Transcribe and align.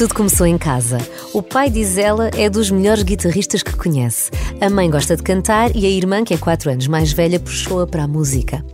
Tudo 0.00 0.14
começou 0.14 0.46
em 0.46 0.56
casa. 0.56 0.96
O 1.34 1.42
pai, 1.42 1.68
diz 1.68 1.98
ela, 1.98 2.30
é 2.34 2.48
dos 2.48 2.70
melhores 2.70 3.02
guitarristas 3.02 3.62
que 3.62 3.76
conhece. 3.76 4.30
A 4.58 4.70
mãe 4.70 4.90
gosta 4.90 5.14
de 5.14 5.22
cantar 5.22 5.76
e 5.76 5.84
a 5.84 5.90
irmã, 5.90 6.24
que 6.24 6.32
é 6.32 6.38
4 6.38 6.70
anos 6.70 6.86
mais 6.86 7.12
velha, 7.12 7.38
puxou-a 7.38 7.86
para 7.86 8.04
a 8.04 8.08
música. 8.08 8.64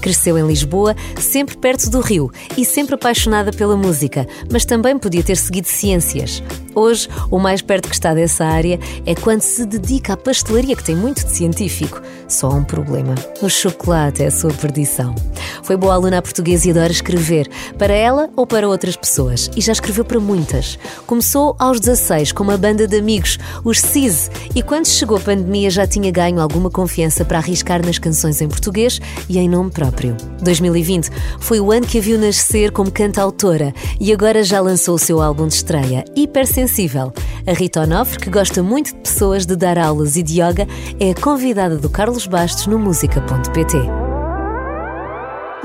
Cresceu 0.00 0.38
em 0.38 0.46
Lisboa, 0.46 0.94
sempre 1.18 1.56
perto 1.56 1.90
do 1.90 2.00
Rio 2.00 2.30
e 2.56 2.64
sempre 2.64 2.94
apaixonada 2.94 3.52
pela 3.52 3.76
música, 3.76 4.26
mas 4.50 4.64
também 4.64 4.98
podia 4.98 5.22
ter 5.22 5.36
seguido 5.36 5.68
ciências. 5.68 6.42
Hoje, 6.74 7.08
o 7.30 7.38
mais 7.38 7.62
perto 7.62 7.88
que 7.88 7.94
está 7.94 8.12
dessa 8.12 8.44
área 8.44 8.80
é 9.06 9.14
quando 9.14 9.42
se 9.42 9.64
dedica 9.64 10.14
à 10.14 10.16
pastelaria, 10.16 10.74
que 10.74 10.82
tem 10.82 10.96
muito 10.96 11.24
de 11.24 11.30
científico. 11.30 12.02
Só 12.26 12.50
um 12.50 12.64
problema: 12.64 13.14
o 13.40 13.48
chocolate 13.48 14.22
é 14.22 14.26
a 14.26 14.30
sua 14.30 14.52
perdição. 14.52 15.14
Foi 15.62 15.76
boa 15.76 15.94
aluna 15.94 16.20
portuguesa 16.20 16.68
e 16.68 16.70
adora 16.72 16.92
escrever, 16.92 17.48
para 17.78 17.94
ela 17.94 18.28
ou 18.36 18.46
para 18.46 18.68
outras 18.68 18.96
pessoas, 18.96 19.50
e 19.56 19.60
já 19.60 19.72
escreveu 19.72 20.04
para 20.04 20.20
muitas. 20.20 20.78
Começou 21.06 21.54
aos 21.58 21.80
16 21.80 22.32
com 22.32 22.42
uma 22.42 22.58
banda 22.58 22.86
de 22.86 22.98
amigos, 22.98 23.38
os 23.64 23.80
CIS, 23.80 24.30
e 24.54 24.62
quando 24.62 24.86
chegou 24.86 25.16
a 25.16 25.20
pandemia 25.20 25.70
já 25.70 25.86
tinha 25.86 26.10
ganho 26.10 26.40
alguma 26.40 26.70
confiança 26.70 27.24
para 27.24 27.38
arriscar 27.38 27.84
nas 27.84 27.98
canções 27.98 28.40
em 28.40 28.48
português 28.48 29.00
e 29.28 29.38
em 29.38 29.48
nome 29.48 29.63
próprio. 29.70 30.16
2020 30.42 31.10
foi 31.40 31.60
o 31.60 31.70
ano 31.72 31.86
que 31.86 31.98
a 31.98 32.00
viu 32.00 32.18
nascer 32.18 32.70
como 32.70 32.90
cantautora 32.90 33.72
e 34.00 34.12
agora 34.12 34.42
já 34.42 34.60
lançou 34.60 34.94
o 34.94 34.98
seu 34.98 35.20
álbum 35.20 35.46
de 35.46 35.54
estreia, 35.54 36.04
Hipersensível. 36.16 37.12
A 37.46 37.52
Rita 37.52 37.82
Onofre, 37.82 38.18
que 38.18 38.30
gosta 38.30 38.62
muito 38.62 38.94
de 38.94 39.00
pessoas, 39.00 39.46
de 39.46 39.56
dar 39.56 39.78
aulas 39.78 40.16
e 40.16 40.22
de 40.22 40.40
yoga, 40.40 40.66
é 40.98 41.10
a 41.10 41.14
convidada 41.14 41.76
do 41.76 41.88
Carlos 41.88 42.26
Bastos 42.26 42.66
no 42.66 42.78
música.pt. 42.78 43.76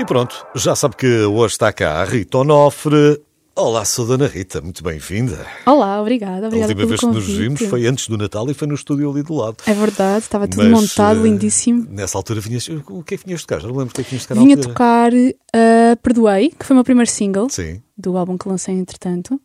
E 0.00 0.04
pronto, 0.04 0.46
já 0.54 0.74
sabe 0.74 0.96
que 0.96 1.06
hoje 1.24 1.52
está 1.52 1.70
cá 1.72 2.00
a 2.00 2.04
Rita 2.04 2.38
Onofre. 2.38 3.20
Olá, 3.54 3.84
sou 3.84 4.06
Dona 4.06 4.26
Rita, 4.26 4.60
muito 4.60 4.82
bem-vinda. 4.82 5.44
Olá, 5.66 6.00
obrigada. 6.00 6.46
obrigada 6.46 6.72
a 6.72 6.76
última 6.76 6.86
vez 6.86 7.00
convite. 7.00 7.24
que 7.24 7.30
nos 7.30 7.38
vimos 7.38 7.60
foi 7.62 7.86
antes 7.86 8.08
do 8.08 8.16
Natal 8.16 8.48
e 8.48 8.54
foi 8.54 8.66
no 8.68 8.74
estúdio 8.74 9.10
ali 9.10 9.22
do 9.22 9.34
lado. 9.34 9.56
É 9.66 9.74
verdade, 9.74 10.24
estava 10.24 10.46
tudo 10.46 10.62
Mas, 10.68 10.80
montado, 10.80 11.20
eh, 11.20 11.22
lindíssimo. 11.24 11.86
Nessa 11.90 12.16
altura 12.16 12.40
vinhas. 12.40 12.68
O 12.68 13.02
que 13.02 13.14
é 13.14 13.18
que 13.18 13.26
vinhas 13.26 13.42
tocar? 13.42 13.60
Já 13.60 13.66
não 13.66 13.76
lembro 13.76 13.90
o 13.90 13.94
que 13.94 14.00
é 14.00 14.04
que 14.04 14.10
vinhas 14.10 14.24
tocar 14.24 14.40
Vinha 14.40 14.56
tocar 14.56 15.12
uh, 15.12 15.96
Perdoei, 16.00 16.50
que 16.56 16.64
foi 16.64 16.74
o 16.74 16.76
meu 16.76 16.84
primeiro 16.84 17.10
single 17.10 17.50
Sim. 17.50 17.82
do 17.98 18.16
álbum 18.16 18.38
que 18.38 18.48
lancei 18.48 18.74
entretanto. 18.74 19.38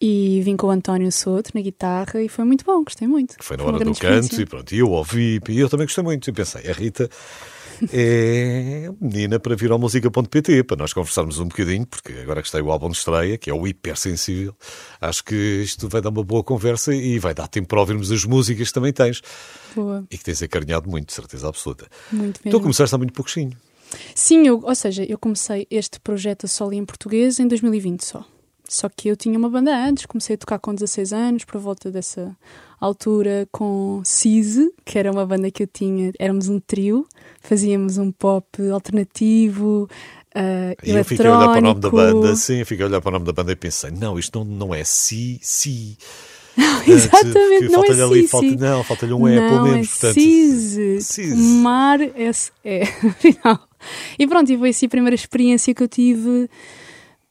E 0.00 0.42
vim 0.44 0.56
com 0.56 0.66
o 0.66 0.70
António 0.70 1.10
Souto 1.10 1.50
na 1.54 1.60
guitarra 1.60 2.20
e 2.20 2.28
foi 2.28 2.44
muito 2.44 2.64
bom, 2.64 2.82
gostei 2.82 3.08
muito. 3.08 3.36
Foi 3.40 3.56
na 3.56 3.62
uma 3.62 3.74
hora 3.74 3.84
do 3.84 3.94
canto 3.94 4.40
e 4.40 4.44
pronto. 4.44 4.74
E 4.74 4.78
eu 4.78 4.90
ouvi 4.90 5.40
e 5.48 5.58
eu 5.58 5.68
também 5.70 5.86
gostei 5.86 6.04
muito. 6.04 6.28
E 6.28 6.32
pensei, 6.32 6.68
a 6.68 6.72
Rita 6.74 7.08
é 7.92 8.90
menina 9.00 9.38
para 9.38 9.54
vir 9.56 9.70
ao 9.70 9.78
música.pt 9.78 10.64
para 10.64 10.76
nós 10.76 10.92
conversarmos 10.92 11.38
um 11.38 11.48
bocadinho, 11.48 11.86
porque 11.86 12.12
agora 12.12 12.40
que 12.42 12.48
está 12.48 12.58
aí 12.58 12.62
o 12.62 12.70
álbum 12.70 12.90
de 12.90 12.96
estreia, 12.96 13.38
que 13.38 13.50
é 13.50 13.54
o 13.54 13.66
Hipersensível, 13.66 14.54
acho 15.00 15.24
que 15.24 15.34
isto 15.34 15.88
vai 15.88 16.00
dar 16.00 16.10
uma 16.10 16.24
boa 16.24 16.42
conversa 16.42 16.94
e 16.94 17.18
vai 17.18 17.34
dar 17.34 17.48
tempo 17.48 17.68
para 17.68 17.80
ouvirmos 17.80 18.10
as 18.10 18.24
músicas 18.24 18.68
que 18.68 18.74
também 18.74 18.92
tens 18.92 19.22
Boa, 19.74 20.04
e 20.10 20.16
que 20.18 20.24
tens 20.24 20.42
acarinhado 20.42 20.88
muito, 20.88 21.12
certeza 21.12 21.48
absoluta. 21.48 21.86
muito 22.12 22.40
Tu 22.40 22.46
mesmo. 22.46 22.60
começaste 22.60 22.94
há 22.94 22.98
muito 22.98 23.12
pouquinho. 23.12 23.56
Sim, 24.14 24.46
eu, 24.46 24.60
ou 24.64 24.74
seja, 24.74 25.04
eu 25.04 25.16
comecei 25.18 25.66
este 25.70 26.00
projeto 26.00 26.46
a 26.46 26.48
solo 26.48 26.72
em 26.72 26.84
português 26.84 27.38
em 27.38 27.46
2020 27.46 28.04
só. 28.04 28.24
Só 28.68 28.88
que 28.88 29.08
eu 29.08 29.16
tinha 29.16 29.38
uma 29.38 29.48
banda 29.48 29.76
antes, 29.76 30.06
comecei 30.06 30.34
a 30.34 30.38
tocar 30.38 30.58
com 30.58 30.74
16 30.74 31.12
anos, 31.12 31.44
por 31.44 31.60
volta 31.60 31.90
dessa 31.90 32.36
altura, 32.80 33.48
com 33.50 34.02
Cise, 34.04 34.72
que 34.84 34.98
era 34.98 35.10
uma 35.10 35.24
banda 35.24 35.50
que 35.50 35.62
eu 35.62 35.66
tinha, 35.66 36.12
éramos 36.18 36.48
um 36.48 36.58
trio, 36.58 37.06
fazíamos 37.40 37.96
um 37.96 38.10
pop 38.10 38.46
alternativo, 38.70 39.88
uh, 40.34 40.76
E 40.82 40.90
eu 40.90 41.04
fiquei 41.04 41.26
a 41.26 41.38
olhar 41.38 41.48
para 41.48 41.58
o 41.58 41.62
nome 41.62 41.80
da 41.80 41.90
banda, 41.90 42.36
sim, 42.36 42.58
eu 42.58 42.66
fiquei 42.66 42.84
a 42.84 42.88
olhar 42.88 43.00
para 43.00 43.08
o 43.08 43.12
nome 43.12 43.24
da 43.24 43.32
banda 43.32 43.52
e 43.52 43.56
pensei, 43.56 43.90
não, 43.90 44.18
isto 44.18 44.44
não, 44.44 44.44
não 44.44 44.74
é 44.74 44.84
si, 44.84 45.38
si. 45.42 45.96
Exatamente, 46.86 47.68
não 47.68 47.84
é 47.84 47.86
falta-lhe 47.86 48.02
ali, 48.02 48.28
falta, 48.28 48.46
não, 48.46 48.84
falta-lhe 48.84 49.12
um 49.12 49.28
E, 49.28 49.36
não, 49.36 49.48
pelo 49.48 49.62
menos. 49.64 49.86
é 49.86 49.90
portanto, 49.90 50.14
Cise. 50.14 51.00
Cise. 51.02 51.36
Mar 51.36 52.00
S 52.00 52.50
E. 52.64 52.82
Afinal. 53.06 53.68
E 54.18 54.26
pronto, 54.26 54.50
e 54.50 54.58
foi 54.58 54.70
assim 54.70 54.86
a 54.86 54.88
primeira 54.88 55.14
experiência 55.14 55.74
que 55.74 55.82
eu 55.82 55.88
tive. 55.88 56.48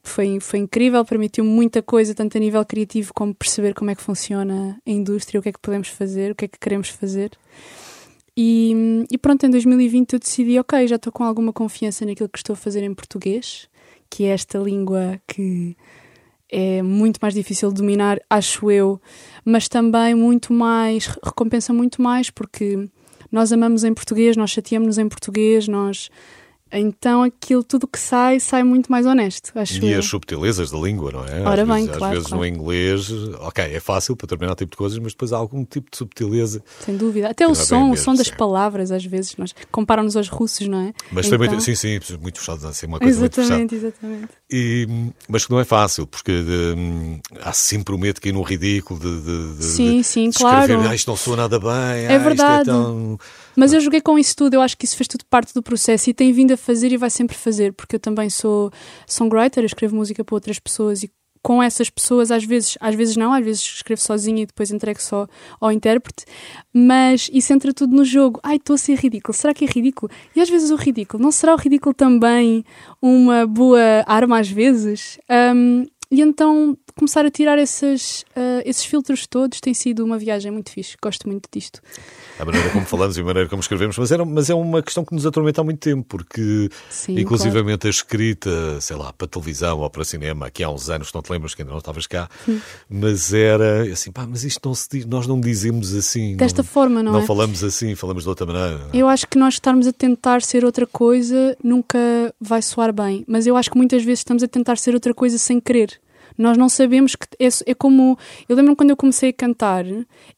Foi, 0.08 0.40
foi 0.40 0.60
incrível, 0.60 1.04
permitiu-me 1.04 1.50
muita 1.50 1.82
coisa, 1.82 2.14
tanto 2.14 2.38
a 2.38 2.40
nível 2.40 2.64
criativo 2.64 3.12
como 3.14 3.34
perceber 3.34 3.74
como 3.74 3.90
é 3.90 3.96
que 3.96 4.04
funciona 4.04 4.80
a 4.86 4.90
indústria, 4.90 5.40
o 5.40 5.44
que 5.44 5.50
é 5.50 5.52
que 5.52 5.60
podemos 5.60 5.88
fazer, 5.88 6.32
o 6.32 6.36
que 6.36 6.46
é 6.46 6.48
que 6.48 6.60
queremos 6.60 6.90
fazer. 6.90 7.32
E, 8.38 9.06
e 9.10 9.18
pronto, 9.18 9.46
em 9.46 9.50
2020 9.50 10.14
eu 10.14 10.20
decidi, 10.20 10.60
ok, 10.60 10.88
já 10.88 10.98
estou 10.98 11.12
com 11.12 11.24
alguma 11.24 11.52
confiança 11.52 12.06
naquilo 12.06 12.30
que 12.30 12.38
estou 12.38 12.54
a 12.54 12.58
fazer 12.58 12.84
em 12.84 12.94
português, 12.94 13.68
que 14.10 14.26
é 14.26 14.28
esta 14.28 14.60
língua 14.60 15.20
que 15.28 15.76
é 16.50 16.82
muito 16.82 17.18
mais 17.22 17.34
difícil 17.34 17.70
de 17.70 17.76
dominar, 17.76 18.20
acho 18.30 18.70
eu, 18.70 19.02
mas 19.44 19.68
também 19.68 20.14
muito 20.14 20.54
mais, 20.54 21.08
recompensa 21.08 21.74
muito 21.74 22.02
mais, 22.02 22.30
porque 22.30 22.88
nós 23.32 23.52
amamos 23.52 23.84
em 23.84 23.94
português, 23.94 24.38
nós 24.38 24.52
chateamos-nos 24.52 24.98
em 24.98 25.10
português, 25.10 25.68
nós. 25.68 26.10
Então 26.80 27.24
aquilo 27.24 27.64
tudo 27.64 27.88
que 27.88 28.00
sai, 28.00 28.40
sai 28.40 28.64
muito 28.64 28.92
mais 28.92 29.06
honesto, 29.06 29.52
acho 29.56 29.84
E 29.84 29.92
eu. 29.92 30.00
as 30.00 30.06
subtilezas 30.06 30.72
da 30.72 30.78
língua, 30.78 31.12
não 31.12 31.26
é? 31.26 31.42
Ora 31.42 31.62
às 31.64 31.68
bem, 31.68 31.86
vezes, 31.86 31.98
claro, 31.98 32.06
Às 32.06 32.12
vezes 32.12 32.28
claro. 32.28 32.42
no 32.42 32.48
inglês, 32.48 33.10
ok, 33.40 33.64
é 33.64 33.80
fácil 33.80 34.16
para 34.16 34.26
determinado 34.28 34.58
tipo 34.58 34.72
de 34.72 34.78
coisas, 34.78 35.00
mas 35.00 35.14
depois 35.14 35.32
há 35.34 35.38
algum 35.38 35.64
tipo 35.66 35.90
de 35.92 35.98
subtileza. 35.98 36.64
Sem 36.82 36.98
dúvida. 36.98 37.30
Até 37.30 37.48
o 37.48 37.52
é 37.52 37.56
som, 37.56 37.92
o 37.92 37.98
som 37.98 38.14
das 38.14 38.28
sim. 38.28 38.36
palavras, 38.36 38.92
às 38.92 39.06
vezes, 39.06 39.36
nós 39.38 39.54
comparam-nos 39.72 40.16
aos 40.18 40.28
russos, 40.30 40.68
não 40.68 40.80
é? 40.80 40.94
Mas 41.12 41.28
Então- 41.28 41.40
também, 41.40 41.60
sim, 41.60 41.76
sim, 41.76 42.00
muito 42.22 42.40
fechado, 42.40 42.66
assim, 42.68 42.86
uma 42.88 43.00
coisa. 43.00 43.26
Exatamente, 43.26 43.76
exatamente. 43.76 44.30
E, 44.52 44.88
mas 45.28 45.44
que 45.46 45.52
não 45.52 45.60
é 45.60 45.66
fácil, 45.66 46.06
porque 46.06 46.32
hum, 46.32 47.20
há 47.42 47.52
sempre 47.52 47.96
o 47.96 47.98
medo 47.98 48.16
de 48.16 48.22
cair 48.22 48.32
num 48.32 48.44
ridículo, 48.44 49.00
de, 49.00 49.22
de, 49.22 49.58
de- 49.58 49.64
Sim, 49.64 49.98
de- 49.98 50.04
sim, 50.04 50.30
de 50.30 50.38
escrever, 50.38 50.68
claro. 50.76 50.90
ah, 50.90 50.94
isto 50.96 51.08
não 51.10 51.18
soa 51.18 51.36
nada 51.36 51.60
bem, 51.60 51.70
ah, 51.72 52.12
É 52.12 52.20
verdade. 52.20 52.70
é 52.70 52.74
tão... 52.74 53.18
Mas 53.56 53.74
eu 53.74 53.80
joguei 53.82 54.02
com 54.02 54.20
isso 54.20 54.36
tudo, 54.36 54.54
eu 54.54 54.62
acho 54.62 54.78
que 54.78 54.86
isso 54.86 54.96
fez 54.96 55.08
tudo 55.08 55.26
parte 55.30 55.52
do 55.54 55.64
processo 55.64 56.10
e 56.10 56.14
tem 56.14 56.32
vindo 56.32 56.54
a 56.54 56.58
fazer 56.58 56.92
e 56.92 56.98
vai 56.98 57.10
sempre 57.10 57.36
fazer, 57.36 57.74
porque 57.74 57.96
eu 57.96 58.00
também 58.00 58.30
sou 58.30 58.72
songwriter, 59.08 59.64
eu 59.64 59.68
escrevo 59.68 59.96
música 59.96 60.24
para 60.24 60.36
outras 60.36 60.60
pessoas 60.60 61.02
e 61.02 61.12
com 61.46 61.62
essas 61.62 61.92
pessoas, 61.92 62.32
às 62.32 62.44
vezes, 62.44 62.76
às 62.82 62.96
vezes 62.96 63.16
não, 63.16 63.32
às 63.32 63.46
vezes 63.46 63.62
escrevo 63.62 64.02
sozinha 64.02 64.42
e 64.42 64.46
depois 64.48 64.72
entrego 64.72 65.00
só 65.00 65.28
ao 65.62 65.72
intérprete, 65.72 66.26
mas 66.74 67.30
isso 67.32 67.54
entra 67.54 67.72
tudo 67.72 67.96
no 67.96 68.04
jogo. 68.04 68.40
Ai, 68.42 68.56
estou 68.56 68.74
a 68.74 68.78
ser 68.80 68.98
ridículo, 68.98 69.32
será 69.32 69.54
que 69.54 69.64
é 69.64 69.68
ridículo? 69.68 70.12
E 70.36 70.42
às 70.42 70.50
vezes 70.50 70.72
o 70.72 70.76
ridículo, 70.76 71.22
não 71.22 71.32
será 71.32 71.54
o 71.54 71.58
ridículo 71.58 71.94
também 71.94 72.66
uma 73.00 73.46
boa 73.46 73.80
arma 74.08 74.40
às 74.40 74.50
vezes? 74.50 75.20
Hum, 75.56 75.86
e 76.12 76.22
então 76.22 76.78
começar 76.96 77.26
a 77.26 77.32
tirar 77.32 77.58
esses, 77.58 78.24
ah, 78.36 78.62
esses 78.66 78.86
filtros 78.86 79.28
todos 79.28 79.60
tem 79.60 79.74
sido 79.74 80.04
uma 80.04 80.18
viagem 80.18 80.52
muito 80.52 80.72
fixe, 80.72 80.96
gosto 81.02 81.28
muito 81.28 81.50
disto. 81.52 81.82
A 82.40 82.46
maneira 82.46 82.70
como 82.70 82.86
falamos 82.86 83.18
e 83.18 83.22
a 83.22 83.24
maneira 83.24 83.50
como 83.50 83.62
escrevemos, 83.62 83.98
mas, 83.98 84.12
era, 84.12 84.24
mas 84.26 84.50
é 84.50 84.54
uma 84.54 84.82
questão 84.82 85.04
que 85.04 85.14
nos 85.14 85.26
atormenta 85.26 85.62
há 85.62 85.64
muito 85.64 85.80
tempo, 85.80 86.06
porque 86.08 86.70
Sim, 86.90 87.20
inclusivamente 87.20 87.88
a 87.88 87.90
escrita, 87.90 88.80
sei 88.82 88.96
lá, 88.96 89.12
para 89.12 89.28
televisão 89.28 89.80
ou 89.80 89.90
para 89.90 90.04
cinema, 90.04 90.48
aqui 90.48 90.64
há 90.64 90.70
uns 90.70 90.90
anos, 90.90 91.12
não 91.14 91.22
te 91.22 91.32
lembras 91.32 91.54
que 91.54 91.62
ainda 91.62 91.72
não 91.72 91.80
estavas 91.80 92.08
cá, 92.08 92.30
mas 92.90 93.34
era 93.34 93.84
assim, 93.92 94.12
pá, 94.12 94.26
mas 94.26 94.44
isto 94.44 94.68
não 94.68 94.76
se 94.76 94.88
diz, 94.90 95.06
nós 95.06 95.28
não 95.28 95.40
dizemos 95.40 95.94
assim. 95.94 96.36
Desta 96.36 96.62
não, 96.62 96.70
forma, 96.70 97.04
não, 97.04 97.14
não 97.14 97.20
é? 97.22 97.26
falamos 97.26 97.64
assim, 97.64 97.96
falamos 97.96 98.24
de 98.24 98.30
outra 98.30 98.46
maneira. 98.46 98.78
não 98.78 98.86
é? 98.88 98.90
Eu 98.94 99.08
acho 99.08 99.28
que 99.28 99.38
nós 99.38 99.56
estarmos 99.56 99.88
a 99.88 99.94
tentar 99.94 100.42
ser 100.42 100.64
outra 100.64 100.86
coisa 100.86 101.58
nunca 101.64 102.00
vai 102.40 102.62
soar 102.62 102.94
bem, 102.94 103.24
mas 103.28 103.48
eu 103.48 103.56
acho 103.56 103.70
que 103.70 103.78
muitas 103.78 104.04
vezes 104.04 104.20
estamos 104.20 104.44
a 104.44 104.48
tentar 104.48 104.78
ser 104.78 104.94
outra 104.94 105.14
coisa 105.14 105.38
sem 105.38 105.60
querer. 105.60 105.95
Nós 106.38 106.58
não 106.58 106.68
sabemos 106.70 107.16
que 107.16 107.26
é, 107.40 107.48
é 107.68 107.74
como. 107.74 108.18
Eu 108.50 108.56
lembro 108.56 108.76
quando 108.76 108.90
eu 108.90 108.98
comecei 108.98 109.30
a 109.30 109.34
cantar, 109.34 109.86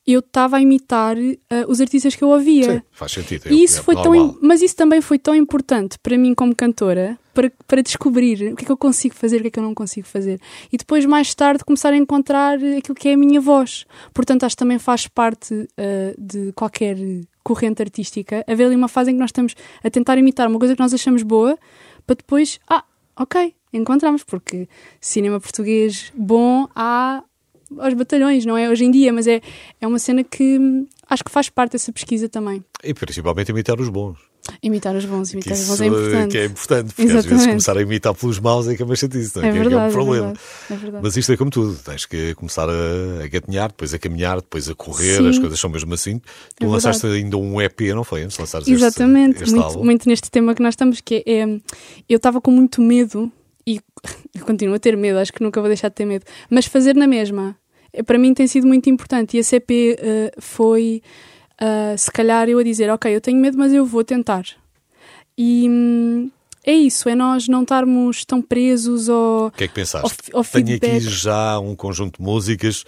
eu 0.05 0.19
estava 0.19 0.57
a 0.57 0.61
imitar 0.61 1.15
ah, 1.49 1.65
os 1.67 1.81
artistas 1.81 2.15
que 2.15 2.23
eu 2.23 2.29
ouvia. 2.29 2.73
Sim, 2.75 2.81
faz 2.91 3.11
sentido. 3.11 3.47
é- 3.47 3.53
E 3.53 3.63
isso 3.63 3.79
é 3.79 3.83
foi 3.83 3.95
tão, 3.95 4.13
normal. 4.13 4.35
im- 4.35 4.37
mas 4.41 4.61
isso 4.61 4.75
também 4.75 5.01
foi 5.01 5.17
tão 5.19 5.33
importante 5.35 5.97
para 5.99 6.17
mim 6.17 6.33
como 6.35 6.55
cantora 6.55 7.17
para, 7.33 7.51
para 7.67 7.81
descobrir 7.81 8.51
o 8.53 8.55
que 8.55 8.63
é 8.63 8.65
que 8.65 8.71
eu 8.71 8.77
consigo 8.77 9.13
fazer, 9.15 9.37
o 9.37 9.41
que 9.41 9.47
é 9.47 9.51
que 9.51 9.59
eu 9.59 9.63
não 9.63 9.73
consigo 9.75 10.07
fazer. 10.07 10.39
E 10.71 10.77
depois, 10.77 11.05
mais 11.05 11.33
tarde, 11.35 11.63
começar 11.63 11.93
a 11.93 11.97
encontrar 11.97 12.57
aquilo 12.77 12.95
que 12.95 13.09
é 13.09 13.13
a 13.13 13.17
minha 13.17 13.39
voz. 13.41 13.85
Portanto, 14.13 14.43
acho 14.43 14.55
que 14.55 14.59
também 14.59 14.79
faz 14.79 15.07
parte 15.07 15.67
ah, 15.77 16.13
de 16.17 16.51
qualquer 16.53 16.97
corrente 17.43 17.81
artística 17.81 18.43
haver 18.47 18.65
ali 18.65 18.75
uma 18.75 18.87
fase 18.89 19.09
em 19.11 19.13
que 19.13 19.19
nós 19.19 19.29
estamos 19.29 19.55
a 19.83 19.89
tentar 19.89 20.17
imitar 20.17 20.47
uma 20.49 20.59
coisa 20.59 20.75
que 20.75 20.81
nós 20.81 20.93
achamos 20.93 21.23
boa 21.23 21.57
para 22.05 22.15
depois, 22.15 22.59
ah, 22.69 22.83
ok, 23.17 23.53
encontramos, 23.73 24.23
porque 24.23 24.67
cinema 25.01 25.39
português 25.39 26.11
bom 26.15 26.67
há 26.75 27.23
aos 27.77 27.93
batalhões, 27.95 28.45
não 28.45 28.57
é 28.57 28.69
hoje 28.69 28.85
em 28.85 28.91
dia, 28.91 29.11
mas 29.11 29.27
é, 29.27 29.41
é 29.81 29.85
uma 29.87 29.99
cena 29.99 30.23
que 30.23 30.57
hum, 30.57 30.87
acho 31.09 31.21
que 31.23 31.29
faz 31.31 31.49
parte 31.49 31.73
dessa 31.73 31.91
pesquisa 31.91 32.29
também. 32.29 32.63
E 32.83 32.93
principalmente 32.93 33.49
imitar 33.49 33.79
os 33.79 33.89
bons. 33.89 34.17
Imitar 34.63 34.95
os 34.95 35.03
bons, 35.03 35.33
imitar 35.33 35.51
os 35.51 35.67
bons 35.67 35.81
é 35.81 35.85
importante. 35.87 36.31
que 36.31 36.37
é 36.37 36.45
importante, 36.45 36.93
porque 36.93 37.01
às 37.01 37.07
vezes 37.07 37.25
Exatamente. 37.25 37.47
começar 37.49 37.77
a 37.77 37.81
imitar 37.81 38.13
pelos 38.15 38.39
maus 38.39 38.69
é 38.69 38.75
que 38.77 38.81
é 38.81 38.85
mais 38.85 38.97
chatice, 38.99 39.35
não 39.35 39.43
é? 39.43 39.47
É 39.47 39.49
é 39.49 39.51
que 39.51 39.57
é 39.57 39.59
um 39.59 39.63
verdade, 39.69 39.89
é 39.89 39.91
problema. 39.91 40.25
verdade, 40.27 40.39
é 40.69 40.75
verdade. 40.77 41.03
Mas 41.03 41.17
isto 41.17 41.33
é 41.33 41.35
como 41.37 41.51
tudo, 41.51 41.77
tens 41.83 42.05
que 42.05 42.33
começar 42.35 42.69
a, 42.69 43.23
a 43.25 43.27
gatinhar, 43.27 43.67
depois 43.67 43.93
a 43.93 43.99
caminhar, 43.99 44.37
depois 44.37 44.69
a 44.69 44.75
correr, 44.75 45.17
Sim. 45.17 45.27
as 45.27 45.37
coisas 45.37 45.59
são 45.59 45.69
mesmo 45.69 45.93
assim. 45.93 46.21
Tu 46.55 46.63
É 46.63 46.67
lançaste 46.67 47.01
verdade. 47.01 47.23
ainda 47.25 47.35
um 47.37 47.61
EP, 47.61 47.81
não 47.93 48.05
foi? 48.05 48.21
Antes 48.21 48.37
de 48.37 48.41
lançares 48.43 48.65
este- 48.65 48.77
Exatamente, 48.81 49.43
este, 49.43 49.51
muito, 49.53 49.65
álbum. 49.65 49.83
muito 49.83 50.07
neste 50.07 50.31
tema 50.31 50.55
que 50.55 50.63
nós 50.63 50.71
estamos, 50.75 51.01
que 51.01 51.15
é, 51.25 51.39
é- 51.41 51.59
eu 52.07 52.15
estava 52.15 52.39
com 52.39 52.49
muito 52.51 52.81
medo 52.81 53.29
e 53.67 53.81
continuo 54.41 54.75
a 54.75 54.79
ter 54.79 54.95
medo, 54.95 55.19
acho 55.19 55.33
que 55.33 55.43
nunca 55.43 55.59
vou 55.59 55.67
deixar 55.67 55.89
de 55.89 55.95
ter 55.95 56.05
medo, 56.05 56.25
mas 56.49 56.65
fazer 56.65 56.95
na 56.95 57.05
mesma, 57.05 57.55
eh, 57.91 58.01
para 58.01 58.17
mim 58.17 58.33
tem 58.33 58.47
sido 58.47 58.65
muito 58.65 58.89
importante. 58.89 59.35
E 59.35 59.39
a 59.41 59.43
CP 59.43 59.97
uh, 59.99 60.41
foi, 60.41 61.03
uh, 61.61 61.97
se 61.97 62.09
calhar, 62.09 62.47
eu 62.47 62.57
a 62.57 62.63
dizer: 62.63 62.89
Ok, 62.89 63.13
eu 63.13 63.19
tenho 63.19 63.39
medo, 63.39 63.57
mas 63.57 63.73
eu 63.73 63.85
vou 63.85 64.03
tentar. 64.03 64.45
E 65.37 65.67
hum, 65.69 66.31
é 66.63 66.71
isso, 66.71 67.09
é 67.09 67.15
nós 67.15 67.47
não 67.47 67.63
estarmos 67.63 68.23
tão 68.23 68.41
presos 68.41 69.09
ao. 69.09 69.47
O 69.47 69.51
que 69.51 69.65
é 69.65 69.67
que 69.67 69.73
pensaste? 69.73 70.31
Ao, 70.31 70.39
ao 70.39 70.45
Tenho 70.45 70.77
aqui 70.77 70.99
já 71.01 71.59
um 71.59 71.75
conjunto 71.75 72.17
de 72.17 72.23
músicas. 72.23 72.85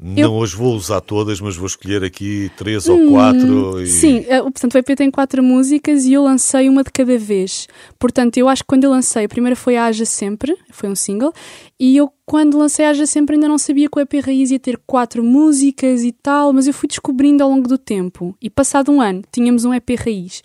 Eu... 0.00 0.28
Não 0.28 0.42
as 0.44 0.52
vou 0.52 0.76
usar 0.76 1.00
todas, 1.00 1.40
mas 1.40 1.56
vou 1.56 1.66
escolher 1.66 2.04
aqui 2.04 2.52
três 2.56 2.88
hum, 2.88 3.06
ou 3.06 3.10
quatro. 3.10 3.82
E... 3.82 3.88
Sim, 3.88 4.24
eh, 4.28 4.40
portanto 4.42 4.74
o 4.74 4.78
EP 4.78 4.96
tem 4.96 5.10
quatro 5.10 5.42
músicas 5.42 6.04
e 6.04 6.12
eu 6.12 6.22
lancei 6.22 6.68
uma 6.68 6.84
de 6.84 6.92
cada 6.92 7.18
vez. 7.18 7.66
Portanto, 7.98 8.38
eu 8.38 8.48
acho 8.48 8.62
que 8.62 8.68
quando 8.68 8.84
eu 8.84 8.90
lancei, 8.90 9.24
a 9.24 9.28
primeira 9.28 9.56
foi 9.56 9.76
a 9.76 9.86
Haja 9.86 10.04
Sempre, 10.04 10.56
foi 10.70 10.88
um 10.88 10.94
single, 10.94 11.32
e 11.80 11.96
eu 11.96 12.12
quando 12.24 12.56
lancei 12.56 12.84
a 12.84 12.90
Haja 12.90 13.06
Sempre 13.06 13.34
ainda 13.34 13.48
não 13.48 13.58
sabia 13.58 13.88
que 13.88 13.98
o 13.98 14.00
EP 14.00 14.24
Raiz 14.24 14.52
ia 14.52 14.58
ter 14.60 14.80
quatro 14.86 15.24
músicas 15.24 16.04
e 16.04 16.12
tal, 16.12 16.52
mas 16.52 16.68
eu 16.68 16.72
fui 16.72 16.88
descobrindo 16.88 17.42
ao 17.42 17.50
longo 17.50 17.66
do 17.66 17.76
tempo. 17.76 18.36
E 18.40 18.48
passado 18.48 18.92
um 18.92 19.00
ano, 19.00 19.22
tínhamos 19.32 19.64
um 19.64 19.74
EP 19.74 19.90
Raiz. 19.98 20.44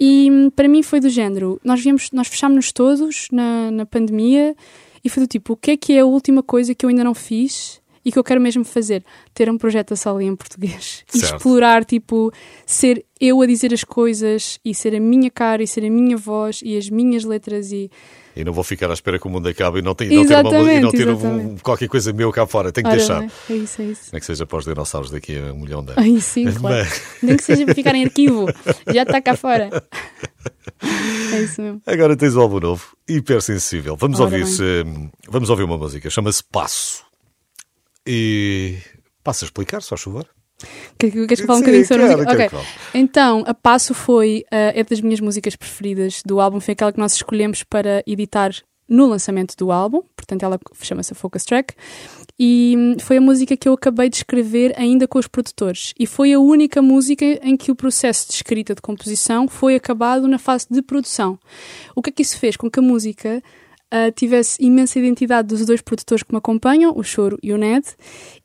E 0.00 0.30
hum, 0.30 0.48
para 0.48 0.68
mim 0.68 0.82
foi 0.82 1.00
do 1.00 1.10
género, 1.10 1.60
nós, 1.62 1.82
viemos, 1.82 2.10
nós 2.12 2.28
fechámos-nos 2.28 2.72
todos 2.72 3.28
na, 3.30 3.70
na 3.70 3.84
pandemia 3.84 4.56
e 5.04 5.10
foi 5.10 5.22
do 5.22 5.26
tipo, 5.26 5.52
o 5.52 5.56
que 5.56 5.72
é 5.72 5.76
que 5.76 5.92
é 5.92 6.00
a 6.00 6.06
última 6.06 6.42
coisa 6.42 6.74
que 6.74 6.86
eu 6.86 6.88
ainda 6.88 7.04
não 7.04 7.14
fiz 7.14 7.84
e 8.06 8.12
que 8.12 8.18
eu 8.20 8.22
quero 8.22 8.40
mesmo 8.40 8.64
fazer? 8.64 9.04
Ter 9.34 9.50
um 9.50 9.58
projeto 9.58 9.92
a 9.92 9.96
sala 9.96 10.22
em 10.22 10.36
português. 10.36 11.04
E 11.12 11.18
explorar, 11.18 11.84
tipo, 11.84 12.30
ser 12.64 13.04
eu 13.20 13.40
a 13.40 13.46
dizer 13.46 13.72
as 13.72 13.82
coisas 13.82 14.60
e 14.64 14.74
ser 14.74 14.94
a 14.94 15.00
minha 15.00 15.30
cara 15.30 15.62
e 15.62 15.66
ser 15.66 15.84
a 15.84 15.90
minha 15.90 16.16
voz 16.16 16.60
e 16.62 16.76
as 16.76 16.88
minhas 16.88 17.24
letras 17.24 17.72
e 17.72 17.90
e 18.36 18.44
não 18.44 18.52
vou 18.52 18.62
ficar 18.62 18.90
à 18.90 18.92
espera 18.92 19.18
que 19.18 19.26
o 19.26 19.30
mundo 19.30 19.48
acabe 19.48 19.78
e 19.78 19.82
não, 19.82 19.94
tem, 19.94 20.10
não 20.10 20.26
ter, 20.26 20.36
uma, 20.44 20.72
e 20.72 20.80
não 20.80 20.90
ter 20.90 21.08
um, 21.08 21.56
qualquer 21.56 21.88
coisa 21.88 22.12
meu 22.12 22.30
cá 22.30 22.46
fora. 22.46 22.70
Tenho 22.70 22.86
que 22.86 22.92
Ora, 22.92 22.98
deixar. 22.98 23.24
É 23.48 23.54
isso, 23.54 23.80
é 23.80 23.84
isso. 23.86 24.10
Nem 24.12 24.20
que 24.20 24.26
seja 24.26 24.44
para 24.44 24.58
os 24.58 24.66
dinossauros 24.66 25.10
daqui 25.10 25.38
a 25.38 25.54
um 25.54 25.60
milhão 25.60 25.82
de 25.82 25.92
anos. 25.92 26.04
Ai, 26.04 26.20
sim, 26.20 26.44
claro. 26.52 26.86
Nem 27.22 27.34
que 27.34 27.42
seja 27.42 27.64
para 27.64 27.74
ficar 27.74 27.94
em 27.94 28.04
arquivo. 28.04 28.44
Já 28.92 29.04
está 29.04 29.22
cá 29.22 29.34
fora. 29.34 29.70
É 31.32 31.40
isso 31.40 31.62
mesmo. 31.62 31.82
Agora 31.86 32.16
tens 32.16 32.36
o 32.36 32.40
álbum 32.40 32.60
novo, 32.60 32.96
hipersensível. 33.08 33.96
Vamos 33.96 34.20
ouvir, 34.20 34.44
vamos 35.28 35.48
ouvir 35.48 35.64
uma 35.64 35.78
música, 35.78 36.10
chama-se 36.10 36.44
Passo. 36.44 37.05
E 38.06 38.78
passa 39.22 39.44
a 39.44 39.46
explicar, 39.46 39.82
só 39.82 39.96
chover. 39.96 40.26
Queres 40.98 41.40
que 41.40 41.46
fale 41.46 41.58
um 41.58 41.60
bocadinho 41.60 41.86
sobre 41.86 42.06
claro, 42.06 42.22
a 42.22 42.24
música? 42.24 42.46
Okay. 42.46 42.58
Então, 42.94 43.44
A 43.46 43.52
Passo 43.52 43.92
foi 43.92 44.44
uh, 44.46 44.72
é 44.74 44.84
das 44.84 45.00
minhas 45.00 45.20
músicas 45.20 45.54
preferidas 45.56 46.22
do 46.24 46.40
álbum, 46.40 46.60
foi 46.60 46.72
aquela 46.72 46.92
que 46.92 46.98
nós 46.98 47.14
escolhemos 47.14 47.62
para 47.62 48.02
editar 48.06 48.52
no 48.88 49.06
lançamento 49.06 49.56
do 49.56 49.72
álbum, 49.72 50.02
portanto 50.16 50.44
ela 50.44 50.58
chama-se 50.80 51.12
Focus 51.14 51.44
Track, 51.44 51.74
e 52.38 52.74
hum, 52.76 52.96
foi 53.00 53.16
a 53.16 53.20
música 53.20 53.56
que 53.56 53.68
eu 53.68 53.72
acabei 53.72 54.08
de 54.08 54.16
escrever 54.16 54.72
ainda 54.76 55.08
com 55.08 55.18
os 55.18 55.26
produtores, 55.26 55.92
e 55.98 56.06
foi 56.06 56.32
a 56.32 56.38
única 56.38 56.80
música 56.80 57.24
em 57.24 57.56
que 57.56 57.70
o 57.70 57.74
processo 57.74 58.28
de 58.28 58.34
escrita 58.34 58.74
de 58.74 58.80
composição 58.80 59.48
foi 59.48 59.74
acabado 59.74 60.28
na 60.28 60.38
fase 60.38 60.66
de 60.70 60.80
produção. 60.80 61.38
O 61.94 62.02
que 62.02 62.10
é 62.10 62.12
que 62.12 62.22
isso 62.22 62.38
fez? 62.38 62.56
Com 62.56 62.70
que 62.70 62.78
a 62.78 62.82
música 62.82 63.42
uh, 63.92 64.10
tivesse 64.12 64.62
imensa 64.62 64.98
identidade 64.98 65.48
dos 65.48 65.64
dois 65.64 65.80
produtores 65.80 66.22
que 66.22 66.32
me 66.32 66.38
acompanham, 66.38 66.92
o 66.96 67.02
Choro 67.02 67.38
e 67.42 67.52
o 67.52 67.58
Ned, 67.58 67.86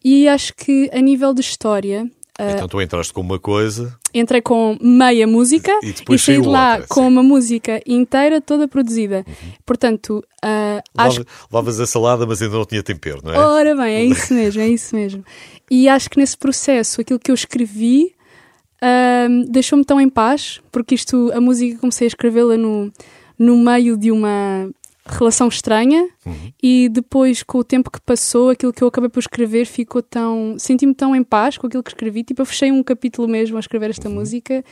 e 0.04 0.28
acho 0.28 0.54
que 0.56 0.90
a 0.94 1.00
nível 1.00 1.34
de 1.34 1.42
história. 1.42 2.10
Uh, 2.40 2.56
então 2.56 2.68
tu 2.68 2.82
entraste 2.82 3.14
com 3.14 3.22
uma 3.22 3.38
coisa. 3.38 3.98
Entrei 4.14 4.42
com 4.42 4.78
meia 4.82 5.28
música 5.28 5.72
e, 5.84 5.94
e 6.14 6.20
saí 6.20 6.42
de 6.42 6.48
lá 6.48 6.74
outra, 6.74 6.88
com 6.88 7.02
sim. 7.02 7.08
uma 7.08 7.24
música 7.24 7.82
inteira, 7.86 8.42
toda 8.42 8.68
produzida. 8.68 9.24
Uhum. 9.28 9.52
Portanto, 9.66 10.24
uh, 10.44 10.82
acho. 10.98 11.26
Levavas 11.52 11.80
a 11.80 11.86
salada, 11.86 12.26
mas 12.26 12.42
ainda 12.42 12.58
não 12.58 12.66
tinha 12.66 12.82
tempero, 12.82 13.22
não 13.24 13.34
é? 13.34 13.38
Ora 13.38 13.76
bem, 13.76 13.96
é 13.96 14.06
isso 14.06 14.34
mesmo, 14.34 14.62
é 14.62 14.70
isso 14.70 14.96
mesmo. 14.96 15.24
E 15.70 15.88
acho 15.88 16.10
que 16.10 16.18
nesse 16.18 16.38
processo, 16.38 17.02
aquilo 17.02 17.20
que 17.20 17.32
eu 17.32 17.36
escrevi 17.36 18.14
uh, 18.82 19.52
deixou-me 19.52 19.86
tão 19.86 20.02
em 20.02 20.10
paz, 20.10 20.60
porque 20.72 20.96
isto, 20.96 21.32
a 21.34 21.40
música 21.40 21.78
comecei 21.80 22.08
a 22.08 22.10
escrevê-la 22.10 22.58
no, 22.58 22.92
no 23.38 23.58
meio 23.58 23.96
de 23.96 24.12
uma 24.12 24.70
relação 25.16 25.48
estranha 25.48 26.10
uhum. 26.26 26.54
e 26.62 26.90
depois 26.90 27.44
com 27.44 27.60
o 27.60 27.64
tempo 27.64 27.90
que 27.90 28.00
passou 28.02 28.50
aquilo 28.50 28.74
que 28.74 28.84
eu 28.84 28.88
acabei 28.88 29.10
por 29.10 29.20
escrever 29.20 29.66
ficou 29.66 30.02
tão 30.02 30.56
senti-me 30.58 30.94
tão 30.94 31.16
em 31.16 31.24
paz 31.24 31.58
com 31.58 31.68
aquilo 31.68 31.84
que 31.84 31.90
escrevi 31.90 32.24
tipo 32.24 32.42
eu 32.42 32.46
fechei 32.46 32.72
um 32.72 32.84
capítulo 32.84 33.28
mesmo 33.28 33.58
a 33.58 33.60
escrever 33.60 33.90
esta 33.90 34.08
uhum. 34.10 34.16
música 34.16 34.64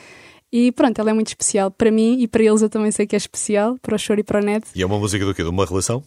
e 0.52 0.72
pronto 0.72 1.00
ela 1.00 1.12
é 1.12 1.14
muito 1.14 1.28
especial 1.28 1.70
para 1.70 1.92
mim 1.92 2.20
e 2.20 2.28
para 2.28 2.44
eles 2.44 2.62
eu 2.62 2.70
também 2.70 2.92
sei 2.92 3.06
que 3.06 3.16
é 3.16 3.18
especial 3.18 3.78
para 3.82 3.96
o 3.96 4.00
Choro 4.00 4.20
e 4.20 4.24
para 4.24 4.42
o 4.42 4.44
Ned 4.44 4.66
e 4.76 4.82
é 4.82 4.86
uma 4.86 5.00
música 5.00 5.26
do 5.26 5.34
quê? 5.34 5.44
de 5.44 5.50
uma 5.50 5.66
relação? 5.66 6.04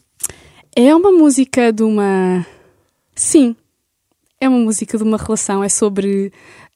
é 0.75 0.93
uma 0.95 1.11
música 1.11 1.71
de 1.71 1.83
uma 1.83 2.45
sim 3.15 3.55
é 4.39 4.49
uma 4.49 4.59
música 4.59 4.97
de 4.97 5.03
uma 5.03 5.17
relação 5.17 5.63
é 5.63 5.69
sobre 5.69 6.31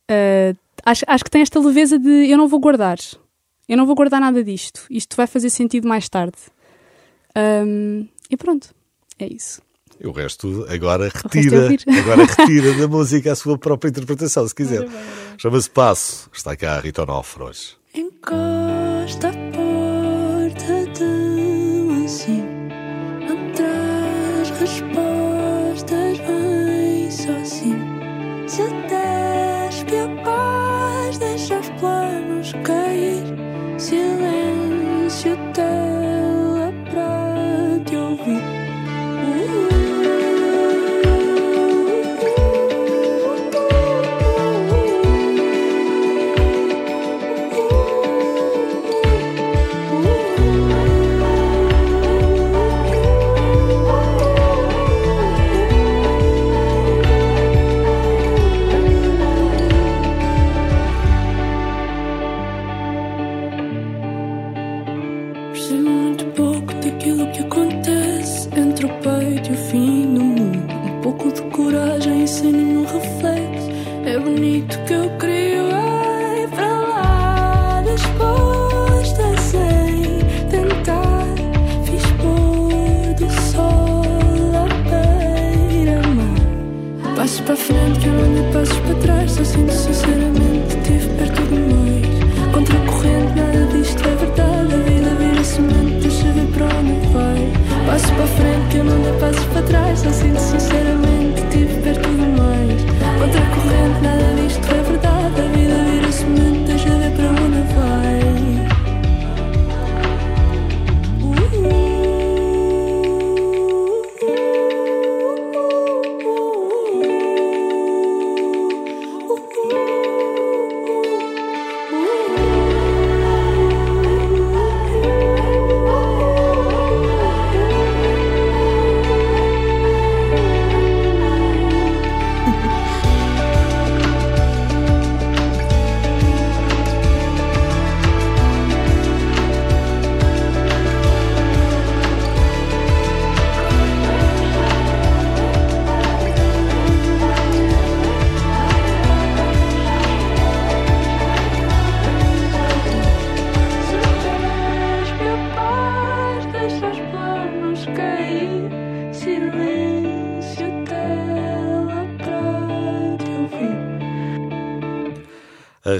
uh, 0.09 0.57
acho, 0.85 1.03
acho 1.07 1.23
que 1.23 1.31
tem 1.31 1.41
esta 1.41 1.59
leveza 1.59 1.99
de 1.99 2.29
eu 2.29 2.37
não 2.37 2.47
vou 2.47 2.59
guardar 2.59 2.97
eu 3.67 3.75
não 3.75 3.85
vou 3.85 3.95
guardar 3.95 4.21
nada 4.21 4.43
disto 4.43 4.85
isto 4.89 5.17
vai 5.17 5.27
fazer 5.27 5.49
sentido 5.49 5.87
mais 5.87 6.07
tarde 6.07 6.37
um, 7.37 8.07
e 8.29 8.37
pronto, 8.37 8.73
é 9.19 9.27
isso. 9.27 9.61
E 9.99 10.07
o 10.07 10.11
resto 10.11 10.65
agora 10.69 11.09
retira, 11.13 11.69
resto 11.69 11.89
é 11.89 11.97
agora 11.99 12.25
retira 12.25 12.73
da 12.73 12.87
música 12.87 13.31
a 13.31 13.35
sua 13.35 13.57
própria 13.57 13.89
interpretação, 13.89 14.47
se 14.47 14.53
quiser. 14.53 14.87
Chama-se 15.37 15.69
Passo. 15.69 16.29
Está 16.33 16.55
cá 16.55 16.77
a 16.77 16.79
Rita 16.79 17.03
Onofre 17.03 17.43
hoje. 17.43 17.77
Encosta 17.93 19.31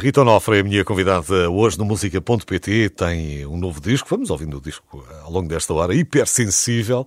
Rita 0.08 0.22
Onofre 0.22 0.56
é 0.56 0.60
a 0.62 0.64
minha 0.64 0.86
convidada 0.86 1.50
hoje 1.50 1.78
no 1.78 1.84
música.pt. 1.84 2.92
Tem 2.92 3.46
um 3.46 3.58
novo 3.58 3.82
disco, 3.82 4.08
vamos 4.08 4.30
ouvindo 4.30 4.56
o 4.56 4.62
disco 4.62 5.06
ao 5.22 5.30
longo 5.30 5.50
desta 5.50 5.74
hora, 5.74 5.94
hipersensível. 5.94 7.06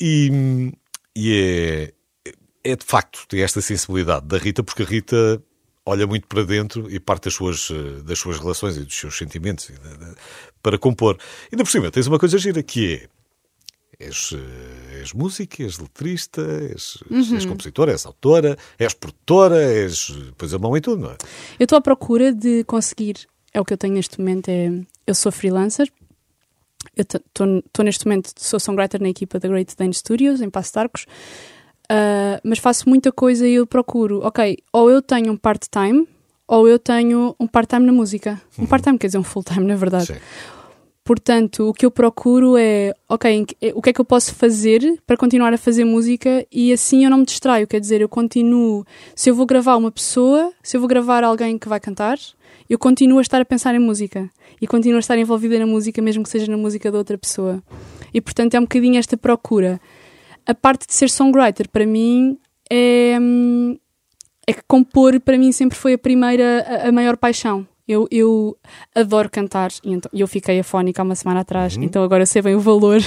E, 0.00 0.72
e 1.14 1.92
é, 2.24 2.32
é 2.72 2.74
de 2.74 2.86
facto, 2.86 3.26
tem 3.28 3.42
esta 3.42 3.60
sensibilidade 3.60 4.24
da 4.24 4.38
Rita, 4.38 4.62
porque 4.62 4.82
a 4.82 4.86
Rita 4.86 5.42
olha 5.84 6.06
muito 6.06 6.26
para 6.26 6.42
dentro 6.42 6.90
e 6.90 6.98
parte 6.98 7.24
das 7.24 7.34
suas, 7.34 7.68
das 8.02 8.18
suas 8.18 8.38
relações 8.38 8.78
e 8.78 8.84
dos 8.84 8.96
seus 8.96 9.14
sentimentos 9.18 9.70
para 10.62 10.78
compor. 10.78 11.18
E 11.52 11.54
ainda 11.54 11.64
por 11.64 11.70
cima, 11.70 11.90
tens 11.90 12.06
uma 12.06 12.18
coisa 12.18 12.38
gira 12.38 12.62
que 12.62 12.94
é. 12.94 13.15
És, 13.98 14.32
eh, 14.32 15.00
és 15.00 15.12
música, 15.14 15.62
és 15.64 15.78
letrista, 15.80 16.42
és, 16.42 16.98
uhum. 17.10 17.36
és 17.36 17.46
compositora, 17.46 17.92
és 17.92 18.04
autora, 18.04 18.56
és 18.78 18.94
produtora, 18.94 19.60
és. 19.62 20.12
Pois 20.36 20.52
a 20.52 20.58
mão 20.58 20.76
em 20.76 20.80
tudo, 20.80 21.02
não 21.02 21.10
é? 21.10 21.16
Eu 21.58 21.64
estou 21.64 21.78
à 21.78 21.80
procura 21.80 22.32
de 22.32 22.62
conseguir. 22.64 23.26
É 23.54 23.60
o 23.60 23.64
que 23.64 23.72
eu 23.72 23.78
tenho 23.78 23.94
neste 23.94 24.18
momento. 24.18 24.48
É, 24.48 24.70
eu 25.06 25.14
sou 25.14 25.32
freelancer. 25.32 25.90
Eu 26.94 27.04
estou 27.04 27.84
neste 27.84 28.06
momento, 28.06 28.32
sou 28.36 28.60
songwriter 28.60 29.00
na 29.00 29.08
equipa 29.08 29.38
da 29.38 29.48
Great 29.48 29.74
Dane 29.76 29.94
Studios, 29.94 30.40
em 30.40 30.50
Passo 30.50 30.72
de 30.72 30.78
Arcos. 30.78 31.06
Uh, 31.90 32.40
mas 32.42 32.58
faço 32.58 32.88
muita 32.88 33.12
coisa 33.12 33.46
e 33.46 33.54
eu 33.54 33.66
procuro, 33.66 34.20
ok, 34.24 34.58
ou 34.72 34.90
eu 34.90 35.00
tenho 35.00 35.32
um 35.32 35.36
part-time, 35.36 36.06
ou 36.46 36.68
eu 36.68 36.78
tenho 36.78 37.34
um 37.38 37.46
part-time 37.46 37.86
na 37.86 37.92
música. 37.92 38.40
Um 38.58 38.62
uhum. 38.62 38.66
part-time 38.66 38.98
quer 38.98 39.06
dizer 39.08 39.18
um 39.18 39.24
full-time, 39.24 39.66
na 39.66 39.76
verdade. 39.76 40.06
Sim. 40.06 40.14
Portanto, 41.06 41.68
o 41.68 41.72
que 41.72 41.86
eu 41.86 41.90
procuro 41.92 42.56
é, 42.56 42.92
ok, 43.08 43.46
o 43.76 43.80
que 43.80 43.90
é 43.90 43.92
que 43.92 44.00
eu 44.00 44.04
posso 44.04 44.34
fazer 44.34 45.00
para 45.06 45.16
continuar 45.16 45.54
a 45.54 45.56
fazer 45.56 45.84
música 45.84 46.44
e 46.50 46.72
assim 46.72 47.04
eu 47.04 47.10
não 47.10 47.18
me 47.18 47.24
distraio. 47.24 47.64
Quer 47.64 47.78
dizer, 47.78 48.00
eu 48.00 48.08
continuo. 48.08 48.84
Se 49.14 49.30
eu 49.30 49.34
vou 49.36 49.46
gravar 49.46 49.76
uma 49.76 49.92
pessoa, 49.92 50.52
se 50.64 50.76
eu 50.76 50.80
vou 50.80 50.88
gravar 50.88 51.22
alguém 51.22 51.56
que 51.58 51.68
vai 51.68 51.78
cantar, 51.78 52.18
eu 52.68 52.76
continuo 52.76 53.20
a 53.20 53.22
estar 53.22 53.40
a 53.40 53.44
pensar 53.44 53.72
em 53.76 53.78
música 53.78 54.28
e 54.60 54.66
continuo 54.66 54.96
a 54.96 54.98
estar 54.98 55.16
envolvida 55.16 55.56
na 55.60 55.66
música, 55.66 56.02
mesmo 56.02 56.24
que 56.24 56.28
seja 56.28 56.50
na 56.50 56.56
música 56.56 56.90
da 56.90 56.98
outra 56.98 57.16
pessoa. 57.16 57.62
E 58.12 58.20
portanto 58.20 58.54
é 58.54 58.58
um 58.58 58.64
bocadinho 58.64 58.98
esta 58.98 59.16
procura. 59.16 59.80
A 60.44 60.56
parte 60.56 60.88
de 60.88 60.94
ser 60.94 61.08
songwriter, 61.08 61.68
para 61.68 61.86
mim, 61.86 62.36
é, 62.68 63.16
hum, 63.20 63.78
é 64.44 64.52
que 64.52 64.62
compor, 64.66 65.20
para 65.20 65.38
mim, 65.38 65.52
sempre 65.52 65.78
foi 65.78 65.92
a 65.92 65.98
primeira, 65.98 66.66
a, 66.66 66.88
a 66.88 66.92
maior 66.92 67.16
paixão. 67.16 67.64
Eu, 67.88 68.08
eu 68.10 68.56
adoro 68.94 69.30
cantar 69.30 69.70
e 69.84 69.92
então, 69.92 70.10
eu 70.12 70.26
fiquei 70.26 70.58
afónica 70.58 71.00
há 71.00 71.04
uma 71.04 71.14
semana 71.14 71.40
atrás, 71.40 71.76
uhum. 71.76 71.84
então 71.84 72.02
agora 72.02 72.26
sei 72.26 72.42
bem 72.42 72.54
o 72.54 72.60
valor 72.60 73.00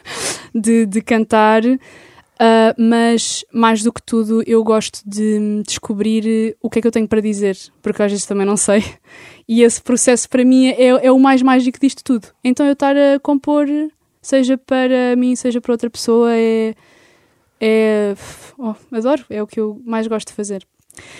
de, 0.54 0.86
de 0.86 1.02
cantar. 1.02 1.62
Uh, 2.42 2.74
mas 2.76 3.44
mais 3.52 3.84
do 3.84 3.92
que 3.92 4.02
tudo, 4.02 4.42
eu 4.46 4.64
gosto 4.64 5.00
de 5.06 5.62
descobrir 5.64 6.56
o 6.60 6.68
que 6.68 6.78
é 6.78 6.82
que 6.82 6.88
eu 6.88 6.92
tenho 6.92 7.06
para 7.06 7.20
dizer, 7.20 7.56
porque 7.80 8.02
às 8.02 8.10
vezes 8.10 8.26
também 8.26 8.46
não 8.46 8.56
sei. 8.56 8.82
E 9.46 9.62
esse 9.62 9.80
processo 9.80 10.28
para 10.28 10.44
mim 10.44 10.68
é, 10.68 11.06
é 11.06 11.12
o 11.12 11.18
mais 11.18 11.42
mágico 11.42 11.78
disto 11.78 12.02
tudo. 12.02 12.28
Então 12.42 12.66
eu 12.66 12.72
estar 12.72 12.96
a 12.96 13.20
compor, 13.20 13.66
seja 14.20 14.56
para 14.56 15.14
mim, 15.16 15.36
seja 15.36 15.60
para 15.60 15.72
outra 15.72 15.90
pessoa, 15.90 16.32
é. 16.34 16.74
é 17.60 18.14
oh, 18.58 18.74
adoro, 18.90 19.24
é 19.28 19.42
o 19.42 19.46
que 19.46 19.60
eu 19.60 19.80
mais 19.84 20.06
gosto 20.06 20.28
de 20.28 20.34
fazer. 20.34 20.66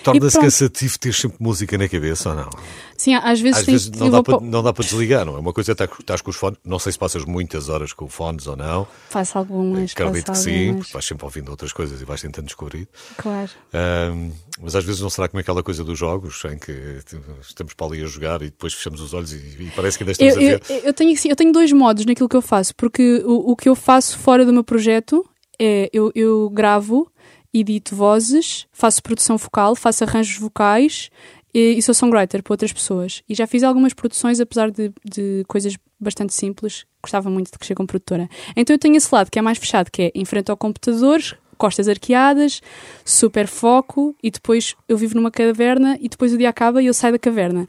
Torna-se 0.03 0.39
cansativo 0.39 0.99
ter 0.99 1.15
sempre 1.15 1.39
música 1.41 1.79
na 1.79 1.89
cabeça 1.89 2.29
ou 2.31 2.35
não? 2.35 2.51
Sim, 2.97 3.15
às 3.15 3.41
vezes, 3.41 3.61
às 3.61 3.67
vezes 3.67 3.91
não, 3.91 4.11
dá 4.11 4.23
para, 4.23 4.41
não 4.41 4.63
dá 4.63 4.73
para 4.73 4.85
desligar, 4.85 5.25
não 5.25 5.37
é? 5.37 5.39
Uma 5.39 5.53
coisa 5.53 5.73
é 5.73 5.85
estás 5.85 6.21
com 6.21 6.31
os 6.31 6.37
fones, 6.37 6.59
não 6.65 6.79
sei 6.79 6.93
se 6.93 6.99
passas 6.99 7.25
muitas 7.25 7.69
horas 7.69 7.93
com 7.93 8.07
fones 8.07 8.47
ou 8.47 8.55
não. 8.55 8.87
Faço 9.09 9.39
algumas. 9.39 9.93
Acredito 9.93 10.31
que 10.31 10.39
sim, 10.39 10.75
porque 10.75 10.93
vais 10.93 11.05
sempre 11.05 11.25
ouvindo 11.25 11.49
outras 11.49 11.73
coisas 11.73 12.01
e 12.01 12.05
vais 12.05 12.21
tentando 12.21 12.45
descobrir. 12.45 12.87
Claro. 13.17 13.51
Um, 13.73 14.31
mas 14.61 14.77
às 14.77 14.85
vezes 14.85 15.01
não 15.01 15.09
será 15.09 15.27
como 15.27 15.41
aquela 15.41 15.63
coisa 15.63 15.83
dos 15.83 15.99
jogos 15.99 16.43
em 16.45 16.59
que 16.59 17.01
estamos 17.41 17.73
para 17.73 17.87
ali 17.87 18.03
a 18.03 18.07
jogar 18.07 18.43
e 18.43 18.47
depois 18.47 18.75
fechamos 18.75 19.01
os 19.01 19.15
olhos 19.15 19.33
e, 19.33 19.37
e 19.37 19.73
parece 19.75 19.97
que 19.97 20.05
ainda 20.05 20.13
estamos 20.13 20.35
eu, 20.35 20.41
a 20.41 20.45
ver. 20.45 20.63
Eu, 20.69 20.77
eu, 20.77 20.93
tenho, 20.93 21.17
eu 21.25 21.37
tenho 21.37 21.53
dois 21.53 21.73
modos 21.73 22.05
naquilo 22.05 22.29
que 22.29 22.37
eu 22.37 22.43
faço, 22.43 22.75
porque 22.77 23.23
o, 23.25 23.53
o 23.53 23.57
que 23.57 23.69
eu 23.69 23.75
faço 23.75 24.19
fora 24.19 24.45
do 24.45 24.53
meu 24.53 24.63
projeto 24.63 25.25
é 25.59 25.89
eu, 25.93 26.11
eu 26.15 26.51
gravo 26.51 27.11
edito 27.53 27.95
vozes, 27.95 28.67
faço 28.73 29.03
produção 29.03 29.37
vocal, 29.37 29.77
faço 29.77 30.05
arranjos 30.05 30.39
vocais 30.39 31.11
e, 31.55 31.77
e, 31.77 31.83
sou 31.83 31.95
songwriter 31.95 32.43
para 32.43 32.53
outras 32.53 32.73
pessoas. 32.73 33.23
E 33.29 33.35
já 33.35 33.47
fiz 33.47 33.63
algumas 33.63 33.93
produções, 33.93 34.41
apesar 34.41 34.71
de, 34.71 34.91
de 35.05 35.45
coisas 35.47 35.77
bastante 36.01 36.33
simples. 36.33 36.87
Gostava 37.03 37.29
muito 37.29 37.53
de 37.53 37.59
crescer 37.59 37.75
como 37.75 37.87
produtora. 37.87 38.29
Então 38.57 38.75
eu 38.75 38.79
tenho 38.79 38.97
esse 38.97 39.15
lado 39.15 39.31
que 39.31 39.39
é 39.39 39.43
mais 39.43 39.59
fechado, 39.59 39.91
que 39.91 40.03
é 40.03 40.13
em 40.15 40.25
frente 40.25 40.51
ao 40.51 40.57
computador, 40.57 41.21
costas 41.59 41.89
arqueadas, 41.89 42.63
super 43.05 43.47
foco 43.47 44.17
e 44.23 44.31
depois 44.31 44.75
eu 44.89 44.97
vivo 44.97 45.15
numa 45.15 45.31
caverna 45.31 45.99
e 46.01 46.09
depois 46.09 46.33
o 46.33 46.39
dia 46.39 46.49
acaba 46.49 46.83
e 46.83 46.87
eu 46.87 46.95
saio 46.95 47.13
da 47.13 47.19
caverna. 47.19 47.67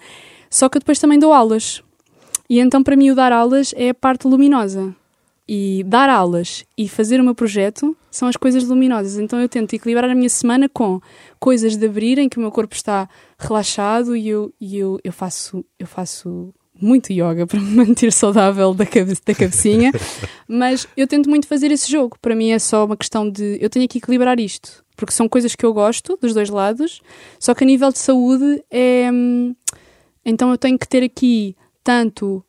Só 0.50 0.70
que 0.70 0.78
eu 0.78 0.80
depois 0.80 1.00
também 1.00 1.20
dou 1.20 1.34
aulas. 1.34 1.84
E 2.50 2.60
então 2.60 2.82
para 2.82 2.96
mim 2.96 3.12
o 3.12 3.16
dar 3.16 3.32
aulas 3.32 3.74
é 3.76 3.90
a 3.90 3.94
parte 3.94 4.28
luminosa 4.28 4.96
e 5.56 5.84
dar 5.84 6.10
aulas 6.10 6.66
e 6.76 6.90
fazer 6.90 7.22
o 7.22 7.24
meu 7.24 7.36
projeto 7.36 7.96
são 8.10 8.28
as 8.28 8.36
coisas 8.36 8.64
luminosas. 8.64 9.20
Então 9.20 9.40
eu 9.40 9.48
tento 9.48 9.72
equilibrar 9.76 10.10
a 10.10 10.16
minha 10.16 10.28
semana 10.28 10.68
com 10.68 11.00
coisas 11.40 11.78
de 11.78 11.86
abrir 11.86 12.18
em 12.18 12.28
que 12.28 12.40
o 12.40 12.42
meu 12.42 12.50
corpo 12.50 12.74
está 12.74 13.08
relaxado 13.38 14.16
e 14.16 14.28
eu, 14.28 14.52
e 14.60 14.80
eu, 14.80 15.00
eu, 15.04 15.14
faço, 15.14 15.64
eu 15.78 15.86
faço 15.86 16.52
muito 16.82 17.14
yoga 17.14 17.46
para 17.46 17.60
me 17.60 17.70
manter 17.70 18.12
saudável 18.12 18.74
da, 18.74 18.84
cabe 18.84 19.14
da 19.24 19.36
cabecinha, 19.36 19.92
mas 20.50 20.88
eu 20.98 21.06
tento 21.06 21.30
muito 21.30 21.46
fazer 21.46 21.70
esse 21.72 21.92
jogo. 21.92 22.18
Para 22.20 22.36
mim 22.36 22.50
é 22.50 22.58
só 22.58 22.84
uma 22.84 22.98
questão 22.98 23.30
de 23.30 23.60
eu 23.62 23.70
tenho 23.70 23.88
que 23.88 24.00
equilibrar 24.00 24.40
isto, 24.40 24.84
porque 24.98 25.14
são 25.14 25.30
coisas 25.30 25.56
que 25.56 25.64
eu 25.64 25.72
gosto 25.72 26.18
dos 26.20 26.34
dois 26.34 26.50
lados, 26.50 27.00
só 27.40 27.54
que 27.54 27.64
a 27.64 27.68
nível 27.68 27.92
de 27.92 28.00
saúde 28.00 28.64
é. 28.72 29.08
Hum, 29.14 29.56
então 30.26 30.50
eu 30.50 30.58
tenho 30.58 30.80
que 30.80 30.88
ter 30.88 31.04
aqui 31.04 31.56
tanto. 31.84 32.44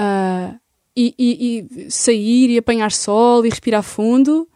Uh, 0.00 0.58
e, 0.98 1.14
e, 1.18 1.86
e 1.86 1.90
sair 1.90 2.50
e 2.50 2.58
apanhar 2.58 2.90
sol 2.90 3.46
e 3.46 3.48
respirar 3.48 3.82
fundo 3.82 4.48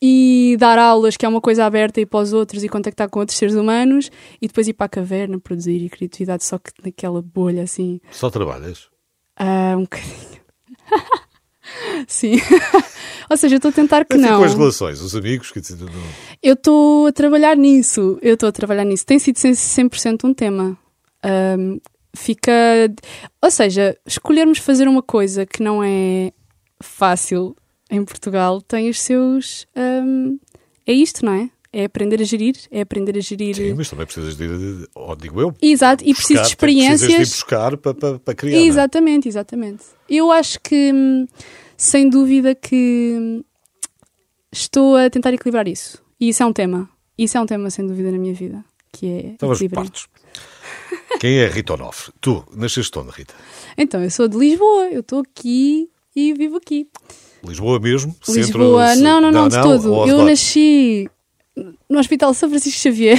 e 0.00 0.56
dar 0.58 0.78
aulas, 0.78 1.16
que 1.16 1.26
é 1.26 1.28
uma 1.28 1.40
coisa 1.40 1.64
aberta 1.64 2.00
e 2.00 2.06
para 2.06 2.20
os 2.20 2.32
outros 2.32 2.62
e 2.62 2.68
contactar 2.68 3.08
com 3.08 3.20
outros 3.20 3.38
seres 3.38 3.54
humanos 3.54 4.10
e 4.40 4.46
depois 4.46 4.68
ir 4.68 4.72
para 4.72 4.86
a 4.86 4.88
caverna 4.88 5.38
produzir 5.38 5.84
e 5.84 5.88
criatividade 5.88 6.44
só 6.44 6.58
que 6.58 6.70
naquela 6.84 7.20
bolha 7.20 7.62
assim. 7.62 8.00
Só 8.10 8.30
trabalhas? 8.30 8.88
Ah, 9.36 9.74
um 9.76 9.82
bocadinho. 9.82 10.42
Sim. 12.06 12.36
Ou 13.30 13.36
seja, 13.36 13.54
eu 13.54 13.56
estou 13.56 13.70
a 13.70 13.72
tentar 13.72 14.04
que 14.04 14.14
assim 14.14 14.26
não. 14.26 14.38
com 14.38 14.44
as 14.44 14.54
relações, 14.54 15.00
os 15.00 15.16
amigos 15.16 15.50
que. 15.50 15.60
Eu 16.42 16.54
estou 16.54 17.06
a 17.06 17.12
trabalhar 17.12 17.56
nisso. 17.56 18.18
Eu 18.20 18.34
estou 18.34 18.48
a 18.48 18.52
trabalhar 18.52 18.84
nisso. 18.84 19.06
Tem 19.06 19.18
sido 19.18 19.36
100% 19.36 20.24
um 20.24 20.34
tema. 20.34 20.76
Um, 21.24 21.80
fica. 22.14 22.52
Ou 23.40 23.50
seja, 23.50 23.96
escolhermos 24.06 24.58
fazer 24.58 24.88
uma 24.88 25.02
coisa 25.02 25.46
que 25.46 25.62
não 25.62 25.82
é 25.82 26.32
fácil 26.80 27.56
em 27.90 28.04
Portugal 28.04 28.60
tem 28.60 28.88
os 28.88 29.00
seus. 29.00 29.66
Um, 29.76 30.38
é 30.86 30.92
isto, 30.92 31.24
não 31.24 31.32
é? 31.32 31.50
É 31.74 31.84
aprender 31.84 32.20
a 32.20 32.24
gerir, 32.24 32.54
é 32.70 32.82
aprender 32.82 33.16
a 33.16 33.20
gerir. 33.20 33.56
Sim, 33.56 33.74
mas 33.74 33.88
também 33.88 34.04
precisas 34.04 34.36
de 34.36 34.86
oh, 34.94 35.16
digo 35.16 35.40
eu. 35.40 35.54
Exato, 35.62 36.04
e 36.04 36.12
preciso 36.12 36.42
de 36.42 36.48
experiências. 36.48 37.00
Precisas 37.00 37.28
de 37.28 37.32
ir 37.32 37.36
buscar 37.36 37.76
para, 37.78 37.94
para, 37.94 38.18
para 38.18 38.34
criar. 38.34 38.58
Exatamente, 38.58 39.26
exatamente. 39.26 39.84
Eu 40.08 40.30
acho 40.30 40.60
que, 40.60 40.92
hum, 40.92 41.26
sem 41.74 42.10
dúvida, 42.10 42.54
que 42.54 43.16
hum, 43.18 43.44
estou 44.52 44.96
a 44.96 45.08
tentar 45.08 45.32
equilibrar 45.32 45.66
isso. 45.66 46.02
E 46.20 46.28
isso 46.28 46.42
é 46.42 46.46
um 46.46 46.52
tema. 46.52 46.90
Isso 47.16 47.38
é 47.38 47.40
um 47.40 47.46
tema, 47.46 47.70
sem 47.70 47.86
dúvida, 47.86 48.12
na 48.12 48.18
minha 48.18 48.34
vida. 48.34 48.62
Que 48.92 49.06
é. 49.06 49.18
Então, 49.28 49.48
vamos 49.48 49.72
partos. 49.72 50.08
Quem 51.20 51.38
é 51.38 51.46
Rita 51.46 51.74
Onofre? 51.74 52.12
Tu, 52.20 52.44
nasceste 52.54 52.98
onde, 52.98 53.10
Rita? 53.10 53.34
Então, 53.76 54.02
eu 54.02 54.10
sou 54.10 54.28
de 54.28 54.36
Lisboa, 54.36 54.88
eu 54.90 55.00
estou 55.00 55.20
aqui 55.20 55.88
e 56.14 56.32
vivo 56.34 56.56
aqui. 56.56 56.88
Lisboa 57.44 57.80
mesmo? 57.80 58.14
Lisboa, 58.28 58.88
Centro, 58.88 59.02
não, 59.02 59.20
não, 59.20 59.32
não, 59.32 59.42
não, 59.42 59.48
de 59.48 59.60
todo. 59.60 60.08
Eu 60.08 60.24
nasci 60.24 61.10
no 61.56 61.98
Hospital 61.98 62.32
São 62.32 62.48
Francisco 62.48 62.80
Xavier 62.80 63.18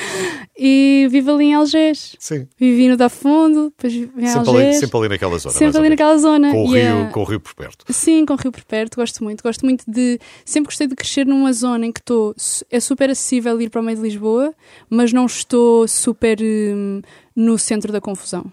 e 0.58 1.08
vivo 1.10 1.32
ali 1.32 1.46
em 1.46 1.54
Algés. 1.54 2.14
Sim. 2.18 2.46
Vivi 2.58 2.88
no 2.88 2.96
da 2.96 3.08
Fundo, 3.08 3.70
depois 3.70 3.92
em 3.94 4.26
sempre 4.26 4.50
Algés. 4.50 4.66
Ali, 4.66 4.74
sempre 4.74 4.98
ali 4.98 5.08
naquela 5.08 5.38
zona. 5.38 5.54
Sempre 5.54 5.78
ali 5.78 5.88
naquela 5.88 6.18
zona. 6.18 6.50
Com 6.50 6.64
o, 6.64 6.72
rio, 6.72 7.10
com 7.12 7.20
o 7.20 7.24
rio 7.24 7.40
por 7.40 7.54
perto. 7.54 7.84
Sim, 7.92 8.26
com 8.26 8.34
o 8.34 8.36
rio 8.36 8.52
por 8.52 8.64
perto, 8.64 8.96
gosto 8.96 9.24
muito. 9.24 9.42
Gosto 9.42 9.64
muito 9.64 9.84
de. 9.90 10.20
Sempre 10.44 10.68
gostei 10.68 10.86
de 10.86 10.94
crescer 10.94 11.26
numa 11.26 11.52
zona 11.52 11.86
em 11.86 11.92
que 11.92 12.00
estou. 12.00 12.34
É 12.70 12.78
super 12.78 13.10
acessível 13.10 13.60
ir 13.60 13.70
para 13.70 13.80
o 13.80 13.84
meio 13.84 13.96
de 13.96 14.02
Lisboa, 14.02 14.54
mas 14.90 15.12
não 15.12 15.26
estou 15.26 15.88
super 15.88 16.38
hum, 16.42 17.00
no 17.34 17.58
centro 17.58 17.92
da 17.92 18.00
confusão. 18.00 18.44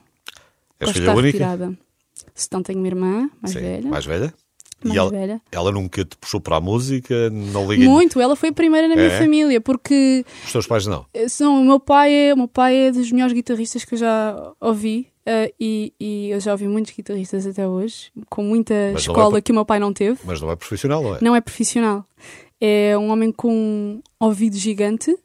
És 0.80 0.90
gosto 0.90 1.00
filha 1.00 1.12
única? 1.12 1.26
retirada. 1.26 1.78
Se 2.34 2.48
não 2.52 2.64
tenho 2.64 2.80
uma 2.80 2.88
irmã 2.88 3.30
mais 3.42 3.54
Sim, 3.54 3.60
velha. 3.60 3.90
Mais 3.90 4.06
velha? 4.06 4.34
Mais 4.88 4.98
ela, 4.98 5.10
velha. 5.10 5.42
ela 5.52 5.72
nunca 5.72 6.04
te 6.06 6.18
puxou 6.18 6.40
para 6.42 6.58
a 6.58 6.62
música? 6.62 7.30
Não 7.30 7.72
liga 7.72 7.86
Muito, 7.90 8.20
ela 8.20 8.36
foi 8.36 8.50
a 8.50 8.54
primeira 8.54 8.88
na 8.88 8.96
minha 8.96 9.08
É? 9.08 9.18
família, 9.20 9.60
porque 9.62 10.26
Os 10.46 10.52
teus 10.52 10.68
pais 10.68 10.86
não? 10.86 11.06
eh, 11.14 11.28
são, 11.30 11.62
o, 11.62 11.66
meu 11.66 11.80
pai 11.80 12.14
é, 12.14 12.34
o 12.34 12.38
meu 12.38 12.48
pai 12.48 12.76
é 12.76 12.92
dos 12.92 13.12
melhores 13.12 13.34
guitarristas 13.34 13.84
que 13.86 13.94
eu 13.96 13.98
já 14.00 14.54
ouvi. 14.62 15.08
eh, 15.26 15.54
e, 15.60 15.94
e 16.00 16.30
eu 16.32 16.40
já 16.40 16.52
ouvi 16.52 16.68
muitos 16.68 16.92
guitarristas 16.94 17.48
até 17.48 17.66
hoje, 17.68 18.12
com 18.30 18.44
muita 18.44 18.74
Mas 18.94 18.96
é 18.96 19.10
escola 19.10 19.30
por- 19.32 19.42
que 19.42 19.52
o 19.52 19.56
meu 19.56 19.66
pai 19.66 19.80
não 19.80 19.94
teve. 19.94 20.20
Mas 20.26 20.42
não 20.42 20.52
é 20.52 20.56
profissional, 20.56 21.02
não 21.02 21.16
é? 21.16 21.20
Não 21.22 21.36
é 21.36 21.40
profissional. 21.42 22.06
É 22.60 22.98
um 22.98 23.10
homem 23.10 23.32
com 23.32 23.50
um 23.52 24.02
ouvido 24.20 24.56
gigante 24.58 25.16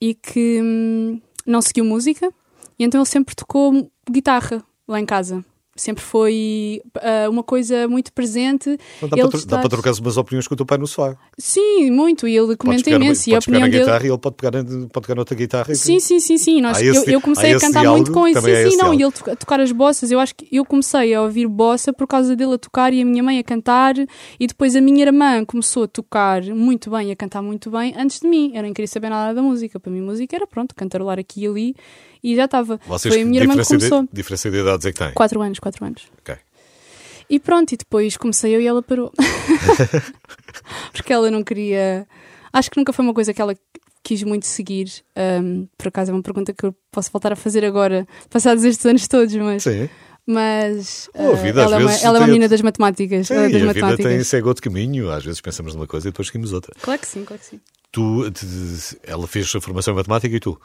e 0.00 0.14
que 0.14 0.60
hum, 0.62 1.20
não 1.46 1.60
seguiu 1.60 1.84
música 1.84 2.30
E 2.78 2.84
então 2.84 3.00
ele 3.00 3.08
sempre 3.08 3.34
tocou 3.34 3.90
guitarra 4.10 4.62
lá 4.86 5.00
em 5.00 5.04
casa. 5.04 5.44
Sempre 5.78 6.02
foi 6.04 6.82
ah, 6.96 7.28
uma 7.30 7.42
coisa 7.42 7.86
muito 7.88 8.12
presente. 8.12 8.76
Dá, 9.00 9.06
Ele 9.06 9.10
para, 9.10 9.16
tro- 9.16 9.30
dá 9.30 9.36
está- 9.38 9.58
para 9.60 9.68
trocar 9.68 9.92
umas 10.00 10.16
opiniões 10.16 10.46
com 10.48 10.54
o 10.54 10.56
teu 10.56 10.66
pai 10.66 10.76
no 10.78 10.86
sofá. 10.86 11.16
Sim, 11.38 11.90
muito. 11.90 12.26
E 12.26 12.36
ele 12.36 12.56
comenta 12.56 12.90
imenso. 12.90 13.30
E 13.30 13.34
a 13.34 13.38
opinião 13.38 13.60
na 13.62 13.68
dele. 13.68 13.78
guitarra 13.84 14.04
e 14.04 14.08
ele 14.08 14.18
pode 14.18 14.36
pegar, 14.36 14.50
na- 14.62 14.88
pode 14.88 15.06
pegar 15.06 15.14
noutra 15.14 15.34
guitarra. 15.36 15.72
e- 15.72 15.76
Sim, 15.76 16.00
sim, 16.00 16.18
sim, 16.20 16.36
sim. 16.36 16.60
Nós, 16.60 16.82
esse 16.82 17.12
eu, 17.12 17.20
comecei 17.20 17.52
a 17.54 17.60
cantar 17.60 17.80
diálogo, 17.80 17.96
muito 18.04 18.12
com 18.12 18.26
isso. 18.28 18.40
Sim, 18.40 18.46
sim, 18.46 18.68
esse 18.68 18.76
não. 18.76 18.92
E 18.92 19.02
ele 19.02 19.12
tocar 19.12 19.60
as 19.60 19.70
bossas. 19.72 20.10
Eu 20.10 20.18
acho 20.20 20.34
que 20.34 20.48
eu 20.50 20.64
comecei 20.64 21.14
a 21.14 21.22
ouvir 21.22 21.46
bossa 21.46 21.92
por 21.92 22.06
causa 22.06 22.34
dele 22.34 22.54
a 22.54 22.58
tocar 22.58 22.92
e 22.92 23.00
a 23.00 23.04
minha 23.04 23.22
mãe 23.22 23.38
a 23.38 23.44
cantar. 23.44 23.94
E 24.40 24.46
depois 24.46 24.74
a 24.74 24.80
minha 24.80 25.02
irmã 25.04 25.44
começou 25.44 25.84
a 25.84 25.88
tocar 25.88 26.42
muito 26.42 26.90
bem 26.90 27.08
e 27.08 27.12
a 27.12 27.16
cantar 27.16 27.42
muito 27.42 27.70
bem 27.70 27.94
antes 27.96 28.20
de 28.20 28.26
mim. 28.28 28.52
Eu 28.54 28.62
nem 28.62 28.72
queria 28.72 28.88
saber 28.88 29.08
nada 29.10 29.32
da 29.34 29.42
música. 29.42 29.78
Para 29.78 29.92
mim, 29.92 30.00
música 30.00 30.34
era 30.34 30.46
pronto, 30.46 30.74
cantarolar 30.74 31.18
aqui 31.18 31.42
e 31.44 31.46
ali 31.46 31.76
e 32.22 32.34
já 32.36 32.44
estava. 32.46 32.80
Vocês, 32.86 33.12
Foi 33.14 33.22
a 33.22 33.26
minha 33.26 33.40
irmã 33.42 33.56
que 33.56 33.64
começou. 33.66 34.02
de, 34.02 34.08
diferença 34.12 34.50
de 34.50 34.58
idades 34.58 34.86
é 34.86 34.92
que 34.92 34.98
têm? 34.98 35.12
Quatro 35.12 35.40
anos, 35.42 35.58
quatro 35.58 35.84
anos. 35.84 36.02
Ok. 36.20 36.34
E 37.30 37.38
pronto, 37.38 37.72
e 37.72 37.76
depois 37.76 38.16
comecei 38.16 38.54
eu 38.56 38.60
e 38.60 38.66
ela 38.66 38.82
parou. 38.82 39.12
Porque 40.92 41.12
ela 41.12 41.30
não 41.30 41.42
queria. 41.42 42.06
Acho 42.52 42.70
que 42.70 42.76
nunca 42.78 42.92
foi 42.92 43.04
uma 43.04 43.14
coisa 43.14 43.32
que 43.34 43.40
ela 43.40 43.54
quis 44.02 44.22
muito 44.22 44.46
seguir. 44.46 44.90
Ahm, 45.14 45.66
por 45.76 45.88
acaso 45.88 46.10
é 46.10 46.14
uma 46.14 46.22
pergunta 46.22 46.52
que 46.52 46.64
eu 46.64 46.74
posso 46.90 47.10
voltar 47.12 47.32
a 47.32 47.36
fazer 47.36 47.64
agora, 47.64 48.06
passados 48.30 48.64
estes 48.64 48.84
anos 48.86 49.06
todos, 49.06 49.34
mas. 49.34 49.62
Sim. 49.62 49.88
Mas 50.30 51.08
Oh, 51.14 51.32
a 51.32 51.34
vida, 51.36 51.64
às 51.64 51.72
ela, 51.72 51.80
é 51.80 51.84
uma, 51.86 51.94
ela 51.94 52.04
é 52.04 52.10
uma 52.10 52.18
tem- 52.18 52.26
menina 52.26 52.48
das 52.48 52.60
matemáticas. 52.60 53.28
Sim, 53.28 53.34
é 53.34 53.36
e 53.36 53.40
das 53.44 53.46
a 53.46 53.58
vida 53.58 53.66
matemáticas. 53.66 54.06
tem 54.12 54.24
segue 54.24 54.46
outro 54.46 54.62
caminho. 54.62 55.10
Às 55.10 55.24
vezes 55.24 55.40
pensamos 55.40 55.74
numa 55.74 55.86
coisa 55.86 56.08
e 56.08 56.10
depois 56.10 56.28
seguimos 56.28 56.52
outra. 56.52 56.74
Claro 56.82 57.00
que 57.00 57.06
sim, 57.06 57.24
claro 57.24 57.40
que 57.40 57.46
sim. 57.48 57.60
Tu, 57.90 58.30
te- 58.30 58.98
ela 59.04 59.26
fez 59.26 59.50
a 59.56 59.60
formação 59.60 59.94
em 59.94 59.96
matemática 59.96 60.36
e 60.36 60.38
tu? 60.38 60.60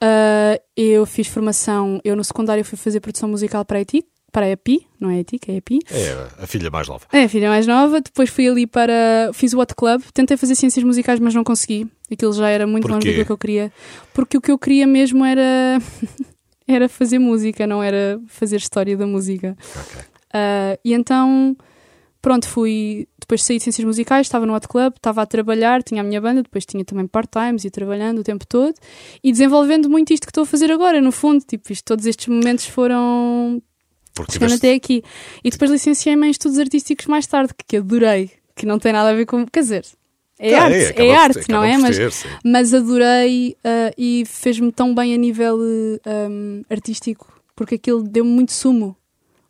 Ah, 0.00 0.60
eu 0.76 1.04
fiz 1.06 1.26
formação, 1.26 2.00
eu 2.04 2.14
no 2.14 2.24
secundário 2.24 2.64
fui 2.64 2.78
fazer 2.78 3.00
produção 3.00 3.28
musical 3.28 3.64
para 3.64 3.78
a 3.78 3.80
ETI, 3.80 4.04
para 4.30 4.46
a 4.46 4.50
EPI, 4.50 4.86
não 5.00 5.10
é 5.10 5.16
a 5.16 5.20
ETI, 5.20 5.38
que 5.38 5.50
é 5.50 5.54
a 5.54 5.56
EPI. 5.56 5.78
É 5.90 6.42
a 6.42 6.46
filha 6.46 6.70
mais 6.70 6.86
nova. 6.86 7.06
É, 7.12 7.24
a 7.24 7.28
filha 7.28 7.48
mais 7.48 7.66
nova. 7.66 8.00
Depois 8.00 8.28
fui 8.28 8.46
ali 8.46 8.66
para. 8.66 9.30
Fiz 9.32 9.54
o 9.54 9.58
Hot 9.58 9.74
Club. 9.74 10.02
Tentei 10.12 10.36
fazer 10.36 10.54
ciências 10.54 10.84
musicais, 10.84 11.18
mas 11.18 11.34
não 11.34 11.42
consegui. 11.42 11.86
Aquilo 12.12 12.32
já 12.32 12.48
era 12.48 12.66
muito 12.66 12.86
longe 12.86 13.06
daquilo 13.06 13.24
que 13.24 13.32
eu 13.32 13.38
queria. 13.38 13.72
Porque 14.12 14.36
o 14.36 14.40
que 14.40 14.50
eu 14.50 14.58
queria 14.58 14.86
mesmo 14.86 15.24
era. 15.24 15.78
era 16.68 16.88
fazer 16.88 17.18
música, 17.18 17.66
não 17.66 17.82
era 17.82 18.20
fazer 18.26 18.56
história 18.56 18.96
da 18.96 19.06
música. 19.06 19.56
Ah, 20.32 20.78
e 20.84 20.92
então. 20.92 21.56
Pronto, 22.20 22.48
fui. 22.48 23.06
Depois 23.20 23.42
saí 23.44 23.58
de 23.58 23.62
ciências 23.64 23.84
musicais, 23.84 24.26
estava 24.26 24.44
no 24.46 24.54
Hot 24.54 24.66
Club, 24.66 24.94
estava 24.96 25.22
a 25.22 25.26
trabalhar, 25.26 25.82
tinha 25.82 26.00
a 26.00 26.04
minha 26.04 26.20
banda, 26.20 26.42
depois 26.42 26.64
tinha 26.66 26.84
também 26.84 27.06
part-times 27.06 27.64
e 27.64 27.70
trabalhando 27.70 28.20
o 28.20 28.24
tempo 28.24 28.46
todo 28.46 28.74
e 29.22 29.30
desenvolvendo 29.30 29.88
muito 29.88 30.12
isto 30.12 30.24
que 30.26 30.30
estou 30.30 30.42
a 30.42 30.46
fazer 30.46 30.70
agora, 30.72 31.00
no 31.00 31.12
fundo. 31.12 31.44
Tipo, 31.44 31.72
isto, 31.72 31.84
todos 31.84 32.06
estes 32.06 32.26
momentos 32.26 32.66
foram 32.66 33.62
Porque 34.14 34.32
chegando 34.32 34.48
tiveste- 34.50 34.66
até 34.66 34.74
aqui. 34.76 35.02
E 35.44 35.50
depois 35.50 35.70
licenciei-me 35.70 36.26
em 36.26 36.30
estudos 36.30 36.58
artísticos 36.58 37.06
mais 37.06 37.26
tarde, 37.26 37.52
que 37.66 37.76
adorei, 37.76 38.30
que 38.56 38.66
não 38.66 38.78
tem 38.78 38.92
nada 38.92 39.10
a 39.10 39.14
ver 39.14 39.26
com. 39.26 39.46
Quer 39.46 39.60
dizer, 39.60 39.84
é 40.38 40.54
Ah, 40.56 40.64
arte, 40.64 40.76
é, 40.76 40.92
por- 40.92 41.10
arte, 41.10 41.50
não 41.52 41.62
é? 41.62 41.78
Mas, 41.78 41.96
sim. 42.14 42.28
mas 42.44 42.74
adorei 42.74 43.56
ah, 43.62 43.92
e 43.96 44.24
fez-me 44.26 44.72
tão 44.72 44.92
bem 44.94 45.14
a 45.14 45.16
nível 45.18 45.58
eh, 46.04 46.28
um, 46.28 46.62
artístico, 46.70 47.32
porque 47.54 47.76
aquilo 47.76 48.02
deu-me 48.02 48.30
muito 48.30 48.52
sumo. 48.52 48.96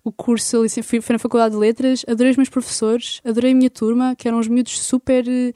O 0.09 0.13
curso, 0.13 0.65
fui, 0.83 1.03
fui 1.03 1.13
na 1.13 1.19
Faculdade 1.19 1.55
de 1.55 1.61
Letras, 1.61 2.03
adorei 2.09 2.31
os 2.31 2.37
meus 2.39 2.49
professores, 2.49 3.21
adorei 3.27 3.53
a 3.53 3.55
minha 3.55 3.69
turma, 3.69 4.17
que 4.17 4.27
eram 4.27 4.39
uns 4.39 4.49
miúdos 4.49 4.81
super. 4.81 5.23
eh, 5.29 5.53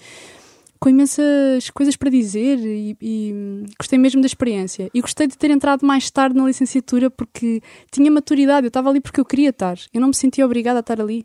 com 0.78 0.90
imensas 0.90 1.70
coisas 1.70 1.96
para 1.96 2.10
dizer 2.10 2.58
e, 2.58 2.94
e, 3.00 3.32
hum, 3.32 3.64
gostei 3.78 3.98
mesmo 3.98 4.20
da 4.20 4.26
experiência. 4.26 4.90
E 4.92 5.00
gostei 5.00 5.26
de 5.26 5.38
ter 5.38 5.50
entrado 5.50 5.86
mais 5.86 6.10
tarde 6.10 6.36
na 6.36 6.44
licenciatura 6.44 7.08
porque 7.08 7.62
tinha 7.90 8.10
maturidade, 8.10 8.66
eu 8.66 8.68
estava 8.68 8.90
ali 8.90 9.00
porque 9.00 9.20
eu 9.20 9.24
queria 9.24 9.50
estar, 9.50 9.78
eu 9.94 10.00
não 10.02 10.08
me 10.08 10.14
sentia 10.14 10.44
obrigada 10.44 10.80
a 10.80 10.80
estar 10.80 11.00
ali. 11.00 11.24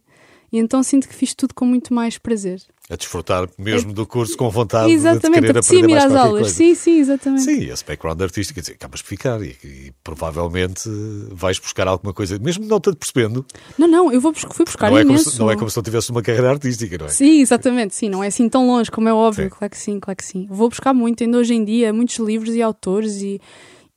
E 0.52 0.58
então 0.60 0.82
sinto 0.82 1.08
que 1.08 1.14
fiz 1.14 1.34
tudo 1.34 1.54
com 1.54 1.66
muito 1.66 1.94
mais 1.94 2.18
prazer. 2.18 2.62
A 2.90 2.96
desfrutar 2.96 3.50
mesmo 3.58 3.92
do 3.92 4.08
curso 4.08 4.38
com 4.38 4.50
vontade 4.50 4.90
exatamente, 4.94 5.42
de 5.42 5.48
querer 5.48 5.58
aprender 5.60 5.88
mais 5.90 6.04
às 6.06 6.10
qualquer 6.12 6.26
aulas. 6.28 6.42
coisa. 6.44 6.56
Sim, 6.56 6.74
sim, 6.74 7.00
exatamente. 7.00 7.44
Sim, 7.44 7.70
esse 7.70 7.84
background 7.84 8.22
artístico, 8.22 8.62
dizer, 8.62 8.74
acabas 8.76 9.02
de 9.02 9.06
ficar 9.08 9.42
e, 9.44 9.58
e 9.62 9.92
provavelmente 10.02 10.90
vais 11.34 11.60
buscar 11.60 11.86
alguma 11.86 12.14
coisa, 12.14 12.40
mesmo 12.40 12.66
não 12.66 12.80
te 12.80 12.94
percebendo. 12.96 13.46
Não, 13.78 13.88
não, 13.90 14.10
eu 14.12 14.22
vou 14.22 14.32
bus- 14.32 14.46
fui 14.54 14.64
buscar 14.64 14.90
Não 14.90 14.98
é, 14.98 15.02
imenso. 15.02 15.32
se, 15.32 15.38
não 15.40 15.52
é 15.52 15.58
como 15.58 15.70
se 15.70 15.76
não 15.76 15.84
tivesse 15.84 16.12
uma 16.12 16.22
carreira 16.22 16.50
artística, 16.50 16.98
não 16.98 17.08
é? 17.08 17.10
Sim, 17.10 17.42
exatamente, 17.42 17.94
sim, 17.94 18.08
não 18.08 18.24
é 18.24 18.28
assim 18.28 18.48
tão 18.48 18.66
longe 18.66 18.90
como 18.90 19.10
é 19.10 19.14
óbvio, 19.14 19.44
Sim. 19.46 19.50
claro 19.50 19.72
que 19.72 19.78
sim, 19.78 20.00
claro 20.00 20.16
que 20.18 20.24
sim. 20.26 20.48
Vou 20.50 20.70
buscar 20.70 20.94
muito, 20.94 21.22
ainda 21.24 21.38
hoje 21.40 21.54
em 21.56 21.66
dia, 21.66 21.92
muitos 21.92 22.18
livros 22.20 22.56
e 22.56 22.62
autores 22.62 23.22
e, 23.22 23.42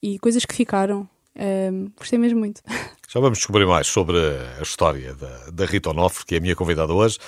e 0.03 0.19
coisas 0.19 0.45
que 0.45 0.55
ficaram. 0.55 1.09
Ahm, 1.39 1.91
gostei 1.97 2.19
mesmo 2.19 2.41
muito. 2.41 2.61
Já 3.13 3.19
vamos 3.19 3.39
descobrir 3.39 3.67
mais 3.67 3.89
sobre 3.89 4.17
a 4.57 4.63
história 4.63 5.13
da, 5.17 5.51
da 5.53 5.67
Rita 5.67 5.91
Onofre, 5.91 6.25
que 6.25 6.37
é 6.37 6.39
a 6.39 6.41
minha 6.41 6.55
convidada 6.55 6.95
hoje, 6.95 7.19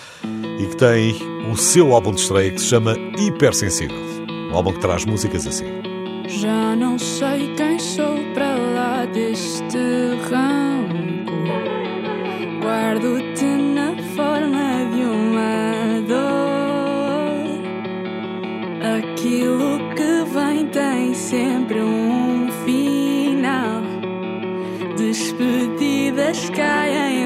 e 0.60 0.66
que 0.68 0.76
tem 0.76 1.12
o 1.50 1.56
seu 1.56 1.92
álbum 1.92 2.12
de 2.12 2.20
estreia 2.20 2.52
que 2.52 2.60
se 2.60 2.68
chama 2.68 2.94
Hipersensível. 3.18 3.96
Um 4.52 4.54
álbum 4.54 4.72
que 4.74 4.78
traz 4.78 5.04
músicas 5.04 5.44
assim. 5.44 5.66
Já 6.28 6.76
não 6.76 6.96
sei 7.00 7.52
quem 7.56 7.80
sou 7.80 8.16
para 8.32 8.54
lá 8.54 9.06
deste 9.06 9.76
ranco. 10.30 11.02
Guardo-te 12.62 13.44
na 13.44 13.96
forma 14.14 14.88
de 14.94 15.02
uma 15.02 16.00
dor. 16.06 17.42
Aquilo 18.98 19.80
que 19.96 20.22
vem 20.32 20.64
tem 20.68 21.12
sempre 21.12 21.80
um 21.80 22.01
Despedidas 26.32 27.21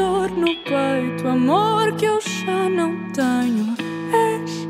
dor 0.00 0.30
no 0.30 0.56
peito, 0.64 1.28
amor 1.28 1.92
que 1.92 2.06
eu 2.06 2.18
já 2.22 2.70
não 2.70 2.90
tenho. 3.12 3.76
És 4.10 4.66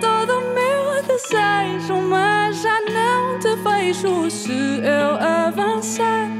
todo 0.00 0.38
o 0.38 0.54
meu 0.54 1.02
desejo, 1.02 2.00
mas 2.08 2.62
já 2.62 2.80
não 2.80 3.38
te 3.38 3.54
vejo. 3.56 4.30
Se 4.30 4.52
eu 4.52 5.16
avançar, 5.16 6.30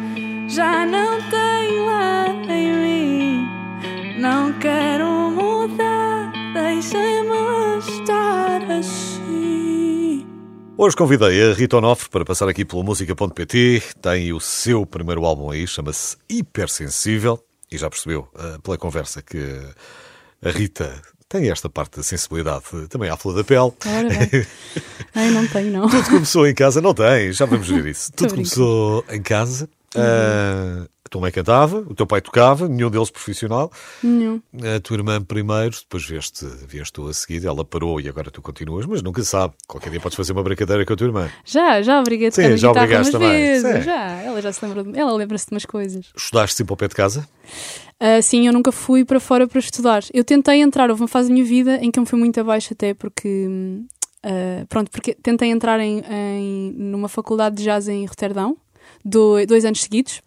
já 0.49 0.87
não 0.87 1.19
tenho 1.29 1.85
lá 1.85 2.29
em 2.49 2.73
mim. 2.83 3.49
Não 4.19 4.55
quero 4.59 5.31
mudar, 5.31 6.33
deixa-me 6.55 7.79
estar 7.79 8.63
assim. 8.71 10.27
Hoje 10.79 10.97
convidei 10.97 11.51
a 11.51 11.53
Rita 11.53 11.77
Onofre 11.77 12.09
para 12.09 12.25
passar 12.25 12.49
aqui 12.49 12.65
pelo 12.65 12.83
música.pt. 12.83 13.83
Tem 14.01 14.33
o 14.33 14.41
seu 14.41 14.87
primeiro 14.87 15.27
álbum 15.27 15.51
aí, 15.51 15.67
chama-se 15.67 16.17
Hipersensível. 16.31 17.48
E 17.71 17.77
já 17.77 17.91
percebeu 17.91 18.29
uh, 18.35 18.61
pela 18.63 18.79
conversa 18.79 19.23
que 19.23 19.39
a 20.43 20.51
Rita 20.51 21.03
tem 21.29 21.51
esta 21.51 21.69
parte 21.69 21.99
da 21.99 22.03
sensibilidade 22.03 22.65
também 22.89 23.11
à 23.11 23.17
flor 23.17 23.35
da 23.35 23.45
pele. 23.45 23.73
Ora 23.85 24.09
bem. 24.09 24.47
Ai, 25.15 25.31
não 25.31 25.47
tenho, 25.47 25.71
não. 25.71 25.89
Tudo 25.89 26.09
começou 26.09 26.47
em 26.47 26.55
casa, 26.55 26.81
não 26.81 26.95
tem, 26.95 27.33
já 27.33 27.45
vamos 27.45 27.69
ver 27.69 27.87
isso. 27.87 28.11
Tudo 28.17 28.35
começou 28.35 29.05
em 29.11 29.21
casa. 29.21 29.69
Uhum. 29.95 30.03
Uh, 30.03 30.89
a 31.09 31.11
tua 31.11 31.23
mãe 31.23 31.33
cantava, 31.33 31.79
o 31.79 31.95
teu 31.95 32.07
pai 32.07 32.21
tocava, 32.21 32.69
nenhum 32.69 32.91
deles 32.91 33.11
profissional. 33.11 33.73
Nenhum. 34.03 34.43
A 34.77 34.79
tua 34.81 34.97
irmã 34.99 35.23
primeiro, 35.23 35.75
depois 35.81 36.05
vieste, 36.05 36.45
vieste 36.69 36.93
tu 36.93 37.09
a 37.09 37.15
seguir, 37.15 37.47
ela 37.47 37.65
parou 37.65 37.99
e 37.99 38.07
agora 38.09 38.31
tu 38.31 38.43
continuas, 38.43 38.85
mas 38.85 39.01
nunca 39.01 39.23
sabe. 39.25 39.55
Qualquer 39.67 39.89
dia 39.91 40.01
podes 40.01 40.17
fazer 40.17 40.33
uma 40.33 40.43
brincadeira 40.43 40.85
com 40.85 40.93
a 40.93 40.97
tua 40.97 41.07
irmã. 41.07 41.31
Já, 41.47 41.81
já 41.81 41.99
obriguei 41.99 42.31
Sim, 42.31 42.57
já 42.59 42.71
obrigaste 42.71 43.11
também. 43.13 43.31
vezes. 43.31 43.77
Sim. 43.77 43.83
Já, 43.83 44.11
ela 44.23 44.43
já 44.43 44.53
se 44.53 44.65
lembra 44.65 44.85
de... 44.85 44.99
Ela 44.99 45.13
lembra-se 45.15 45.47
de 45.47 45.53
umas 45.55 45.65
coisas. 45.65 46.07
Estudaste 46.15 46.57
sempre 46.57 46.73
ao 46.73 46.77
pé 46.77 46.89
de 46.89 46.95
casa? 46.95 47.27
Ah, 47.99 48.21
sim, 48.21 48.47
eu 48.47 48.53
nunca 48.53 48.71
fui 48.71 49.05
para 49.05 49.19
fora 49.19 49.49
para 49.49 49.59
estudar. 49.59 50.05
Eu 50.13 50.23
tentei 50.23 50.61
entrar, 50.61 50.91
houve 50.91 51.01
uma 51.03 51.09
fase 51.09 51.29
da 51.29 51.35
minha 51.35 51.45
vida 51.47 51.77
em 51.83 51.91
que 51.91 51.99
eu 51.99 52.03
me 52.03 52.07
fui 52.09 52.19
muito 52.19 52.39
abaixo 52.39 52.75
até 52.75 52.93
porque... 52.93 53.49
ah, 54.23 54.67
pronto, 54.69 54.91
porque 54.91 55.15
tentei 55.15 55.51
entrar 55.51 55.81
em, 55.81 56.03
em- 56.11 56.73
numa 56.77 57.09
faculdade 57.09 57.57
de 57.57 57.65
jazz 57.65 57.89
em 57.89 58.05
Roterdão, 58.05 58.57
do- 59.05 59.45
dois 59.47 59.65
anos 59.65 59.81
seguidos, 59.83 60.21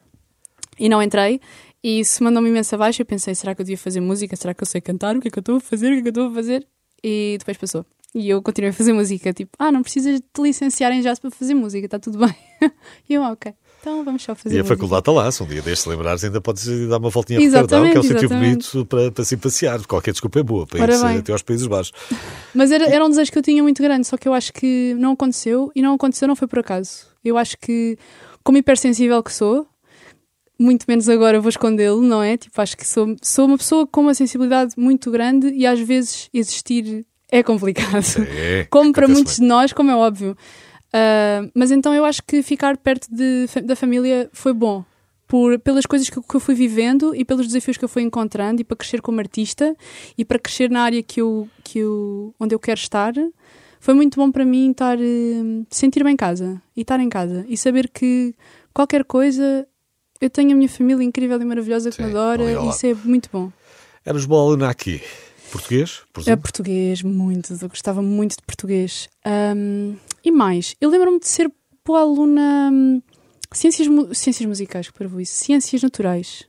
e 0.82 0.90
não 0.90 1.02
entrei. 1.02 1.40
E 1.84 2.00
isso 2.00 2.24
mandou-me 2.24 2.50
imenso 2.50 2.76
abaixo. 2.76 3.02
Eu 3.02 3.06
pensei, 3.06 3.34
será 3.36 3.56
que 3.56 3.62
eu 3.62 3.66
devia 3.66 3.78
fazer 3.78 4.00
música? 4.02 4.36
Será 4.36 4.54
que 4.54 4.62
eu 4.64 4.68
sei 4.68 4.82
cantar? 4.82 5.16
O 5.16 5.20
que 5.22 5.28
é 5.30 5.32
que 5.32 5.38
eu 5.40 5.42
estou 5.42 5.56
a 5.58 5.60
fazer? 5.60 5.88
O 5.88 5.94
que 5.94 6.00
é 6.00 6.02
que 6.02 6.08
eu 6.08 6.12
estou 6.12 6.28
a 6.28 6.34
fazer? 6.34 6.68
E 7.04 7.36
depois 7.40 7.58
passou. 7.58 7.86
E 8.14 8.30
eu 8.30 8.42
continuei 8.42 8.72
a 8.72 8.74
fazer 8.74 8.92
música. 8.94 9.32
Tipo, 9.34 9.52
ah, 9.58 9.72
não 9.72 9.82
precisas 9.82 10.16
de 10.16 10.22
te 10.34 10.42
licenciar 10.42 10.92
em 10.92 11.02
jazz 11.02 11.18
para 11.18 11.32
fazer 11.32 11.54
música, 11.54 11.86
está 11.86 11.98
tudo 11.98 12.18
bem. 12.20 12.36
e 13.10 13.14
eu, 13.14 13.24
"Ah, 13.24 13.32
ok. 13.32 13.54
Então 13.80 14.04
vamos 14.04 14.22
só 14.22 14.36
fazer 14.36 14.56
E 14.56 14.60
a 14.60 14.62
música. 14.62 14.76
faculdade 14.76 15.00
está 15.02 15.12
lá, 15.12 15.32
se 15.32 15.42
um 15.42 15.48
dia 15.48 15.62
destes 15.64 15.88
lembrares, 15.88 16.24
ainda 16.24 16.40
podes 16.40 16.68
dar 16.88 16.98
uma 16.98 17.10
voltinha 17.10 17.40
a 17.40 17.62
Roterdão, 17.62 17.90
que 17.90 17.98
é 17.98 18.00
um 18.00 18.04
sítio 18.04 18.30
bonito 18.30 18.86
para, 18.86 19.12
para 19.12 19.24
se 19.24 19.38
passear. 19.38 19.84
Qualquer 19.88 20.12
desculpa 20.12 20.40
é 20.40 20.44
boa, 20.44 20.68
para 20.68 20.80
ir 21.14 21.18
até 21.20 21.32
aos 21.32 21.42
Países 21.42 21.66
Baixos. 21.66 21.94
Mas 22.54 22.70
era, 22.72 22.86
era 22.86 23.04
um 23.04 23.10
desejo 23.10 23.32
que 23.32 23.38
eu 23.40 23.42
tinha 23.42 23.64
muito 23.64 23.82
grande, 23.82 24.06
só 24.06 24.18
que 24.18 24.28
eu 24.28 24.34
acho 24.36 24.54
que 24.54 24.94
não 25.00 25.14
aconteceu 25.14 25.72
e 25.76 25.82
não 25.82 25.96
aconteceu, 25.96 26.28
não 26.28 26.36
foi 26.36 26.48
por 26.48 26.60
acaso. 26.60 27.08
Eu 27.26 27.38
acho 27.38 27.58
que, 27.58 27.98
como 28.44 28.58
hipersensível 28.58 29.24
que 29.24 29.34
sou, 29.34 29.66
muito 30.62 30.86
menos 30.88 31.10
agora 31.10 31.40
vou 31.42 31.50
escondê-lo, 31.50 32.02
não 32.02 32.22
é? 32.22 32.38
Tipo, 32.38 32.62
acho 32.62 32.78
que 32.78 32.88
sou, 32.88 33.16
sou 33.22 33.46
uma 33.48 33.58
pessoa 33.58 33.88
com 33.88 34.02
uma 34.02 34.14
sensibilidade 34.14 34.74
muito 34.78 35.10
grande 35.12 35.48
e 35.50 35.66
às 35.66 35.80
vezes 35.80 36.30
existir 36.34 37.06
é 37.32 37.42
complicado. 37.42 38.04
É, 38.30 38.66
como 38.70 38.92
para 38.94 39.08
muitos 39.08 39.38
de 39.38 39.44
nós, 39.44 39.74
como 39.74 39.90
é 39.92 39.96
óbvio. 39.96 40.38
Ah, 40.94 41.42
mas 41.56 41.72
então 41.72 41.94
eu 41.94 42.04
acho 42.06 42.22
que 42.24 42.42
ficar 42.44 42.78
perto 42.78 43.08
de 43.10 43.46
da 43.64 43.76
família 43.76 44.30
foi 44.34 44.54
bom. 44.54 44.84
Por, 45.28 45.58
pelas 45.60 45.86
coisas 45.86 46.10
que, 46.10 46.18
eu- 46.18 46.24
que 46.24 46.36
eu 46.36 46.42
fui 46.42 46.54
vivendo 46.54 47.16
e 47.16 47.24
pelos 47.24 47.48
desafios 47.48 47.78
que 47.78 47.86
eu 47.86 47.88
fui 47.88 48.02
encontrando 48.02 48.60
e 48.60 48.66
para 48.66 48.76
crescer 48.76 49.02
como 49.02 49.18
artista 49.22 49.74
e 50.18 50.26
para 50.26 50.38
crescer 50.38 50.70
na 50.70 50.82
área 50.82 51.02
que 51.02 51.22
eu, 51.22 51.48
que 51.64 51.80
eu, 51.80 52.36
onde 52.38 52.54
eu 52.54 52.60
quero 52.60 52.78
estar, 52.78 53.14
foi 53.80 53.94
muito 53.94 54.18
bom 54.18 54.30
para 54.30 54.44
mim 54.44 54.72
estar, 54.72 55.00
eh, 55.00 55.64
sentir-me 55.70 56.12
em 56.12 56.18
casa 56.18 56.62
e 56.76 56.82
estar 56.82 57.00
em 57.00 57.08
casa 57.08 57.46
e 57.48 57.56
saber 57.56 57.88
que 57.88 58.36
qualquer 58.74 59.06
coisa 59.06 59.66
eu 60.22 60.30
tenho 60.30 60.52
a 60.52 60.56
minha 60.56 60.70
família 60.70 61.04
incrível 61.04 61.42
e 61.42 61.46
maravilhosa 61.46 61.90
que 61.90 61.96
Sim, 61.98 62.04
me 62.04 62.10
adora 62.12 62.44
ali 62.44 62.68
e 62.68 62.70
isso 62.70 62.86
é 62.86 62.94
muito 62.94 63.30
bom. 63.32 63.52
Eras 64.06 64.26
boa 64.26 64.42
aluna 64.42 64.70
aqui. 64.70 65.02
Português? 65.52 66.02
É 66.04 66.14
Presumo? 66.14 66.38
português, 66.38 67.02
muito. 67.04 67.54
Eu 67.62 67.68
gostava 67.70 68.02
muito 68.02 68.38
de 68.38 68.42
português. 68.44 69.10
Ahm, 69.26 69.96
e 70.24 70.32
mais, 70.32 70.76
eu 70.80 70.90
lembro-me 70.90 71.20
de 71.20 71.28
ser 71.28 71.52
boa 71.86 72.00
aluna. 72.02 72.70
hum, 72.72 73.02
ciências, 73.52 73.88
ciências 74.18 74.48
musicais, 74.48 74.88
que 74.90 74.94
para 74.94 75.22
isso. 75.22 75.34
Ciências 75.34 75.84
naturais. 75.84 76.46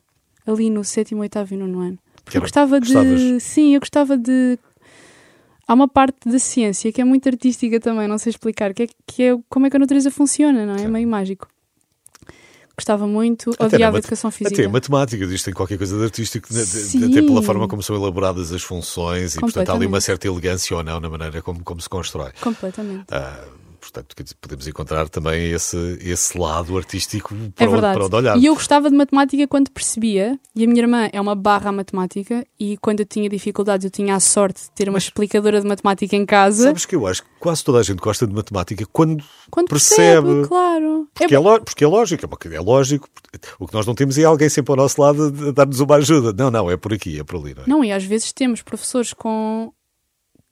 Ali 0.46 0.70
no 0.70 0.84
sétimo, 0.84 1.20
oitavo 1.22 1.52
e 1.54 1.56
nono 1.56 1.80
ano. 1.80 1.98
Porque 2.16 2.32
Que 2.32 2.36
eu 2.38 2.40
gostava 2.42 2.80
de. 2.80 2.92
gostavas? 2.92 3.42
Sim, 3.42 3.74
eu 3.74 3.80
gostava 3.80 4.16
de. 4.16 4.58
Há 5.66 5.74
uma 5.74 5.88
parte 5.88 6.28
da 6.28 6.38
ciência 6.38 6.92
que 6.92 7.00
é 7.00 7.04
muito 7.04 7.28
artística 7.28 7.78
também, 7.80 8.06
não 8.08 8.18
sei 8.18 8.30
explicar, 8.30 8.74
que 8.74 8.82
é, 8.84 8.86
que 9.06 9.22
é 9.22 9.38
como 9.48 9.66
é 9.66 9.70
que 9.70 9.76
a 9.76 9.80
natureza 9.80 10.10
funciona, 10.10 10.66
não 10.66 10.74
é? 10.76 10.82
É 10.84 10.88
meio 10.88 11.06
mágico. 11.08 11.48
Gostava 12.76 13.06
muito, 13.06 13.50
Até 13.58 13.76
odiava 13.76 13.98
educação 13.98 14.30
física. 14.30 14.60
Até 14.60 14.66
matemática, 14.66 15.24
isto 15.26 15.44
tem 15.44 15.54
qualquer 15.54 15.76
coisa 15.76 15.96
de 15.98 16.04
artístico, 16.04 16.48
Sim. 16.50 17.04
até 17.10 17.20
pela 17.20 17.42
forma 17.42 17.68
como 17.68 17.82
são 17.82 17.94
elaboradas 17.94 18.50
as 18.52 18.62
funções 18.62 19.36
e, 19.36 19.40
portanto, 19.40 19.68
há 19.68 19.74
ali 19.74 19.86
uma 19.86 20.00
certa 20.00 20.26
elegância 20.26 20.76
ou 20.76 20.82
não 20.82 20.98
na 20.98 21.10
maneira 21.10 21.42
como, 21.42 21.62
como 21.62 21.80
se 21.80 21.88
constrói. 21.88 22.32
Completamente. 22.40 23.04
Ah, 23.10 23.44
portanto, 23.82 24.14
podemos 24.40 24.66
encontrar 24.68 25.08
também 25.08 25.50
esse, 25.50 25.98
esse 26.00 26.38
lado 26.38 26.78
artístico 26.78 27.34
É 27.34 27.50
para, 27.50 27.64
onde, 27.66 27.72
verdade. 27.72 27.94
para 27.96 28.06
onde 28.06 28.14
olhar. 28.16 28.38
E 28.38 28.46
eu 28.46 28.54
gostava 28.54 28.88
de 28.88 28.96
matemática 28.96 29.46
quando 29.48 29.70
percebia, 29.72 30.38
e 30.54 30.62
a 30.64 30.66
minha 30.68 30.80
irmã 30.82 31.08
é 31.12 31.20
uma 31.20 31.34
barra 31.34 31.70
à 31.70 31.72
matemática, 31.72 32.46
e 32.58 32.76
quando 32.78 33.00
eu 33.00 33.06
tinha 33.06 33.28
dificuldades 33.28 33.84
eu 33.84 33.90
tinha 33.90 34.14
a 34.14 34.20
sorte 34.20 34.62
de 34.62 34.70
ter 34.70 34.88
uma 34.88 34.98
explicadora 34.98 35.60
de 35.60 35.66
matemática 35.66 36.14
em 36.14 36.24
casa. 36.24 36.62
Sabes 36.64 36.86
que 36.86 36.94
eu 36.94 37.06
acho 37.06 37.22
que 37.24 37.28
quase 37.40 37.64
toda 37.64 37.78
a 37.80 37.82
gente 37.82 37.98
gosta 37.98 38.26
de 38.26 38.32
matemática 38.34 38.86
quando 38.92 39.22
quando 39.50 39.68
percebe. 39.68 40.26
percebe, 40.26 40.48
claro. 40.48 41.08
Porque 41.12 41.34
é, 41.34 41.38
lo- 41.38 41.60
porque 41.60 41.84
é 41.84 41.88
lógico, 41.88 42.24
é 42.24 42.54
é 42.54 42.60
lógico. 42.60 43.08
O 43.58 43.66
que 43.66 43.74
nós 43.74 43.86
não 43.86 43.94
temos 43.94 44.16
é 44.16 44.24
alguém 44.24 44.48
sempre 44.48 44.70
ao 44.72 44.76
nosso 44.76 45.00
lado 45.00 45.32
a 45.48 45.50
dar-nos 45.50 45.80
uma 45.80 45.96
ajuda. 45.96 46.32
Não, 46.32 46.50
não, 46.50 46.70
é 46.70 46.76
por 46.76 46.92
aqui, 46.92 47.18
é 47.18 47.24
por 47.24 47.36
ali. 47.40 47.54
Não 47.54 47.62
é? 47.62 47.68
Não, 47.68 47.84
e 47.84 47.90
às 47.92 48.04
vezes 48.04 48.32
temos 48.32 48.62
professores 48.62 49.12
com 49.12 49.72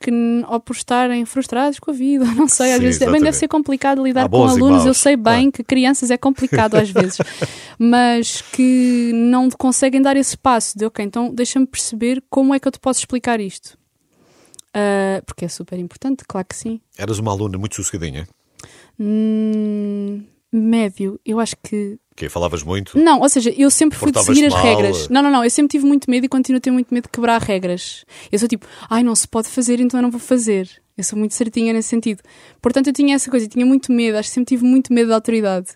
que 0.00 0.10
ou 0.48 0.58
por 0.58 0.74
estarem 0.74 1.24
frustrados 1.26 1.78
com 1.78 1.90
a 1.90 1.94
vida, 1.94 2.24
não 2.34 2.48
sei, 2.48 2.72
às 2.72 2.78
Sim, 2.78 2.84
vezes 2.84 2.98
também 2.98 3.20
deve 3.20 3.36
ser 3.36 3.48
complicado 3.48 4.02
lidar 4.02 4.24
Há 4.24 4.28
com 4.28 4.44
alunos. 4.48 4.86
Eu 4.86 4.94
sei 4.94 5.14
bem 5.16 5.50
claro. 5.50 5.52
que 5.52 5.64
crianças 5.64 6.10
é 6.10 6.16
complicado 6.16 6.76
às 6.76 6.90
vezes, 6.90 7.18
mas 7.78 8.40
que 8.40 9.12
não 9.14 9.50
conseguem 9.50 10.00
dar 10.00 10.16
esse 10.16 10.36
passo 10.36 10.76
de 10.78 10.84
ok, 10.86 11.04
então 11.04 11.32
deixa-me 11.32 11.66
perceber 11.66 12.22
como 12.30 12.54
é 12.54 12.58
que 12.58 12.66
eu 12.66 12.72
te 12.72 12.80
posso 12.80 13.00
explicar 13.00 13.38
isto. 13.40 13.78
Ah, 14.72 15.22
porque 15.26 15.44
é 15.44 15.48
super 15.48 15.78
importante, 15.78 16.24
claro 16.26 16.46
que 16.46 16.56
sim. 16.56 16.80
Eras 16.96 17.18
uma 17.18 17.30
aluna 17.32 17.58
muito 17.58 17.76
sossegadinha, 17.76 18.26
Hum, 19.02 20.22
médio, 20.52 21.20
eu 21.24 21.38
acho 21.38 21.56
que 21.62 21.98
que 22.16 22.28
falavas 22.28 22.62
muito. 22.62 22.98
não, 22.98 23.20
ou 23.20 23.28
seja, 23.28 23.50
eu 23.56 23.70
sempre 23.70 23.98
fui 23.98 24.12
de 24.12 24.22
seguir 24.22 24.44
as 24.44 24.52
mal. 24.52 24.62
regras. 24.62 25.08
Não, 25.08 25.22
não, 25.22 25.30
não, 25.30 25.42
eu 25.42 25.50
sempre 25.50 25.70
tive 25.70 25.86
muito 25.86 26.10
medo 26.10 26.26
e 26.26 26.28
continuo 26.28 26.58
a 26.58 26.60
ter 26.60 26.70
muito 26.70 26.92
medo 26.92 27.04
de 27.04 27.08
quebrar 27.10 27.40
regras. 27.40 28.04
Eu 28.30 28.38
sou 28.38 28.46
tipo, 28.46 28.66
ai, 28.90 29.02
não 29.02 29.14
se 29.14 29.26
pode 29.26 29.48
fazer, 29.48 29.80
então 29.80 29.98
eu 29.98 30.02
não 30.02 30.10
vou 30.10 30.20
fazer. 30.20 30.68
Eu 30.98 31.04
sou 31.04 31.18
muito 31.18 31.32
certinha 31.34 31.72
nesse 31.72 31.88
sentido. 31.88 32.22
Portanto, 32.60 32.88
eu 32.88 32.92
tinha 32.92 33.14
essa 33.14 33.30
coisa, 33.30 33.46
eu 33.46 33.50
tinha 33.50 33.64
muito 33.64 33.90
medo, 33.90 34.18
acho 34.18 34.28
que 34.28 34.34
sempre 34.34 34.54
tive 34.54 34.64
muito 34.64 34.92
medo 34.92 35.08
da 35.08 35.14
autoridade. 35.14 35.68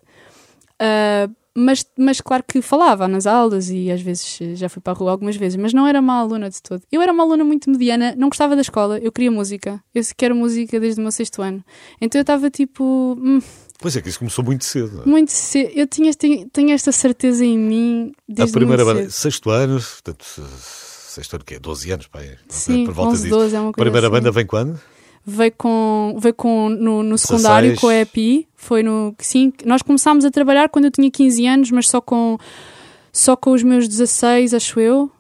Ah, 0.78 1.30
mas, 1.56 1.84
mas 1.96 2.20
claro 2.20 2.42
que 2.46 2.60
falava 2.60 3.06
nas 3.06 3.26
aulas 3.26 3.70
e 3.70 3.90
às 3.90 4.00
vezes 4.00 4.38
eh, 4.40 4.54
já 4.56 4.68
fui 4.68 4.82
para 4.82 4.92
a 4.92 4.96
rua 4.96 5.10
algumas 5.12 5.36
vezes, 5.36 5.56
mas 5.56 5.72
não 5.72 5.86
era 5.86 6.02
má 6.02 6.18
aluna 6.18 6.50
de 6.50 6.60
todo. 6.62 6.82
Eu 6.90 7.00
era 7.00 7.12
uma 7.12 7.22
aluna 7.22 7.44
muito 7.44 7.70
mediana, 7.70 8.14
não 8.16 8.28
gostava 8.28 8.54
da 8.56 8.62
escola, 8.62 8.98
eu 8.98 9.12
queria 9.12 9.30
música. 9.30 9.82
Eu 9.94 10.02
quero 10.16 10.34
música 10.34 10.80
desde 10.80 11.00
o 11.00 11.02
meu 11.02 11.12
sexto 11.12 11.40
ano. 11.42 11.64
Então 12.00 12.18
eu 12.18 12.22
estava 12.22 12.50
tipo, 12.50 13.16
hum, 13.20 13.40
Pois 13.78 13.96
é, 13.96 14.00
que 14.00 14.08
isso 14.08 14.18
começou 14.18 14.44
muito 14.44 14.64
cedo. 14.64 15.02
é? 15.04 15.08
muito 15.08 15.30
cedo. 15.30 15.70
Eu 15.74 15.86
tinha, 15.86 16.12
tenho, 16.14 16.48
tenho 16.48 16.70
esta 16.70 16.90
certeza 16.92 17.44
em 17.44 17.58
mim 17.58 18.12
desde 18.28 18.54
a 18.54 18.58
primeira 18.58 18.84
muito 18.84 18.96
banda, 18.96 19.10
cedo. 19.10 19.20
sexto 19.20 19.50
ano, 19.50 19.80
portanto, 19.80 20.24
sexto 20.58 21.34
ano 21.34 21.44
que 21.44 21.54
é 21.54 21.58
12 21.58 21.90
anos, 21.92 22.08
é, 22.14 22.36
Sim, 22.48 22.84
por 22.86 22.94
volta 22.94 23.12
11, 23.12 23.22
disso. 23.24 23.34
12 23.36 23.54
é 23.56 23.60
uma 23.60 23.70
A 23.70 23.72
coisa 23.72 23.84
primeira 23.84 24.06
assim. 24.06 24.12
banda 24.16 24.30
vem 24.30 24.46
quando? 24.46 24.80
Veio 25.26 25.52
com, 25.56 26.16
veio 26.20 26.34
com 26.34 26.68
no, 26.68 27.02
no 27.02 27.16
secundário 27.16 27.70
16. 27.70 27.80
com 27.80 27.88
a 27.88 27.94
EPI. 28.00 28.46
Foi 28.54 28.82
no. 28.82 29.14
Sim, 29.18 29.52
nós 29.64 29.80
começámos 29.82 30.24
a 30.24 30.30
trabalhar 30.30 30.68
quando 30.68 30.86
eu 30.86 30.90
tinha 30.90 31.10
15 31.10 31.46
anos, 31.46 31.70
mas 31.70 31.88
só 31.88 32.00
com, 32.00 32.38
só 33.12 33.34
com 33.36 33.52
os 33.52 33.62
meus 33.62 33.88
16, 33.88 34.52
acho 34.54 34.78
eu. 34.80 35.10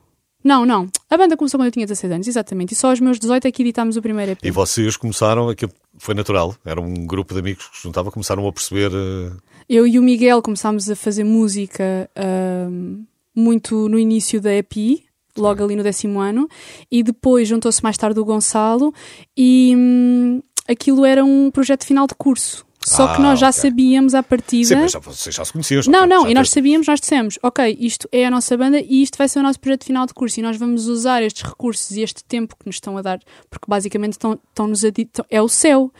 Não, 0.42 0.66
não. 0.66 0.86
A 1.08 1.16
banda 1.16 1.38
começou 1.38 1.58
quando 1.58 1.68
eu 1.68 1.72
tinha 1.72 1.86
16 1.86 2.12
anos, 2.12 2.28
exatamente. 2.28 2.72
E 2.72 2.76
só 2.76 2.90
aos 2.90 3.00
meus 3.00 3.18
18 3.18 3.46
é 3.48 3.50
que 3.50 3.62
editámos 3.62 3.96
o 3.96 4.02
primeiro 4.02 4.32
EP. 4.32 4.40
E 4.44 4.50
vocês 4.50 4.94
começaram, 4.94 5.48
aquilo 5.48 5.72
foi 5.96 6.14
natural, 6.14 6.54
era 6.66 6.78
um 6.82 7.06
grupo 7.06 7.32
de 7.32 7.40
amigos 7.40 7.66
que 7.68 7.76
se 7.78 7.82
juntava, 7.84 8.10
começaram 8.10 8.46
a 8.46 8.52
perceber. 8.52 8.90
eh, 8.92 9.32
Eu 9.70 9.86
e 9.86 9.98
o 9.98 10.02
Miguel 10.02 10.42
começámos 10.42 10.90
a 10.90 10.94
fazer 10.94 11.24
música 11.24 12.10
ahm, 12.14 13.04
muito 13.34 13.88
no 13.88 13.98
início 13.98 14.38
da 14.38 14.52
EPI, 14.54 15.04
logo 15.36 15.62
ali 15.64 15.74
no 15.76 15.82
décimo 15.82 16.20
ano, 16.20 16.48
e 16.90 17.02
depois 17.02 17.48
juntou-se 17.48 17.82
mais 17.82 17.96
tarde 17.96 18.18
o 18.20 18.24
Gonçalo 18.24 18.92
e 19.36 19.74
hum, 19.76 20.40
aquilo 20.68 21.04
era 21.04 21.24
um 21.24 21.50
projeto 21.50 21.84
final 21.84 22.06
de 22.06 22.14
curso. 22.14 22.64
Só 22.86 23.06
Ah, 23.06 23.16
que 23.16 23.22
nós 23.22 23.38
já 23.40 23.50
sabíamos 23.50 24.14
à 24.14 24.22
partida. 24.22 24.68
Sim, 24.68 24.74
mas 24.76 24.92
já, 24.92 24.98
vocês 24.98 25.34
já 25.34 25.42
se 25.42 25.52
conheciam. 25.54 25.80
já 25.80 25.90
Não, 25.90 26.06
não, 26.06 26.22
já 26.24 26.30
e 26.30 26.34
nós 26.34 26.50
sabíamos, 26.50 26.86
nós 26.86 27.00
dissemos, 27.00 27.38
ok, 27.42 27.74
isto 27.80 28.06
é 28.12 28.26
a 28.26 28.30
nossa 28.30 28.54
banda 28.58 28.78
e 28.78 29.02
isto 29.02 29.16
vai 29.16 29.26
ser 29.26 29.38
o 29.38 29.42
nosso 29.42 29.58
projeto 29.58 29.84
final 29.86 30.04
de 30.06 30.12
curso 30.12 30.38
e 30.38 30.42
nós 30.42 30.58
vamos 30.58 30.86
usar 30.86 31.22
estes 31.22 31.42
recursos 31.42 31.90
e 31.92 32.02
este 32.02 32.22
tempo 32.24 32.54
que 32.54 32.66
nos 32.66 32.76
estão 32.76 32.98
a 32.98 33.00
dar, 33.02 33.20
porque 33.48 33.64
basicamente 33.66 34.12
estão, 34.12 34.38
estão-nos 34.50 34.84
a 34.84 34.90
di- 34.90 35.02
estão- 35.02 35.24
é 35.30 35.40
o 35.40 35.48
céu. 35.48 35.90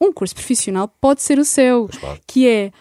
Um 0.00 0.12
curso 0.12 0.34
profissional 0.34 0.88
pode 1.00 1.22
ser 1.22 1.38
o 1.38 1.44
céu, 1.44 1.88
claro. 2.00 2.18
que 2.26 2.48
é 2.48 2.72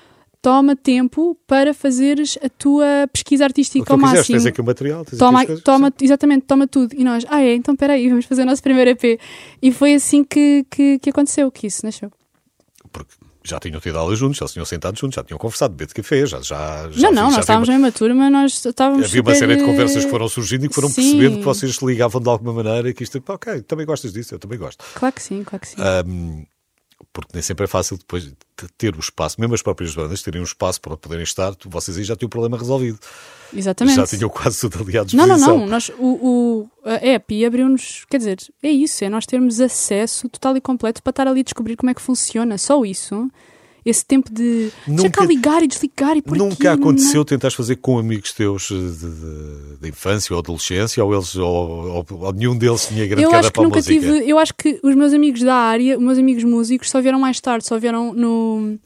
toma 0.43 0.75
tempo 0.75 1.37
para 1.47 1.73
fazeres 1.73 2.37
a 2.43 2.49
tua 2.49 3.07
pesquisa 3.13 3.45
artística 3.45 3.93
ao 3.93 3.97
quiseres, 3.97 4.17
máximo. 4.19 4.37
tens 4.37 4.45
aqui 4.45 4.59
o 4.59 4.63
material, 4.65 5.05
tens 5.05 5.17
Toma, 5.17 5.39
aqui 5.39 5.47
coisas. 5.47 5.63
toma, 5.63 5.93
exatamente, 6.01 6.45
toma 6.45 6.67
tudo. 6.67 6.93
E 6.93 7.01
nós, 7.01 7.25
ah 7.29 7.41
é, 7.41 7.55
então 7.55 7.73
espera 7.73 7.93
aí, 7.93 8.09
vamos 8.09 8.25
fazer 8.25 8.41
o 8.41 8.45
nosso 8.45 8.61
primeiro 8.61 8.89
EP. 8.91 9.17
E 9.61 9.71
foi 9.71 9.93
assim 9.93 10.21
que, 10.21 10.65
que, 10.69 10.99
que 10.99 11.09
aconteceu, 11.09 11.49
que 11.49 11.65
isso 11.65 11.85
nasceu. 11.85 12.11
Porque 12.91 13.13
já 13.41 13.57
tinham 13.57 13.79
tido 13.79 13.97
aulas 13.97 14.19
juntos, 14.19 14.37
já 14.37 14.45
se 14.45 14.53
tinham 14.53 14.65
sentado 14.65 14.99
juntos, 14.99 15.15
já 15.15 15.23
tinham 15.23 15.37
conversado, 15.37 15.73
bebido 15.73 15.93
café, 15.95 16.25
já. 16.25 16.41
já, 16.41 16.89
já 16.91 17.09
não, 17.09 17.23
não, 17.23 17.29
já 17.29 17.37
nós 17.37 17.39
estávamos 17.39 17.69
havia, 17.69 17.79
na 17.79 17.85
mesma 17.85 17.97
turma, 17.97 18.29
nós 18.29 18.65
estávamos. 18.65 19.05
havia 19.05 19.21
uma 19.21 19.33
super, 19.33 19.47
série 19.47 19.55
de 19.55 19.63
conversas 19.63 20.03
que 20.03 20.11
foram 20.11 20.27
surgindo 20.27 20.65
e 20.65 20.67
que 20.67 20.75
foram 20.75 20.89
Sim. 20.89 20.95
percebendo 20.95 21.37
que 21.39 21.45
vocês 21.45 21.73
se 21.73 21.85
ligavam 21.85 22.21
de 22.21 22.27
alguma 22.29 22.51
maneira 22.51 22.89
e 22.89 22.93
que 22.93 23.03
isto, 23.03 23.23
ok, 23.25 23.61
também 23.61 23.85
gostas 23.85 24.11
disso, 24.11 24.35
eu 24.35 24.39
também 24.39 24.59
gosto. 24.59 24.83
Claro 24.93 25.15
que 25.15 25.23
sim, 25.23 25.41
claro 25.45 25.61
que 25.61 25.69
sim. 25.69 25.75
Ahm, 25.79 26.43
porque 27.13 27.29
nem 27.33 27.43
sempre 27.43 27.65
é 27.65 27.67
fácil 27.67 27.95
depois 27.95 28.23
de 28.23 28.33
ter 28.75 28.95
o 28.95 28.99
espaço, 28.99 29.39
mesmo 29.39 29.53
as 29.53 29.61
próprias 29.61 29.93
bandas 29.93 30.23
terem 30.23 30.41
um 30.41 30.43
espaço 30.43 30.81
para 30.81 30.97
poderem 30.97 31.23
estar, 31.23 31.53
vocês 31.65 31.95
aí 31.97 32.03
já 32.03 32.15
tinham 32.15 32.27
o 32.27 32.29
problema 32.29 32.57
resolvido. 32.57 32.97
Exatamente. 33.53 33.95
Já 33.95 34.07
tinham 34.07 34.29
quase 34.29 34.59
tudo 34.61 34.83
ali 34.83 34.97
à 34.97 35.05
Não, 35.13 35.27
não, 35.27 35.37
não. 35.37 35.67
Nós, 35.67 35.89
o, 35.99 36.03
o, 36.03 36.69
a 36.83 36.95
app 36.95 37.45
abriu-nos. 37.45 38.03
Quer 38.09 38.17
dizer, 38.17 38.39
é 38.63 38.69
isso, 38.69 39.05
é 39.05 39.09
nós 39.09 39.27
termos 39.27 39.61
acesso 39.61 40.27
total 40.27 40.57
e 40.57 40.61
completo 40.61 41.03
para 41.03 41.11
estar 41.11 41.27
ali 41.27 41.41
a 41.41 41.43
descobrir 41.43 41.75
como 41.75 41.91
é 41.91 41.93
que 41.93 42.01
funciona. 42.01 42.57
Só 42.57 42.83
isso. 42.83 43.29
Esse 43.85 44.05
tempo 44.05 44.31
de 44.31 44.71
Nunca- 44.87 45.01
checar, 45.01 45.27
ligar 45.27 45.61
e 45.63 45.67
desligar 45.67 46.15
e 46.15 46.21
por 46.21 46.37
Nunca 46.37 46.53
aqui, 46.71 46.81
aconteceu 46.81 47.25
tentares 47.25 47.55
fazer 47.55 47.75
com 47.77 47.97
amigos 47.99 48.31
teus 48.31 48.69
de 49.81 49.89
infância 49.89 50.33
ou 50.33 50.39
adolescência, 50.39 51.03
ou 51.03 51.13
eles, 51.13 51.35
ou, 51.35 51.45
ou- 51.47 52.05
ou 52.09 52.33
nenhum 52.33 52.57
deles 52.57 52.87
tinha 52.87 53.05
grande 53.05 53.23
Eu 53.23 53.29
queda 53.29 53.39
acho 53.41 53.49
que 53.49 53.53
para 53.55 53.63
nunca 53.63 53.75
música? 53.77 53.93
tive. 53.99 54.29
Eu 54.29 54.39
acho 54.39 54.53
que 54.55 54.79
os 54.81 54.95
meus 54.95 55.13
amigos 55.13 55.41
da 55.41 55.55
área, 55.55 55.97
os 55.97 56.03
meus 56.03 56.17
amigos 56.17 56.43
músicos, 56.43 56.89
só 56.89 57.01
vieram 57.01 57.19
mais 57.19 57.39
tarde, 57.41 57.67
só 57.67 57.77
vieram 57.77 58.13
no, 58.13 58.77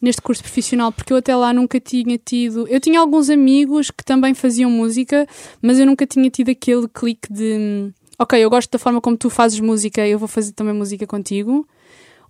neste 0.00 0.22
curso 0.22 0.42
profissional, 0.42 0.92
porque 0.92 1.12
eu 1.12 1.16
até 1.16 1.34
lá 1.34 1.52
nunca 1.52 1.80
tinha 1.80 2.16
tido. 2.16 2.66
Eu 2.68 2.78
tinha 2.80 3.00
alguns 3.00 3.28
amigos 3.30 3.90
que 3.90 4.04
também 4.04 4.34
faziam 4.34 4.70
música, 4.70 5.26
mas 5.60 5.78
eu 5.80 5.86
nunca 5.86 6.06
tinha 6.06 6.30
tido 6.30 6.50
aquele 6.50 6.86
clique 6.88 7.32
de 7.32 7.90
ok, 8.16 8.38
eu 8.38 8.50
gosto 8.50 8.70
da 8.70 8.78
forma 8.78 9.00
como 9.00 9.16
tu 9.16 9.28
fazes 9.30 9.58
música, 9.58 10.06
eu 10.06 10.18
vou 10.18 10.28
fazer 10.28 10.52
também 10.52 10.74
música 10.74 11.06
contigo. 11.08 11.66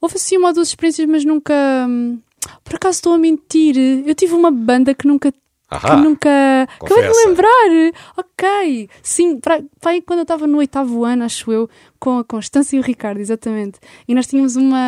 Houve 0.00 0.16
assim 0.16 0.36
uma 0.36 0.48
ou 0.48 0.54
duas 0.54 0.68
experiências, 0.68 1.08
mas 1.08 1.24
nunca. 1.24 1.54
hum, 1.88 2.18
Por 2.64 2.76
acaso 2.76 2.96
estou 2.96 3.12
a 3.14 3.18
mentir. 3.18 3.76
Eu 4.06 4.14
tive 4.14 4.34
uma 4.34 4.50
banda 4.50 4.94
que 4.94 5.06
nunca 5.06 5.32
que 5.32 5.38
Ahá, 5.70 5.96
nunca. 5.96 6.30
Acabei 6.80 7.10
de 7.10 7.26
lembrar! 7.26 7.92
Ok! 8.16 8.88
Sim, 9.02 9.38
para, 9.38 9.62
para 9.80 10.00
quando 10.00 10.20
eu 10.20 10.22
estava 10.22 10.46
no 10.46 10.56
oitavo 10.58 11.04
ano, 11.04 11.24
acho 11.24 11.52
eu, 11.52 11.68
com 12.00 12.18
a 12.18 12.24
Constância 12.24 12.74
e 12.74 12.80
o 12.80 12.82
Ricardo, 12.82 13.18
exatamente. 13.20 13.78
E 14.08 14.14
nós 14.14 14.26
tínhamos 14.26 14.56
uma. 14.56 14.78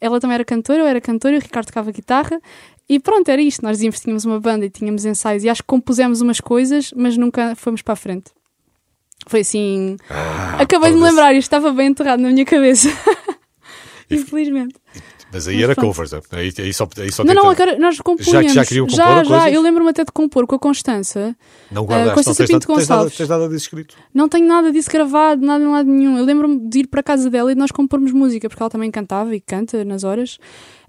Ela 0.00 0.18
também 0.18 0.34
era 0.34 0.44
cantora, 0.44 0.80
eu 0.80 0.86
era 0.86 1.00
cantora 1.00 1.34
e 1.36 1.38
o 1.38 1.40
Ricardo 1.40 1.66
tocava 1.68 1.92
guitarra. 1.92 2.40
E 2.88 2.98
pronto, 2.98 3.28
era 3.28 3.40
isto. 3.40 3.62
Nós 3.62 3.76
dizíamos 3.76 3.96
que 3.98 4.02
tínhamos 4.02 4.24
uma 4.24 4.40
banda 4.40 4.66
e 4.66 4.70
tínhamos 4.70 5.04
ensaios 5.04 5.44
e 5.44 5.48
acho 5.48 5.62
que 5.62 5.66
compusemos 5.68 6.20
umas 6.20 6.40
coisas, 6.40 6.92
mas 6.96 7.16
nunca 7.16 7.54
fomos 7.54 7.82
para 7.82 7.92
a 7.92 7.96
frente. 7.96 8.32
Foi 9.28 9.40
assim. 9.40 9.96
Ah, 10.10 10.56
Acabei 10.60 10.90
de 10.90 10.96
me 10.96 11.02
lembrar, 11.04 11.32
isto 11.34 11.46
estava 11.46 11.72
bem 11.72 11.86
enterrado 11.88 12.20
na 12.20 12.30
minha 12.30 12.44
cabeça. 12.44 12.88
Infelizmente. 14.10 14.74
Mas 15.32 15.48
aí 15.48 15.62
era 15.62 15.74
Pronto. 15.74 15.88
covers, 15.88 16.12
é? 16.12 16.20
aí, 16.32 16.52
aí 16.58 16.72
só, 16.72 16.88
aí 16.98 17.10
só 17.10 17.24
Não, 17.24 17.34
não, 17.34 17.42
tenta- 17.50 17.62
agora 17.64 17.78
nós 17.78 17.98
compunhamos. 18.00 18.52
já 18.52 18.64
queriam 18.64 18.86
compor 18.86 18.96
já, 19.04 19.24
já. 19.24 19.50
Eu 19.50 19.60
lembro-me 19.60 19.90
até 19.90 20.04
de 20.04 20.12
compor 20.12 20.46
com 20.46 20.54
a 20.54 20.58
Constança. 20.58 21.36
não 21.70 21.84
guardaste, 21.84 22.10
Ah, 22.12 22.14
Constância 22.14 22.42
não 22.44 22.46
tens, 22.46 22.58
Pinto 22.60 22.68
nada, 22.68 22.78
tens, 22.78 22.88
nada, 22.88 22.98
Gonçalves. 23.02 23.16
tens 23.18 23.28
nada 23.28 23.44
disso 23.48 23.56
escrito. 23.64 23.96
Não 24.14 24.28
tenho 24.28 24.46
nada 24.46 24.70
disso 24.72 24.88
gravado, 24.90 25.44
nada 25.44 25.62
em 25.64 25.66
lado 25.68 25.90
nenhum. 25.90 26.16
Eu 26.16 26.24
lembro-me 26.24 26.58
de 26.68 26.78
ir 26.80 26.86
para 26.86 27.00
a 27.00 27.02
casa 27.02 27.28
dela 27.28 27.50
e 27.50 27.54
de 27.54 27.58
nós 27.58 27.72
compormos 27.72 28.12
música, 28.12 28.48
porque 28.48 28.62
ela 28.62 28.70
também 28.70 28.90
cantava 28.90 29.34
e 29.34 29.40
canta 29.40 29.84
nas 29.84 30.04
horas. 30.04 30.38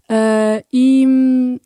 Ah, 0.07 0.63
e 0.71 1.03
hum, 1.07 1.59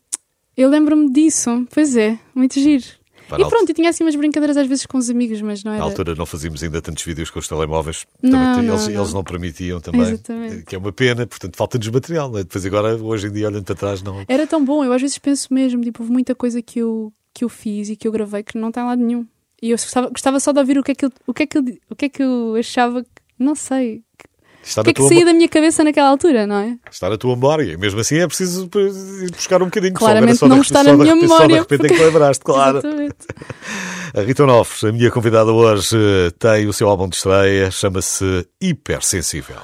eu 0.56 0.70
lembro-me 0.70 1.12
disso. 1.12 1.66
Pois 1.72 1.94
é, 1.96 2.18
muito 2.34 2.58
giro. 2.58 2.84
Pá, 3.28 3.36
e 3.38 3.42
na 3.42 3.48
pronto, 3.48 3.70
e 3.70 3.74
tinha 3.74 3.90
assim 3.90 4.04
umas 4.04 4.14
brincadeiras 4.16 4.56
às 4.56 4.66
vezes 4.66 4.86
com 4.86 4.98
os 4.98 5.08
amigos, 5.10 5.40
mas 5.40 5.62
não 5.64 5.72
Na 5.72 5.76
era. 5.78 5.84
altura 5.86 6.14
não 6.14 6.26
fazíamos 6.26 6.62
ainda 6.62 6.80
tantos 6.82 7.04
vídeos 7.04 7.30
com 7.30 7.38
os 7.38 7.48
telemóveis, 7.48 8.06
Não, 8.22 8.30
Também 8.30 8.66
não, 8.66 8.74
eles, 8.74 8.88
não. 8.88 9.00
eles 9.00 9.12
não 9.14 9.24
permitiam 9.24 9.80
também, 9.80 10.00
Exatamente. 10.02 10.64
que 10.64 10.74
é 10.74 10.78
uma 10.78 10.92
pena, 10.92 11.26
portanto 11.26 11.56
falta-nos 11.56 11.88
material, 11.88 12.30
é? 12.38 12.42
depois 12.44 12.64
agora, 12.66 12.96
hoje 12.96 13.26
em 13.28 13.32
dia, 13.32 13.48
olhando 13.48 13.64
para 13.64 13.74
trás, 13.74 14.02
não. 14.02 14.24
Era 14.28 14.46
tão 14.46 14.64
bom, 14.64 14.84
eu 14.84 14.92
às 14.92 15.00
vezes 15.00 15.18
penso 15.18 15.52
mesmo, 15.52 15.80
tipo, 15.82 16.02
houve 16.02 16.12
muita 16.12 16.34
coisa 16.34 16.60
que 16.62 16.78
eu, 16.78 17.12
que 17.32 17.44
eu 17.44 17.48
fiz 17.48 17.88
e 17.88 17.96
que 17.96 18.06
eu 18.08 18.12
gravei 18.12 18.42
que 18.42 18.58
não 18.58 18.70
tem 18.72 18.82
lado 18.82 19.02
nenhum. 19.02 19.26
E 19.60 19.70
eu 19.70 19.76
gostava, 19.76 20.08
gostava 20.10 20.40
só 20.40 20.50
de 20.52 20.58
ouvir 20.58 20.76
o 20.78 20.82
que 20.82 20.90
é 20.90 20.94
que 20.94 21.04
eu, 21.04 21.12
o 21.26 21.32
que 21.32 21.42
é 21.44 21.46
que 21.46 21.56
eu, 21.58 21.62
o 21.90 21.94
que 21.96 22.04
é 22.06 22.08
que 22.08 22.22
eu 22.22 22.56
achava, 22.58 23.02
que, 23.02 23.08
não 23.38 23.54
sei, 23.54 24.02
Está 24.64 24.80
o 24.80 24.84
que 24.84 24.90
é 24.90 24.94
que 24.94 25.02
saía 25.02 25.24
da 25.24 25.32
minha 25.32 25.48
cabeça 25.48 25.82
naquela 25.82 26.08
altura, 26.08 26.46
não 26.46 26.56
é? 26.56 26.76
está 26.90 27.10
na 27.10 27.16
tua 27.18 27.34
memória, 27.34 27.76
mesmo 27.76 27.98
assim 28.00 28.18
é 28.18 28.26
preciso 28.26 28.68
ir 29.24 29.30
buscar 29.32 29.60
um 29.62 29.66
bocadinho. 29.66 29.94
Claramente 29.94 30.36
só, 30.38 30.46
não 30.48 30.60
está 30.60 30.82
na 30.84 30.92
minha 30.94 31.14
repente- 31.14 31.28
Só 31.28 31.34
de 31.36 31.42
memória, 31.42 31.60
repente 31.62 31.86
é 31.86 31.88
que 31.96 32.02
lembraste, 32.04 32.44
claro. 32.44 32.78
Exatamente. 32.78 33.16
A 34.14 34.20
Rita 34.20 34.42
Onofres, 34.44 34.84
a 34.84 34.92
minha 34.92 35.10
convidada 35.10 35.50
hoje, 35.52 35.96
tem 36.38 36.66
o 36.66 36.72
seu 36.72 36.86
álbum 36.88 37.08
de 37.08 37.16
estreia, 37.16 37.70
chama-se 37.70 38.46
Hipersensível. 38.60 39.56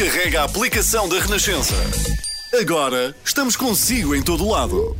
Descarrega 0.00 0.40
a 0.40 0.44
aplicação 0.44 1.06
da 1.06 1.20
Renascença. 1.20 1.74
Agora 2.58 3.14
estamos 3.22 3.54
consigo 3.54 4.14
em 4.14 4.22
todo 4.22 4.48
lado. 4.48 4.96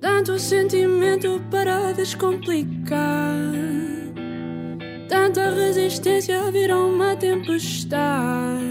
Tanto 0.00 0.38
sentimento 0.38 1.42
para 1.50 1.92
descomplicar. 1.92 3.36
Tanta 5.06 5.50
resistência 5.50 6.50
virou 6.50 6.94
uma 6.94 7.14
tempestade. 7.14 8.64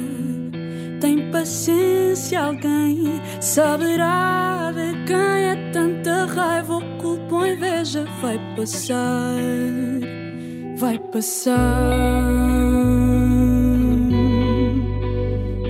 Tem 0.99 1.29
paciência 1.31 2.41
alguém 2.41 3.21
saberá 3.39 4.54
quem 5.05 5.15
é 5.15 5.55
tanta 5.71 6.25
raiva, 6.25 6.77
o 6.77 6.97
culpa 6.97 7.35
ou 7.35 7.47
inveja. 7.47 8.05
Vai 8.21 8.39
passar, 8.55 9.35
vai 10.77 10.99
passar, 10.99 11.55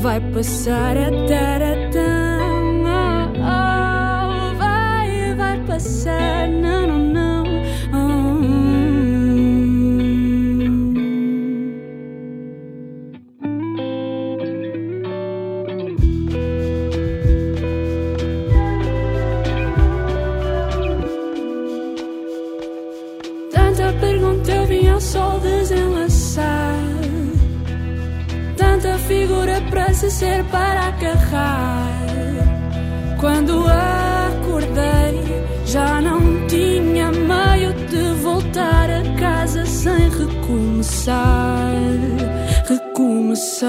vai 0.00 0.20
passar 0.32 0.96
até 0.96 1.69
se 30.00 30.10
ser 30.10 30.42
para 30.44 30.86
agarrar. 30.86 31.90
Quando 33.20 33.66
acordei 33.68 35.20
já 35.66 36.00
não 36.00 36.46
tinha 36.46 37.12
meio 37.12 37.74
de 37.90 38.14
voltar 38.22 38.88
a 38.88 39.02
casa 39.18 39.66
sem 39.66 40.08
Recomeçar 40.08 41.70
Recomeçar, 42.66 43.68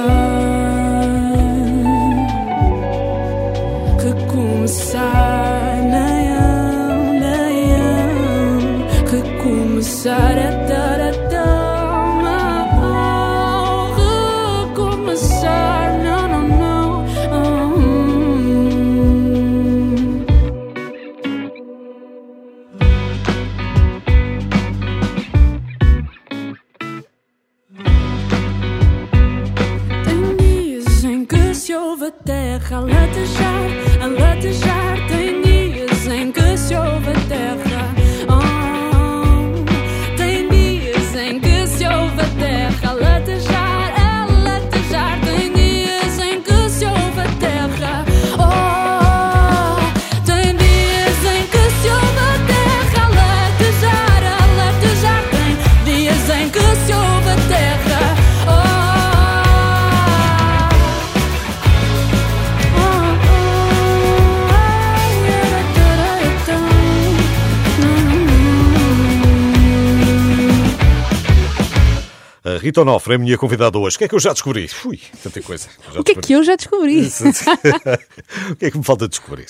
Rita 72.72 72.84
Onofre 72.84 73.12
é 73.12 73.16
a 73.18 73.20
minha 73.20 73.38
convidada 73.38 73.78
hoje. 73.78 73.98
O 73.98 74.00
que 74.00 74.06
é 74.06 74.08
que 74.08 74.16
eu 74.16 74.20
já 74.20 74.32
descobri? 74.32 74.70
Ui, 74.86 74.98
tanta 75.22 75.42
coisa. 75.42 75.68
O 75.94 76.04
que 76.06 76.14
é 76.14 76.16
que 76.16 76.32
eu 76.32 76.42
já 76.42 76.56
descobri? 76.56 77.02
o 78.50 78.56
que 78.56 78.66
é 78.66 78.72
que 78.72 78.78
me 78.78 78.84
falta 78.86 79.10
descobrir? 79.10 79.46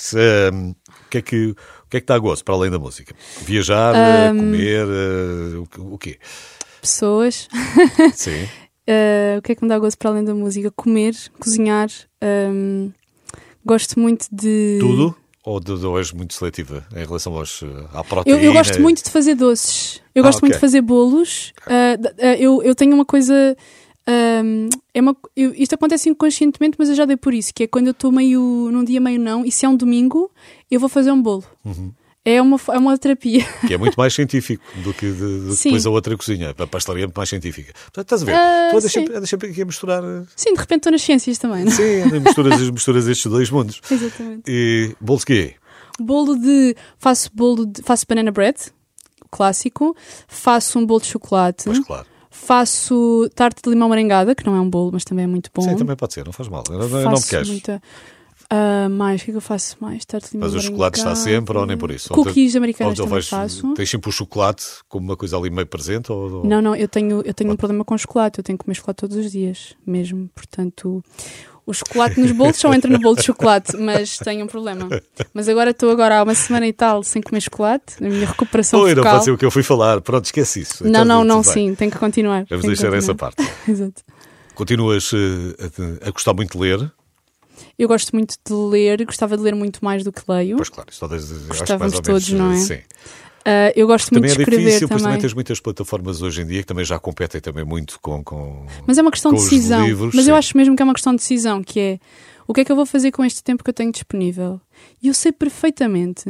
Um, 0.51 0.71
o, 0.71 0.75
que 1.07 1.19
é 1.19 1.21
que, 1.21 1.49
o 1.49 1.55
que 1.87 1.97
é 1.97 1.99
que 1.99 2.03
está 2.03 2.15
a 2.15 2.17
gosto 2.17 2.43
para 2.43 2.55
além 2.55 2.71
da 2.71 2.79
música? 2.79 3.13
Viajar, 3.43 3.93
comer, 4.35 4.87
eh, 4.87 5.55
o 5.55 5.93
o 5.93 5.97
quê? 5.99 6.17
Pessoas. 6.81 7.47
Sim. 8.15 8.45
Uh, 8.89 9.37
o 9.37 9.41
que 9.43 9.51
é 9.51 9.55
que 9.55 9.61
me 9.61 9.69
dá 9.69 9.77
gosto 9.77 9.99
para 9.99 10.09
além 10.09 10.23
da 10.23 10.33
música? 10.33 10.71
Comer, 10.71 11.13
cozinhar. 11.39 11.89
um, 12.23 12.91
gosto 13.63 13.99
muito 13.99 14.25
de. 14.31 14.79
Tudo? 14.79 15.15
Ou, 15.43 15.59
de, 15.59 15.71
ou 15.71 15.97
és 15.97 16.11
muito 16.11 16.33
seletiva 16.35 16.85
em 16.95 17.03
relação 17.05 17.35
aos, 17.35 17.63
eh, 17.63 17.65
à 17.93 17.99
Eu, 17.99 18.03
proteína? 18.03 18.43
eu 18.43 18.53
gosto 18.53 18.79
muito 18.81 19.03
de 19.03 19.09
fazer 19.09 19.33
doces. 19.35 19.99
Eu 20.13 20.23
Ah, 20.23 20.27
gosto 20.27 20.41
muito 20.41 20.53
ok. 20.53 20.57
de 20.57 20.61
fazer 20.61 20.81
bolos. 20.81 21.51
Uh, 21.65 22.07
uh, 22.07 22.25
eu, 22.37 22.61
eu 22.63 22.75
tenho 22.75 22.93
uma 22.93 23.05
coisa. 23.05 23.57
um, 24.07 24.69
é 24.93 25.01
uma, 25.01 25.15
eu- 25.35 25.53
isto 25.55 25.73
acontece 25.73 26.09
inconscientemente, 26.09 26.75
mas 26.77 26.89
eu 26.89 26.95
já 26.95 27.05
dei 27.05 27.17
por 27.17 27.33
isso, 27.33 27.53
que 27.53 27.63
é 27.63 27.67
quando 27.67 27.87
eu 27.87 27.91
estou 27.91 28.11
meio 28.11 28.69
num 28.71 28.83
dia 28.83 28.99
meio 29.01 29.19
não, 29.19 29.43
e 29.45 29.51
se 29.51 29.65
é 29.65 29.69
um 29.69 29.75
domingo, 29.75 30.29
eu 30.69 30.79
vou 30.79 30.89
fazer 30.89 31.11
um 31.11 31.21
bolo. 31.21 31.43
Uhum. 31.65 31.91
É, 32.23 32.39
uma, 32.41 32.59
é 32.69 32.77
uma 32.77 32.97
terapia. 32.97 33.43
Que 33.67 33.73
é 33.73 33.77
muito 33.77 33.95
mais 33.95 34.13
científico 34.13 34.63
do 34.83 34.93
que, 34.93 35.11
de, 35.11 35.39
do 35.39 35.49
que 35.49 35.55
Sim. 35.55 35.69
depois 35.69 35.85
a 35.85 35.89
outra 35.89 36.15
cozinha. 36.15 36.53
A 36.57 36.67
pastelaria 36.67 37.05
é 37.05 37.07
muito 37.07 37.17
mais 37.17 37.29
científica. 37.29 37.73
Portanto, 37.91 38.05
estás 38.05 38.21
a 38.21 38.25
ver? 38.25 38.33
Tu 38.33 38.77
andas 38.77 38.83
sim. 38.83 38.89
sempre, 38.99 39.15
andas 39.15 39.29
sempre 39.29 39.49
aqui 39.49 39.61
a 39.61 39.65
misturar. 39.65 40.03
eh, 40.03 40.23
Sim, 40.35 40.53
de 40.53 40.59
repente 40.59 40.77
estou 40.81 40.91
nas 40.91 41.01
ciências 41.01 41.37
também, 41.39 41.65
não? 41.65 41.71
Sim, 41.71 42.01
andas- 42.01 42.21
misturas, 42.23 42.69
misturas 42.69 43.07
estes 43.07 43.31
dois 43.31 43.49
mundos. 43.49 43.81
Exatamente. 43.89 44.43
E 44.47 44.95
bolos 45.01 45.23
quê? 45.25 45.55
Bolo 45.99 46.35
de. 46.37 46.75
Faço 46.99 47.29
bolo 47.33 47.65
de. 47.65 47.81
Faço 47.81 48.05
banana 48.07 48.31
bread, 48.31 48.55
clássico. 49.31 49.95
Faço 50.27 50.77
um 50.79 50.85
bolo 50.85 51.01
de 51.01 51.07
chocolate. 51.07 51.63
Pois 51.65 51.79
claro. 51.79 52.05
Faço 52.29 53.29
tarte 53.35 53.61
de 53.63 53.69
limão 53.69 53.89
merengada, 53.89 54.33
que 54.33 54.45
não 54.45 54.55
é 54.55 54.61
um 54.61 54.69
bolo, 54.69 54.91
mas 54.93 55.03
também 55.03 55.25
é 55.25 55.27
muito 55.27 55.49
bom. 55.53 55.61
Sim, 55.63 55.75
também 55.75 55.95
pode 55.95 56.13
ser, 56.13 56.25
não 56.25 56.31
faz 56.31 56.47
mal. 56.49 56.63
Eu 56.69 56.77
não, 56.79 56.85
eu 56.99 57.03
não 57.05 57.11
me 57.13 57.21
queixo. 57.23 57.51
muita. 57.51 57.81
Ah, 58.53 58.89
mais, 58.89 59.21
o 59.21 59.23
que 59.25 59.31
é 59.31 59.33
que 59.33 59.37
eu 59.37 59.41
faço 59.41 59.77
mais? 59.79 60.03
Tarte 60.03 60.31
de 60.31 60.37
Mas 60.37 60.53
o 60.53 60.59
chocolate 60.59 60.97
está 60.99 61.15
sempre 61.15 61.57
ou 61.57 61.65
nem 61.65 61.77
por 61.77 61.89
isso? 61.89 62.13
Cookies 62.13 62.53
americanas 62.55 62.97
também 62.97 63.09
vais- 63.11 63.29
faço. 63.29 63.73
Tens 63.73 63.89
sempre 63.89 64.09
o 64.09 64.11
chocolate 64.11 64.65
como 64.89 65.05
uma 65.05 65.15
coisa 65.15 65.37
ali 65.37 65.49
meio 65.49 65.65
presente? 65.65 66.11
Ou, 66.11 66.39
ou- 66.39 66.45
Não, 66.45 66.61
não, 66.61 66.75
eu 66.75 66.87
tenho, 66.89 67.21
eu 67.25 67.33
tenho 67.33 67.49
um 67.51 67.55
problema 67.55 67.85
com 67.85 67.97
chocolate. 67.97 68.39
Eu 68.39 68.43
tenho 68.43 68.57
que 68.57 68.65
comer 68.65 68.75
chocolate 68.75 68.97
todos 68.99 69.15
os 69.15 69.31
dias, 69.31 69.73
mesmo. 69.87 70.29
Portanto, 70.35 71.01
o 71.65 71.73
chocolate 71.73 72.19
nos 72.19 72.33
bolos 72.33 72.57
só 72.57 72.73
entra 72.73 72.91
no 72.91 72.99
bolo 72.99 73.15
de 73.15 73.23
chocolate, 73.23 73.77
mas 73.77 74.17
tenho 74.17 74.43
um 74.43 74.47
problema. 74.47 74.89
Mas 75.33 75.47
agora 75.47 75.69
estou 75.71 75.89
agora 75.89 76.19
há 76.19 76.23
uma 76.23 76.35
semana 76.35 76.67
e 76.67 76.73
tal 76.73 77.03
sem 77.03 77.21
comer 77.21 77.39
chocolate, 77.39 78.01
na 78.03 78.09
minha 78.09 78.27
recuperação 78.27 78.81
Oi, 78.81 78.89
não 78.89 78.97
focal. 78.97 79.13
pode 79.13 79.23
ser 79.23 79.31
o 79.31 79.37
que 79.37 79.45
eu 79.45 79.51
fui 79.51 79.63
falar. 79.63 80.01
Pronto, 80.01 80.25
esquece 80.25 80.59
isso. 80.59 80.83
Não, 80.83 80.89
Então, 80.89 81.05
não, 81.05 81.23
não, 81.23 81.41
bem. 81.41 81.53
sim, 81.53 81.73
tem 81.75 81.89
que 81.89 81.97
continuar. 81.97 82.45
Vamos 82.49 82.65
deixar 82.65 82.93
essa 82.93 83.13
continuar. 83.13 83.31
parte. 83.33 83.49
Exato. 83.71 84.01
Continuas 84.55 85.09
eh, 85.13 86.01
a, 86.03 86.09
a 86.09 86.11
gostar 86.11 86.33
muito 86.33 86.57
de 86.57 86.61
ler? 86.61 86.91
Eu 87.77 87.87
gosto 87.87 88.11
muito 88.13 88.35
de 88.45 88.53
ler, 88.53 89.05
gostava 89.05 89.35
de 89.37 89.43
ler 89.43 89.55
muito 89.55 89.83
mais 89.83 90.03
do 90.03 90.11
que 90.11 90.21
leio. 90.27 90.57
Pois 90.57 90.69
claro, 90.69 90.89
isso 90.89 90.99
talvez 90.99 91.31
Gostávamos 91.47 91.93
ou 91.93 92.01
menos, 92.03 92.25
todos, 92.25 92.31
não 92.31 92.51
é? 92.51 92.57
Sim. 92.57 92.79
Ah, 93.43 93.71
eu 93.75 93.87
gosto 93.87 94.09
Também 94.09 94.29
muito 94.29 94.33
é 94.33 94.35
de 94.35 94.41
escrever 94.41 94.65
difícil, 94.65 94.87
também. 94.87 95.03
também 95.03 95.19
tens 95.19 95.33
muitas 95.33 95.59
plataformas 95.59 96.21
hoje 96.21 96.41
em 96.41 96.45
dia 96.45 96.61
que 96.61 96.67
também 96.67 96.85
já 96.85 96.99
competem 96.99 97.41
também 97.41 97.65
muito 97.65 97.99
com. 97.99 98.23
com... 98.23 98.65
Mas 98.85 98.97
é 98.97 99.01
uma 99.01 99.11
questão 99.11 99.33
de 99.33 99.41
decisão. 99.41 99.85
livros, 99.85 100.13
Mas 100.13 100.25
sim. 100.25 100.31
eu 100.31 100.35
acho 100.35 100.55
mesmo 100.55 100.75
que 100.75 100.81
é 100.81 100.85
uma 100.85 100.93
questão 100.93 101.13
de 101.13 101.19
decisão, 101.19 101.63
que 101.63 101.79
é 101.79 101.99
o 102.47 102.53
que 102.53 102.61
é 102.61 102.65
que 102.65 102.71
eu 102.71 102.75
vou 102.75 102.85
fazer 102.85 103.11
com 103.11 103.23
este 103.23 103.43
tempo 103.43 103.63
que 103.63 103.69
eu 103.69 103.73
tenho 103.73 103.91
disponível? 103.91 104.59
E 105.01 105.07
eu 105.07 105.13
sei 105.13 105.31
perfeitamente 105.31 106.29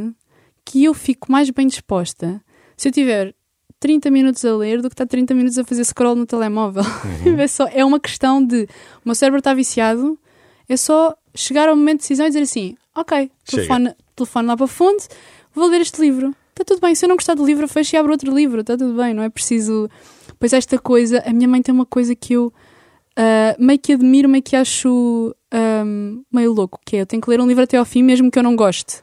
que 0.64 0.84
eu 0.84 0.94
fico 0.94 1.32
mais 1.32 1.50
bem 1.50 1.68
disposta 1.68 2.42
se 2.78 2.88
eu 2.88 2.92
tiver 2.92 3.34
30 3.80 4.12
minutos 4.12 4.46
a 4.46 4.56
ler 4.56 4.82
do 4.82 4.90
que 4.90 4.94
estar 4.94 5.08
30 5.08 5.34
minutos 5.34 5.58
a 5.58 5.64
fazer 5.64 5.84
scroll 5.84 6.16
no 6.16 6.26
telemóvel. 6.26 6.84
Uhum. 7.26 7.40
é, 7.42 7.48
só, 7.48 7.68
é 7.68 7.84
uma 7.84 8.00
questão 8.00 8.46
de 8.46 8.64
o 8.64 9.02
meu 9.06 9.16
cérebro 9.16 9.40
está 9.40 9.54
viciado, 9.54 10.18
é 10.74 10.78
só 10.78 11.16
chegar 11.36 11.70
ao 11.70 11.76
momento 11.76 11.98
de 11.98 12.04
decisão 12.04 12.26
e 12.26 12.30
dizer 12.30 12.42
assim: 12.42 12.76
ok, 12.96 13.32
telefone, 13.46 13.94
telefone 14.16 14.48
lá 14.48 14.58
para 14.58 14.68
fonte, 14.68 15.08
vou 15.54 15.68
ler 15.68 15.82
este 15.82 16.02
livro. 16.02 16.36
Está 16.52 16.66
tudo 16.66 16.82
bem, 16.82 16.94
se 16.94 17.06
eu 17.06 17.10
não 17.10 17.16
gostar 17.16 17.34
do 17.34 17.46
livro, 17.46 17.68
fecho 17.68 17.96
e 17.96 17.98
abro 17.98 18.12
outro 18.12 18.34
livro, 18.34 18.62
está 18.62 18.78
tudo 18.78 18.94
bem, 18.94 19.14
não 19.14 19.24
é 19.24 19.30
preciso. 19.30 19.90
Pois 20.38 20.54
esta 20.54 20.78
coisa, 20.78 21.24
a 21.26 21.32
minha 21.32 21.48
mãe 21.48 21.62
tem 21.62 21.74
uma 21.74 21.86
coisa 21.86 22.14
que 22.16 22.34
eu 22.34 22.54
ah, 23.16 23.56
meio 23.60 23.80
que 23.80 23.94
admiro, 23.94 24.30
meio 24.30 24.44
que 24.44 24.56
acho 24.56 25.36
ahm, 25.52 26.22
meio 26.32 26.54
louco, 26.54 26.80
que 26.86 26.98
é 26.98 27.02
eu 27.02 27.06
tenho 27.06 27.22
que 27.22 27.30
ler 27.30 27.42
um 27.42 27.48
livro 27.48 27.64
até 27.64 27.78
ao 27.78 27.86
fim, 27.86 28.04
mesmo 28.04 28.32
que 28.32 28.40
eu 28.40 28.44
não 28.44 28.56
goste. 28.56 29.02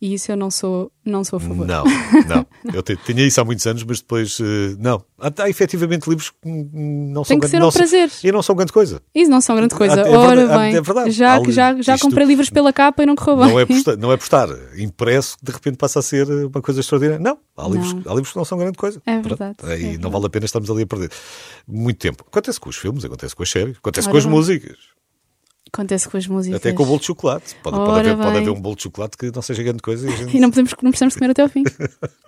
E 0.00 0.14
isso 0.14 0.30
eu 0.30 0.36
não 0.36 0.48
sou, 0.50 0.92
não 1.04 1.24
sou 1.24 1.38
a 1.38 1.40
favor. 1.40 1.66
Não, 1.66 1.82
não. 1.84 2.46
Eu 2.72 2.82
tinha 2.82 3.26
isso 3.26 3.40
há 3.40 3.44
muitos 3.44 3.66
anos, 3.66 3.82
mas 3.82 3.98
depois, 4.00 4.38
eh, 4.40 4.76
não. 4.78 5.02
Há, 5.18 5.42
há 5.42 5.48
efetivamente 5.50 6.08
livros 6.08 6.30
que 6.30 6.36
não 6.48 7.24
Tem 7.24 7.24
são 7.24 7.40
que 7.40 7.48
grande- 7.48 7.50
ser 7.50 7.56
um 7.64 7.70
são- 7.70 7.80
prazer. 7.80 8.10
E 8.22 8.30
não 8.32 8.42
são 8.42 8.54
grande 8.54 8.72
coisa. 8.72 9.02
Isso 9.14 9.28
não 9.30 9.40
são 9.40 9.56
grande 9.56 9.74
coisa. 9.74 10.00
É 10.02 10.16
Ora 10.16 10.36
verdade, 10.36 10.60
bem, 10.60 10.76
é 10.76 10.80
verdade. 10.80 11.10
já, 11.10 11.34
Há 11.36 11.50
já, 11.50 11.82
já 11.82 11.98
comprei 11.98 12.24
livros 12.26 12.48
pela 12.50 12.72
capa 12.72 13.02
e 13.02 13.06
não 13.06 13.16
correu 13.16 13.38
bem. 13.38 13.48
Não 13.48 13.58
é, 13.60 13.66
por 13.66 13.72
estar, 13.76 13.96
não 13.96 14.12
é 14.12 14.16
por 14.16 14.22
estar 14.22 14.48
impresso 14.78 15.36
que 15.38 15.44
de 15.46 15.52
repente 15.52 15.76
passa 15.76 15.98
a 15.98 16.02
ser 16.02 16.28
uma 16.28 16.62
coisa 16.62 16.78
extraordinária. 16.80 17.22
Não, 17.22 17.38
há, 17.56 17.68
Livros, 17.68 17.92
Não. 17.94 18.02
há 18.12 18.14
livros 18.14 18.30
que 18.30 18.36
não 18.36 18.44
são 18.44 18.56
grande 18.58 18.78
coisa. 18.78 19.02
É 19.04 19.18
Pronto. 19.18 19.28
verdade, 19.36 19.56
Aí 19.64 19.72
é 19.72 19.84
não 19.84 19.90
verdade. 19.92 20.12
vale 20.12 20.26
a 20.26 20.30
pena 20.30 20.44
estarmos 20.44 20.70
ali 20.70 20.82
a 20.82 20.86
perder 20.86 21.10
muito 21.66 21.98
tempo. 21.98 22.24
Acontece 22.30 22.60
com 22.60 22.68
os 22.70 22.76
filmes, 22.76 23.04
acontece 23.04 23.34
com 23.34 23.42
as 23.42 23.50
séries, 23.50 23.76
acontece 23.78 24.06
Ora 24.06 24.12
com 24.12 24.18
as 24.18 24.24
bem. 24.24 24.32
músicas, 24.34 24.76
Acontece 25.72 26.08
com 26.08 26.16
as 26.16 26.26
músicas. 26.26 26.60
até 26.60 26.72
com 26.72 26.82
o 26.82 26.86
bolo 26.86 26.98
de 26.98 27.06
chocolate. 27.06 27.54
Pode, 27.62 27.76
pode 27.76 28.08
haver, 28.10 28.16
pode 28.16 28.38
haver 28.38 28.50
um 28.50 28.60
bolo 28.60 28.74
de 28.76 28.82
chocolate 28.84 29.16
que 29.16 29.30
não 29.34 29.42
seja 29.42 29.62
grande 29.62 29.82
coisa. 29.82 30.08
E, 30.10 30.16
gente- 30.16 30.36
E 30.36 30.40
não, 30.40 30.50
podemos, 30.50 30.72
não 30.82 30.90
precisamos 30.90 31.14
comer 31.14 31.30
até 31.30 31.42
ao 31.42 31.48
fim. 31.48 31.62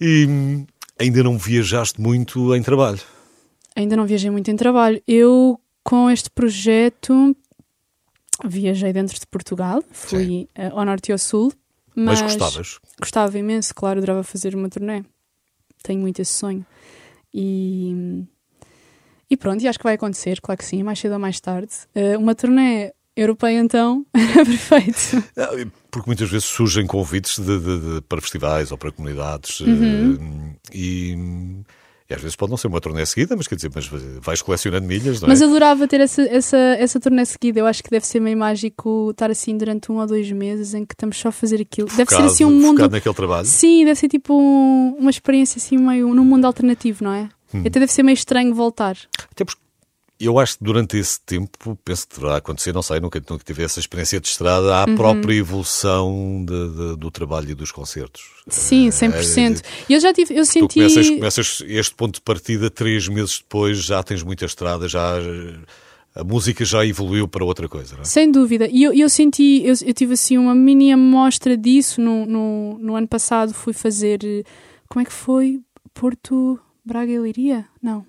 E, 0.00 0.26
hum, 0.26 0.66
ainda 0.98 1.22
não 1.22 1.36
viajaste 1.36 2.00
muito 2.00 2.54
em 2.54 2.62
trabalho. 2.62 2.98
Ainda 3.76 3.94
não 3.96 4.06
viajei 4.06 4.30
muito 4.30 4.50
em 4.50 4.56
trabalho. 4.56 5.02
Eu, 5.06 5.60
com 5.84 6.10
este 6.10 6.30
projeto, 6.30 7.36
viajei 8.44 8.92
dentro 8.92 9.18
de 9.18 9.26
Portugal. 9.26 9.82
Fui 9.90 10.48
eh, 10.54 10.68
ao 10.68 10.84
norte 10.84 11.08
e 11.10 11.12
ao 11.12 11.18
sul. 11.18 11.52
Mas, 11.94 12.22
Mas, 12.22 12.36
gostavas. 12.36 12.78
Gostava 13.00 13.38
imenso, 13.38 13.74
claro, 13.74 13.98
adorava 13.98 14.22
fazer 14.22 14.54
uma 14.54 14.68
turnê. 14.68 15.04
Tenho 15.82 16.00
muito 16.00 16.20
esse 16.22 16.32
sonho. 16.32 16.64
E, 17.34 18.24
e 19.30 19.36
pronto, 19.36 19.62
e 19.62 19.68
acho 19.68 19.78
que 19.78 19.84
vai 19.84 19.94
acontecer, 19.94 20.40
claro 20.40 20.58
que 20.58 20.64
sim, 20.64 20.82
mais 20.82 20.98
cedo 20.98 21.12
ou 21.12 21.18
mais 21.18 21.38
tarde. 21.40 21.72
Eh, 21.94 22.16
uma 22.16 22.34
turnê 22.34 22.92
europeia, 23.16 23.58
então, 23.58 24.06
perfeito. 24.14 25.22
Ah, 25.36 25.50
Porque 25.90 26.08
muitas 26.08 26.30
vezes 26.30 26.44
surgem 26.46 26.86
convites 26.86 27.38
de- 27.38 27.58
de- 27.58 27.80
de- 27.96 28.00
para 28.02 28.20
festivais 28.20 28.70
ou 28.70 28.78
para 28.78 28.92
comunidades 28.92 29.60
Uhum. 29.60 30.52
eh, 30.54 30.56
e, 30.72 31.16
e 32.10 32.14
às 32.14 32.20
vezes 32.22 32.36
pode 32.36 32.50
não 32.50 32.56
ser 32.56 32.68
uma 32.68 32.80
turnê 32.80 33.04
seguida, 33.04 33.34
mas 33.36 33.46
quer 33.48 33.56
dizer, 33.56 33.70
mas 33.74 33.86
vais 34.22 34.40
colecionando 34.40 34.86
milhas, 34.86 35.20
não 35.20 35.26
é? 35.26 35.30
Mas 35.30 35.42
adorava 35.42 35.86
ter 35.88 36.00
essa, 36.00 36.22
essa, 36.22 36.56
essa 36.56 37.00
turnê 37.00 37.24
seguida. 37.26 37.58
Eu 37.60 37.66
acho 37.66 37.82
que 37.82 37.90
deve 37.90 38.06
ser 38.06 38.20
meio 38.20 38.36
mágico 38.38 39.10
estar 39.10 39.30
assim 39.30 39.56
durante 39.58 39.90
um 39.92 39.96
ou 39.98 40.06
dois 40.06 40.30
meses 40.30 40.72
em 40.72 40.86
que 40.86 40.94
estamos 40.94 41.18
só 41.18 41.28
a 41.28 41.32
fazer 41.32 41.60
aquilo. 41.60 41.88
Deve 41.88 42.08
ser 42.10 42.16
Focado- 42.16 42.24
assim 42.32 42.44
um 42.44 42.50
mundo. 42.52 42.76
focado 42.76 42.92
naquele 42.92 43.14
trabalho. 43.14 43.46
Sim, 43.46 43.84
deve 43.84 43.98
ser 43.98 44.08
tipo 44.08 44.32
um- 44.34 44.96
uma 44.98 45.10
experiência 45.10 45.58
assim 45.58 45.76
meio 45.76 46.14
num 46.14 46.24
mundo 46.24 46.44
alternativo, 46.46 47.02
não 47.04 47.12
é? 47.12 47.28
Hum. 47.52 47.60
Até 47.60 47.80
deve 47.80 47.92
ser 47.92 48.02
meio 48.02 48.14
estranho 48.14 48.54
voltar. 48.54 48.96
Até 49.30 49.44
porque 49.44 49.60
eu 50.20 50.38
acho 50.38 50.58
que 50.58 50.64
durante 50.64 50.96
esse 50.98 51.20
tempo, 51.20 51.78
penso 51.84 52.08
que 52.08 52.16
deverá 52.16 52.36
acontecer, 52.38 52.74
não 52.74 52.82
sei, 52.82 52.98
nunca, 52.98 53.22
nunca 53.30 53.44
tive 53.44 53.62
essa 53.62 53.78
experiência 53.78 54.20
de 54.20 54.26
estrada, 54.28 54.74
a 54.82 54.84
Uhum. 54.86 54.96
própria 54.96 55.34
evolução 55.34 56.44
de- 56.44 56.68
de- 56.70 56.96
do 56.96 57.10
trabalho 57.10 57.50
e 57.50 57.54
dos 57.54 57.70
concertos. 57.70 58.22
Sim, 58.48 58.88
É, 58.88 58.90
100%. 58.90 59.62
E 59.88 59.94
eu 59.94 60.00
já 60.00 60.12
tive, 60.12 60.34
eu 60.36 60.44
senti. 60.44 60.74
começas, 60.74 61.08
começas 61.08 61.62
este 61.66 61.94
ponto 61.94 62.14
de 62.16 62.20
partida, 62.22 62.68
três 62.68 63.06
meses 63.08 63.38
depois 63.38 63.78
já 63.82 64.02
tens 64.02 64.22
muita 64.24 64.44
estrada, 64.44 64.88
já 64.88 65.14
a 66.16 66.24
música 66.24 66.64
já 66.64 66.84
evoluiu 66.84 67.28
para 67.28 67.44
outra 67.44 67.68
coisa, 67.68 67.94
não 67.94 68.02
é? 68.02 68.04
Sem 68.04 68.30
dúvida. 68.32 68.66
E 68.68 68.82
eu, 68.82 68.92
eu 68.92 69.08
senti, 69.08 69.62
eu, 69.64 69.74
eu 69.86 69.94
tive 69.94 70.14
assim 70.14 70.36
uma 70.36 70.52
mini 70.54 70.90
amostra 70.90 71.56
disso 71.56 72.00
no, 72.00 72.26
no, 72.26 72.78
no 72.78 72.96
ano 72.96 73.06
passado. 73.06 73.54
Fui 73.54 73.72
fazer. 73.72 74.18
eh, 74.24 74.42
Como 74.88 75.00
é 75.00 75.04
que 75.04 75.12
foi? 75.12 75.60
Porto. 75.94 76.58
Braga 76.88 77.12
e 77.12 77.18
Leiria? 77.18 77.66
Não. 77.82 78.06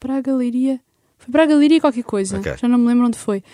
Braga, 0.00 0.34
Leiria. 0.34 0.80
Foi 1.18 1.30
Braga, 1.30 1.54
Leiria 1.54 1.80
qualquer 1.80 2.02
coisa. 2.02 2.36
Ok. 2.38 2.56
Já 2.60 2.66
não 2.66 2.76
me 2.76 2.88
lembro 2.88 3.06
onde 3.06 3.16
foi. 3.16 3.44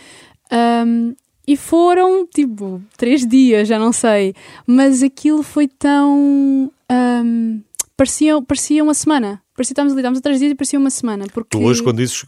Ahm, 0.51 1.13
e 1.47 1.55
foram 1.55 2.27
tipo 2.27 2.81
três 2.97 3.27
dias, 3.27 3.69
já 3.69 3.79
não 3.79 3.93
sei. 3.93 4.35
Mas 4.67 5.03
aquilo 5.03 5.43
foi 5.43 5.69
tão. 5.69 6.73
ahm, 6.89 7.61
parecia, 7.99 8.41
parecia 8.41 8.83
uma 8.83 8.95
semana. 8.95 9.43
Parecia 9.55 9.71
que 9.71 9.73
estávamos 9.73 9.93
ali, 9.93 10.01
estávamos 10.03 10.19
a 10.21 10.23
três 10.23 10.39
dias 10.39 10.53
e 10.53 10.55
parecia 10.55 10.79
uma 10.79 10.89
semana. 10.89 11.25
Porque... 11.35 11.49
Tu 11.51 11.61
hoje, 11.61 11.83
quando 11.83 11.97
dizes 11.97 12.25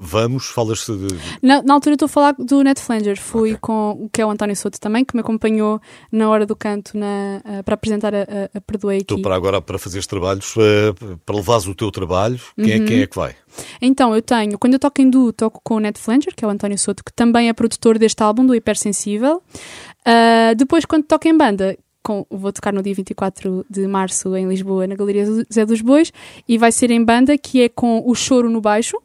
vamos, 0.00 0.46
falas 0.46 0.84
de. 0.84 1.06
Na, 1.40 1.62
na 1.62 1.74
altura 1.74 1.94
estou 1.94 2.06
a 2.06 2.08
falar 2.08 2.34
do 2.36 2.60
Net 2.64 2.80
Flanger, 2.80 3.16
fui 3.20 3.50
Ok. 3.50 3.58
com 3.60 3.90
o 4.00 4.10
que 4.12 4.20
é 4.20 4.26
o 4.26 4.30
António 4.30 4.56
Souto 4.56 4.80
também, 4.80 5.04
que 5.04 5.14
me 5.14 5.20
acompanhou 5.20 5.80
na 6.10 6.28
hora 6.28 6.44
do 6.44 6.56
canto 6.56 6.98
na, 6.98 7.40
ah, 7.44 7.62
para 7.62 7.74
apresentar 7.74 8.12
a, 8.12 8.22
a, 8.22 8.58
a 8.58 8.60
Perdoei 8.60 8.96
aqui. 8.96 9.06
Tu 9.06 9.22
para 9.22 9.36
agora, 9.36 9.62
para 9.62 9.78
fazeres 9.78 10.08
trabalhos, 10.08 10.54
eh, 10.58 10.92
para 11.24 11.36
levares 11.36 11.68
o 11.68 11.74
teu 11.76 11.88
trabalho, 11.92 12.40
quem, 12.56 12.72
é, 12.72 12.78
Uhum. 12.78 12.84
quem 12.84 13.00
é 13.02 13.06
que 13.06 13.14
vai? 13.16 13.36
Então, 13.80 14.12
eu 14.16 14.20
tenho, 14.20 14.58
quando 14.58 14.72
eu 14.74 14.80
toco 14.80 15.00
em 15.00 15.08
duo, 15.08 15.32
toco 15.32 15.60
com 15.62 15.76
o 15.76 15.78
Net 15.78 16.00
Flanger, 16.00 16.34
que 16.34 16.44
é 16.44 16.48
o 16.48 16.50
António 16.50 16.76
Souto, 16.78 17.04
que 17.04 17.12
também 17.12 17.48
é 17.48 17.52
produtor 17.52 17.96
deste 17.96 18.20
álbum, 18.24 18.44
do 18.44 18.56
Hipersensível. 18.56 19.40
Ah, 20.04 20.52
depois, 20.56 20.84
quando 20.84 21.04
toco 21.04 21.28
em 21.28 21.36
banda, 21.36 21.78
com- 22.02 22.26
vou 22.30 22.52
tocar 22.52 22.72
no 22.72 22.82
dia 22.82 22.94
24 22.94 23.64
de 23.70 23.86
março 23.86 24.34
em 24.36 24.48
Lisboa, 24.48 24.86
na 24.86 24.94
Galeria 24.94 25.24
Zé 25.52 25.64
dos 25.66 25.80
Bois, 25.80 26.12
e 26.48 26.58
vai 26.58 26.72
ser 26.72 26.90
em 26.90 27.04
banda, 27.04 27.36
que 27.38 27.62
é 27.62 27.68
com 27.68 28.02
o 28.04 28.14
Choro 28.14 28.50
no 28.50 28.60
baixo, 28.60 28.96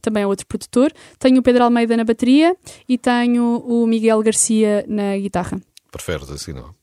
também 0.00 0.22
é 0.22 0.26
outro 0.26 0.46
produtor. 0.46 0.92
Tenho 1.18 1.38
o 1.38 1.42
Pedro 1.42 1.64
Almeida 1.64 1.96
na 1.96 2.04
bateria 2.04 2.56
e 2.88 2.96
tenho 2.98 3.58
o 3.66 3.86
Miguel 3.86 4.22
Garcia 4.22 4.84
na 4.88 5.16
guitarra. 5.16 5.60
Preferes 5.92 6.30
assim, 6.30 6.52
não? 6.52 6.74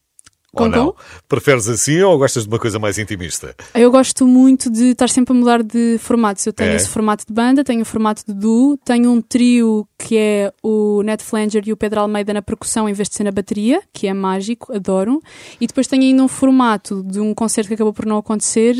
Com 0.53 0.63
ou 0.63 0.69
não? 0.69 0.91
com? 0.91 0.97
Preferes 1.29 1.67
assim 1.69 2.01
ou 2.01 2.17
gostas 2.17 2.43
de 2.43 2.49
uma 2.49 2.59
coisa 2.59 2.77
mais 2.77 2.97
intimista? 2.97 3.55
Eu 3.73 3.89
gosto 3.89 4.27
muito 4.27 4.69
de 4.69 4.91
estar 4.91 5.07
sempre 5.09 5.33
a 5.33 5.39
mudar 5.39 5.63
de 5.63 5.97
formatos. 5.99 6.45
Eu 6.45 6.51
tenho 6.53 6.71
É. 6.71 6.75
esse 6.75 6.89
formato 6.89 7.25
de 7.25 7.33
banda, 7.33 7.63
tenho 7.63 7.81
o 7.81 7.85
formato 7.85 8.23
de 8.27 8.33
duo, 8.33 8.77
tenho 8.83 9.09
um 9.11 9.21
trio 9.21 9.87
que 9.97 10.17
é 10.17 10.51
o 10.61 11.01
Ned 11.03 11.23
Flanger 11.23 11.63
e 11.65 11.71
o 11.71 11.77
Pedro 11.77 12.01
Almeida 12.01 12.33
na 12.33 12.41
percussão 12.41 12.89
em 12.89 12.93
vez 12.93 13.07
de 13.07 13.15
ser 13.15 13.23
na 13.23 13.31
bateria, 13.31 13.81
que 13.93 14.07
é 14.07 14.13
mágico, 14.13 14.73
adoro. 14.75 15.21
E 15.59 15.67
depois 15.67 15.87
tenho 15.87 16.03
ainda 16.03 16.23
um 16.23 16.27
formato 16.27 17.01
de 17.03 17.19
um 17.19 17.33
concerto 17.33 17.69
que 17.69 17.75
acabou 17.75 17.93
por 17.93 18.05
não 18.05 18.17
acontecer, 18.17 18.75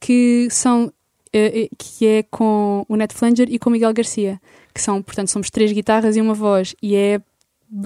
que 0.00 0.48
são 0.50 0.90
eh, 1.32 1.64
eh, 1.64 1.68
que 1.78 2.06
é 2.06 2.22
com 2.24 2.84
o 2.88 2.96
Ned 2.96 3.14
Flanger 3.14 3.46
e 3.50 3.58
com 3.58 3.68
o 3.70 3.72
Miguel 3.72 3.92
Garcia, 3.92 4.40
que 4.74 4.80
são, 4.80 5.00
portanto, 5.02 5.28
somos 5.28 5.48
três 5.50 5.70
guitarras 5.70 6.16
e 6.16 6.20
uma 6.20 6.34
voz, 6.34 6.74
e 6.82 6.96
é 6.96 7.20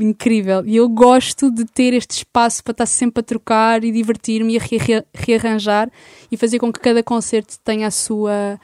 incrível. 0.00 0.62
E 0.66 0.76
eu 0.76 0.88
gosto 0.88 1.50
de 1.50 1.64
ter 1.64 1.92
este 1.94 2.12
espaço 2.18 2.62
para 2.64 2.72
estar 2.72 2.86
sempre 2.86 3.20
a 3.20 3.22
trocar 3.22 3.84
e 3.84 3.92
divertir-me 3.92 4.54
e 4.54 4.56
a 4.56 4.60
re- 4.60 4.78
re- 4.78 5.04
rearranjar 5.14 5.90
e 6.30 6.36
fazer 6.36 6.58
com 6.58 6.72
que 6.72 6.80
cada 6.80 7.02
concerto 7.02 7.56
tenha 7.64 7.86
a 7.86 7.90
sua 7.90 8.58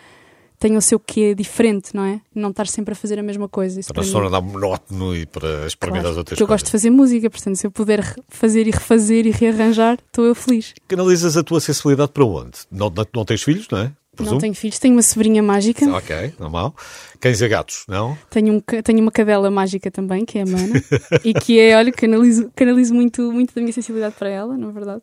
tenha 0.59 0.77
o 0.77 0.83
seu 0.83 1.01
quê 1.01 1.35
diferente, 1.35 1.97
não 1.97 2.05
é? 2.05 2.21
Não 2.35 2.51
estar 2.51 2.67
sempre 2.67 2.93
a 2.93 2.95
fazer 2.95 3.19
a 3.19 3.23
mesma 3.23 3.49
coisa. 3.49 3.81
Isso 3.81 3.95
Para 3.95 4.03
não 4.03 4.11
para 4.13 4.21
mim- 4.21 4.31
tornar 4.31 4.41
monótono 4.43 5.17
e 5.17 5.25
para 5.25 5.67
experimentar 5.67 6.03
Claro, 6.03 6.09
as 6.13 6.17
outras 6.19 6.35
porque 6.37 6.43
eu 6.43 6.47
gosto 6.47 6.67
de 6.67 6.71
coisas. 6.71 6.83
fazer 6.83 6.91
música, 6.91 7.31
portanto, 7.31 7.57
se 7.57 7.67
eu 7.67 7.71
puder 7.71 8.15
fazer 8.29 8.67
e 8.67 8.71
refazer 8.71 9.27
e 9.27 9.31
rearranjar, 9.31 9.99
estou 10.07 10.27
eu 10.27 10.35
feliz. 10.35 10.75
Canalizas 10.87 11.35
a 11.39 11.43
tua 11.43 11.61
sensibilidade 11.61 12.13
para 12.13 12.27
onde? 12.27 12.59
Não, 12.71 12.91
não, 12.91 13.07
não 13.15 13.25
tens 13.25 13.43
filhos, 13.43 13.69
não 13.73 13.79
é? 13.79 13.93
Não 14.19 14.39
tenho 14.39 14.55
filhos, 14.55 14.79
tenho 14.79 14.95
uma 14.95 15.03
sobrinha 15.03 15.43
mágica, 15.43 15.87
Ok, 15.97 16.35
normal. 16.39 16.75
Cães 17.21 17.41
e 17.41 17.49
gatos, 17.49 17.85
não? 17.89 18.19
tenho, 18.29 18.55
um, 18.55 18.61
tenho 18.61 19.01
uma 19.01 19.11
cadela 19.11 19.51
mágica 19.51 19.91
também, 19.91 20.25
que 20.25 20.39
é 20.39 20.43
a 20.43 20.47
Mana, 20.47 20.75
e 21.25 21.33
que 21.33 21.59
é, 21.59 21.77
olha, 21.77 21.91
canalizo, 21.93 22.51
canalizo 22.55 22.93
muito, 22.95 23.33
muito 23.33 23.55
da 23.55 23.61
minha 23.63 23.73
sensibilidade 23.73 24.15
para 24.19 24.29
ela, 24.29 24.57
na 24.59 24.71
verdade. 24.71 25.03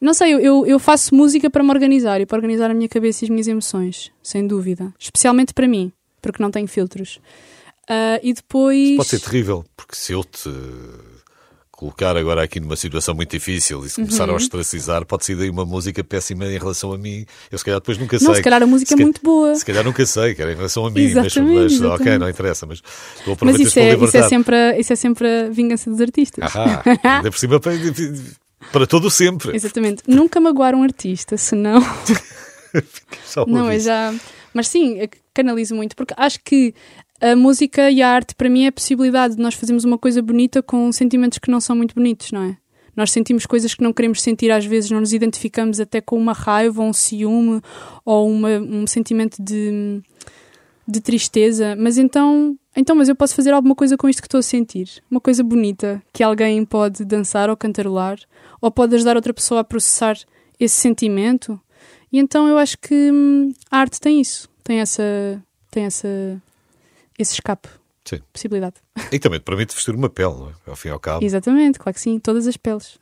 Não 0.00 0.14
sei, 0.14 0.32
eu- 0.32 0.64
eu, 0.66 0.78
faço 0.78 1.14
música 1.14 1.50
para 1.50 1.62
me 1.62 1.70
organizar 1.70 2.20
e 2.20 2.24
para 2.26 2.36
organizar 2.38 2.70
a 2.70 2.74
minha 2.74 2.88
cabeça 2.88 3.22
e 3.22 3.26
as 3.26 3.30
minhas 3.30 3.48
emoções, 3.48 4.10
sem 4.22 4.46
dúvida. 4.46 4.94
Especialmente 4.98 5.52
para 5.52 5.68
mim, 5.68 5.92
porque 6.22 6.42
não 6.42 6.50
tenho 6.50 6.66
filtros. 6.66 7.20
Ah, 7.86 8.18
e 8.22 8.32
depois. 8.32 8.96
Pode 8.96 9.08
ser 9.10 9.20
terrível, 9.20 9.64
porque 9.76 9.94
se 9.96 10.12
eu 10.12 10.24
te 10.24 10.48
colocar 11.80 12.14
agora 12.14 12.42
aqui 12.42 12.60
numa 12.60 12.76
situação 12.76 13.14
muito 13.14 13.30
difícil 13.30 13.82
e 13.86 13.88
se 13.88 13.96
começar 13.96 14.28
Uhum. 14.28 14.34
a 14.34 14.36
ostracizar, 14.36 15.06
pode 15.06 15.24
ser 15.24 15.34
daí 15.34 15.48
uma 15.48 15.64
música 15.64 16.04
péssima 16.04 16.44
em 16.44 16.58
relação 16.58 16.92
a 16.92 16.98
mim. 16.98 17.24
Eu 17.50 17.56
se 17.56 17.64
calhar 17.64 17.80
depois 17.80 17.96
nunca 17.96 18.18
Não, 18.20 18.26
sei. 18.26 18.34
se 18.34 18.42
calhar 18.42 18.62
a 18.62 18.66
música 18.66 18.92
é 18.92 18.96
ca- 18.98 19.02
muito 19.02 19.22
boa. 19.22 19.54
Se 19.54 19.64
calhar 19.64 19.82
nunca 19.82 20.04
sei, 20.04 20.34
que 20.34 20.42
era 20.42 20.52
em 20.52 20.56
relação 20.56 20.84
a 20.84 20.90
mim, 20.90 21.14
mas, 21.14 21.24
Exatamente, 21.26 21.54
mas 21.54 21.72
ok, 21.72 21.86
exatamente. 21.86 22.18
não 22.20 22.28
interessa, 22.28 22.66
mas 22.66 22.78
estou 23.18 23.32
a 23.32 23.36
Mas 23.40 23.54
aproveitar 23.56 23.62
isso 23.68 23.78
é, 23.78 23.94
isso, 24.04 24.16
é 24.18 24.28
sempre 24.28 24.54
a, 24.56 24.78
isso 24.78 24.92
é 24.92 24.96
sempre 24.96 25.26
a 25.26 25.48
vingança 25.48 25.90
dos 25.90 26.00
artistas. 26.02 26.52
Ah, 26.54 26.82
ainda 27.16 27.30
por 27.30 27.38
cima 27.38 27.58
para, 27.58 27.72
para 28.72 28.86
todo 28.86 29.06
o 29.06 29.10
sempre. 29.10 29.56
Exatamente. 29.56 30.02
Nunca 30.06 30.38
magoar 30.38 30.74
um 30.74 30.82
artista, 30.82 31.38
senão. 31.38 31.80
Só 33.24 33.46
Não, 33.46 33.70
é 33.70 33.78
já. 33.78 34.14
Mas 34.52 34.68
sim, 34.68 34.98
canalizo 35.32 35.74
muito, 35.74 35.94
porque 35.96 36.12
acho 36.16 36.38
que 36.44 36.74
a 37.20 37.36
música 37.36 37.90
e 37.90 38.00
a 38.02 38.08
arte, 38.08 38.34
para 38.34 38.48
mim, 38.48 38.64
é 38.64 38.68
a 38.68 38.72
possibilidade 38.72 39.36
de 39.36 39.42
nós 39.42 39.54
fazermos 39.54 39.84
uma 39.84 39.98
coisa 39.98 40.22
bonita 40.22 40.62
com 40.62 40.90
sentimentos 40.90 41.38
que 41.38 41.50
não 41.50 41.60
são 41.60 41.76
muito 41.76 41.94
bonitos, 41.94 42.32
não 42.32 42.42
é? 42.42 42.56
Nós 42.96 43.12
sentimos 43.12 43.46
coisas 43.46 43.74
que 43.74 43.82
não 43.82 43.92
queremos 43.92 44.20
sentir, 44.20 44.50
às 44.50 44.64
vezes 44.64 44.90
não 44.90 45.00
nos 45.00 45.12
identificamos 45.12 45.78
até 45.80 46.00
com 46.00 46.16
uma 46.18 46.32
raiva, 46.32 46.82
ou 46.82 46.88
um 46.88 46.92
ciúme, 46.92 47.60
ou 48.04 48.28
uma- 48.28 48.58
um 48.58 48.86
sentimento 48.86 49.40
de, 49.42 50.02
de 50.86 51.00
tristeza. 51.00 51.76
Mas 51.78 51.98
então, 51.98 52.56
então, 52.76 52.96
mas 52.96 53.08
eu 53.08 53.14
posso 53.14 53.34
fazer 53.34 53.52
alguma 53.52 53.74
coisa 53.74 53.96
com 53.96 54.08
isto 54.08 54.20
que 54.20 54.26
estou 54.26 54.40
a 54.40 54.42
sentir. 54.42 55.02
Uma 55.10 55.20
coisa 55.20 55.42
bonita, 55.42 56.02
que 56.12 56.22
alguém 56.22 56.64
pode 56.64 57.04
dançar 57.04 57.48
ou 57.48 57.56
cantarolar, 57.56 58.18
ou 58.60 58.70
pode 58.70 58.94
ajudar 58.96 59.16
outra 59.16 59.32
pessoa 59.32 59.60
a 59.60 59.64
processar 59.64 60.18
esse 60.58 60.74
sentimento. 60.76 61.58
E 62.12 62.18
então 62.18 62.48
eu 62.48 62.58
acho 62.58 62.76
que 62.78 63.10
hum, 63.12 63.52
a 63.70 63.78
arte 63.78 64.00
tem 64.00 64.20
isso, 64.20 64.48
tem 64.64 64.80
essa, 64.80 65.02
tem 65.70 65.84
essa, 65.84 66.42
esse 67.22 67.34
escape. 67.34 67.68
Sim. 68.02 68.20
possibilidade. 68.32 68.76
E 69.12 69.18
também 69.18 69.38
te 69.38 69.42
permite 69.44 69.74
vestir 69.74 69.94
uma 69.94 70.08
pele, 70.08 70.32
não 70.34 70.48
é? 70.48 70.52
ao 70.70 70.74
fim 70.74 70.88
e 70.88 70.90
ao 70.90 70.98
cabo. 70.98 71.24
Exatamente, 71.24 71.78
claro 71.78 71.94
que 71.94 72.00
sim, 72.00 72.18
todas 72.18 72.46
as 72.46 72.56
peles. 72.56 72.98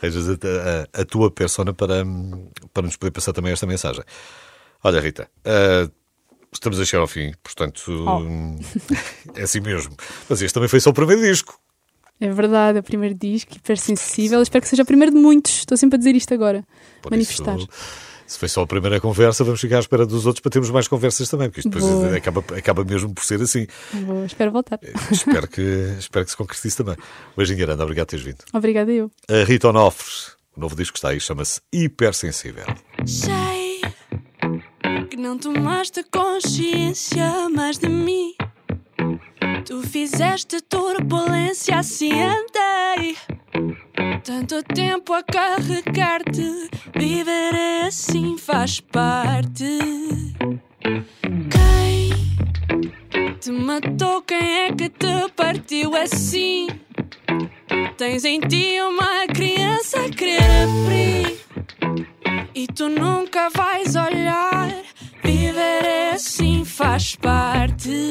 Tejas 0.00 0.28
a, 0.28 0.32
a- 0.32 1.00
a 1.00 1.04
tua 1.04 1.30
persona 1.30 1.72
para, 1.72 2.04
para 2.72 2.82
nos 2.82 2.96
poder 2.96 3.10
passar 3.10 3.32
também 3.32 3.52
esta 3.52 3.66
mensagem. 3.66 4.04
Olha, 4.84 5.00
Rita, 5.00 5.28
ah, 5.44 5.90
estamos 6.52 6.78
a 6.78 6.84
chegar 6.84 7.00
ao 7.00 7.06
fim, 7.06 7.32
portanto, 7.42 7.90
é 9.34 9.42
assim 9.42 9.60
mesmo. 9.60 9.96
Mas 10.28 10.42
este 10.42 10.52
também 10.54 10.68
foi 10.68 10.78
só 10.80 10.90
o 10.90 10.94
primeiro 10.94 11.22
disco. 11.22 11.58
É 12.20 12.30
verdade, 12.30 12.76
é 12.76 12.80
o 12.80 12.84
primeiro 12.84 13.14
disco, 13.14 13.56
hipersensível. 13.56 14.42
Espero 14.42 14.62
que 14.62 14.68
seja 14.68 14.82
o 14.82 14.86
primeiro 14.86 15.10
de 15.14 15.18
muitos. 15.18 15.52
Estou 15.60 15.76
sempre 15.76 15.96
a 15.96 15.98
dizer 15.98 16.14
isto 16.14 16.34
agora. 16.34 16.62
Por 17.00 17.10
Manifestar. 17.12 17.56
isso, 17.56 17.68
se 18.30 18.38
foi 18.38 18.48
só 18.48 18.62
a 18.62 18.66
primeira 18.66 19.00
conversa, 19.00 19.42
vamos 19.42 19.60
ficar 19.60 19.78
à 19.78 19.80
espera 19.80 20.06
dos 20.06 20.24
outros 20.24 20.40
para 20.40 20.50
termos 20.52 20.70
mais 20.70 20.86
conversas 20.86 21.28
também, 21.28 21.48
porque 21.48 21.60
isto 21.60 21.68
depois 21.70 21.84
Boa. 21.92 22.16
acaba, 22.16 22.44
acaba 22.56 22.84
mesmo 22.84 23.12
por 23.12 23.24
ser 23.24 23.40
assim. 23.42 23.66
Vou- 23.92 24.24
espero 24.24 24.52
voltar. 24.52 24.78
espero, 25.10 25.48
que, 25.48 25.60
espero 25.98 26.24
que 26.24 26.30
se 26.30 26.36
concretize 26.36 26.76
também. 26.76 26.96
Beijinho 27.36 27.58
grande, 27.58 27.82
obrigado 27.82 28.06
por 28.06 28.10
teres 28.10 28.24
vindo. 28.24 28.38
Obrigada 28.52 28.92
eu. 28.92 29.10
A 29.28 29.44
Rita 29.44 29.68
Onofres, 29.70 30.36
o 30.56 30.60
novo 30.60 30.76
disco 30.76 30.92
que 30.92 30.98
está 30.98 31.08
aí, 31.08 31.18
chama-se 31.20 31.60
Hipersensível. 31.72 32.64
Sei 33.04 33.80
que 35.10 35.16
não 35.16 35.36
tomaste 35.36 36.04
consciência 36.04 37.48
mais 37.50 37.78
de 37.78 37.88
mim. 37.88 38.34
Tu 39.66 39.82
fizeste 39.82 40.60
turbulência, 40.60 41.76
assim 41.78 42.12
andei. 42.12 43.16
Tanto 44.22 44.62
tempo 44.62 45.14
a 45.14 45.22
carregar-te, 45.22 46.68
viver 46.94 47.86
assim 47.86 48.36
faz 48.36 48.78
parte. 48.80 49.78
Quem 51.50 53.34
te 53.40 53.50
matou, 53.50 54.20
quem 54.22 54.66
é 54.66 54.72
que 54.72 54.90
te 54.90 55.28
partiu 55.34 55.96
assim? 55.96 56.68
Tens 57.96 58.24
em 58.24 58.40
ti 58.40 58.78
uma 58.82 59.26
criança 59.26 60.04
a 60.04 60.10
querer 60.10 60.42
abrir. 60.64 61.40
E 62.54 62.66
tu 62.66 62.88
nunca 62.88 63.48
vais 63.48 63.96
olhar. 63.96 64.70
Viver 65.22 65.84
é 65.84 66.10
assim 66.12 66.64
faz 66.64 67.16
parte. 67.16 68.10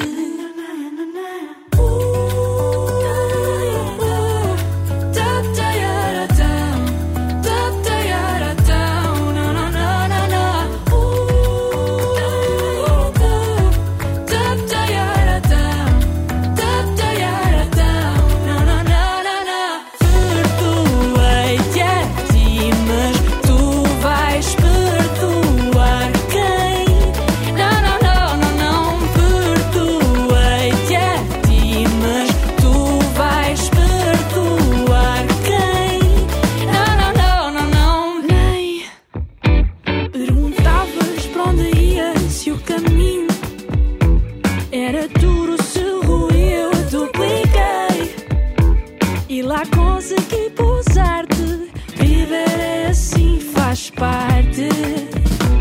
Consegui 50.10 50.50
pousar-te. 50.52 51.70
Viver 51.96 52.60
é 52.60 52.88
assim, 52.88 53.40
faz 53.54 53.92
parte. 53.92 54.68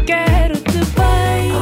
Quero-te 0.07 0.78
bem. 0.96 1.53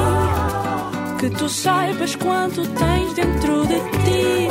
Que 1.18 1.30
tu 1.30 1.48
saibas 1.48 2.14
quanto 2.14 2.62
tens 2.62 3.14
dentro 3.14 3.66
de 3.66 3.80
ti. 4.04 4.48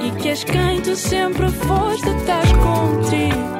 E 0.00 0.22
que 0.22 0.28
és 0.30 0.44
quem 0.44 0.80
tu 0.80 0.96
sempre 0.96 1.50
foste, 1.50 2.08
estás 2.08 2.50
contigo. 2.52 3.52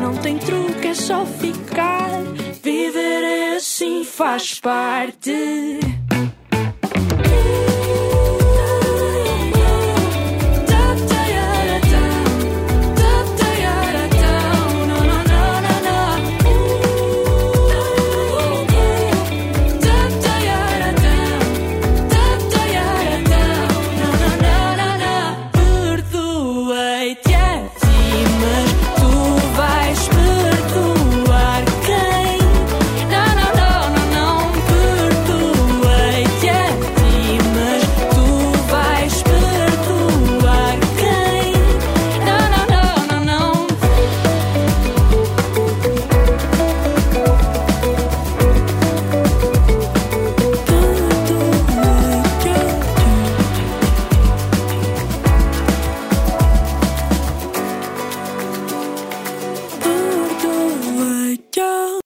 Não 0.00 0.16
tem 0.16 0.38
truque, 0.38 0.88
é 0.88 0.94
só 0.94 1.26
ficar. 1.26 2.08
Viver 2.62 3.24
é 3.24 3.56
assim, 3.56 4.04
faz 4.04 4.58
parte. 4.58 5.97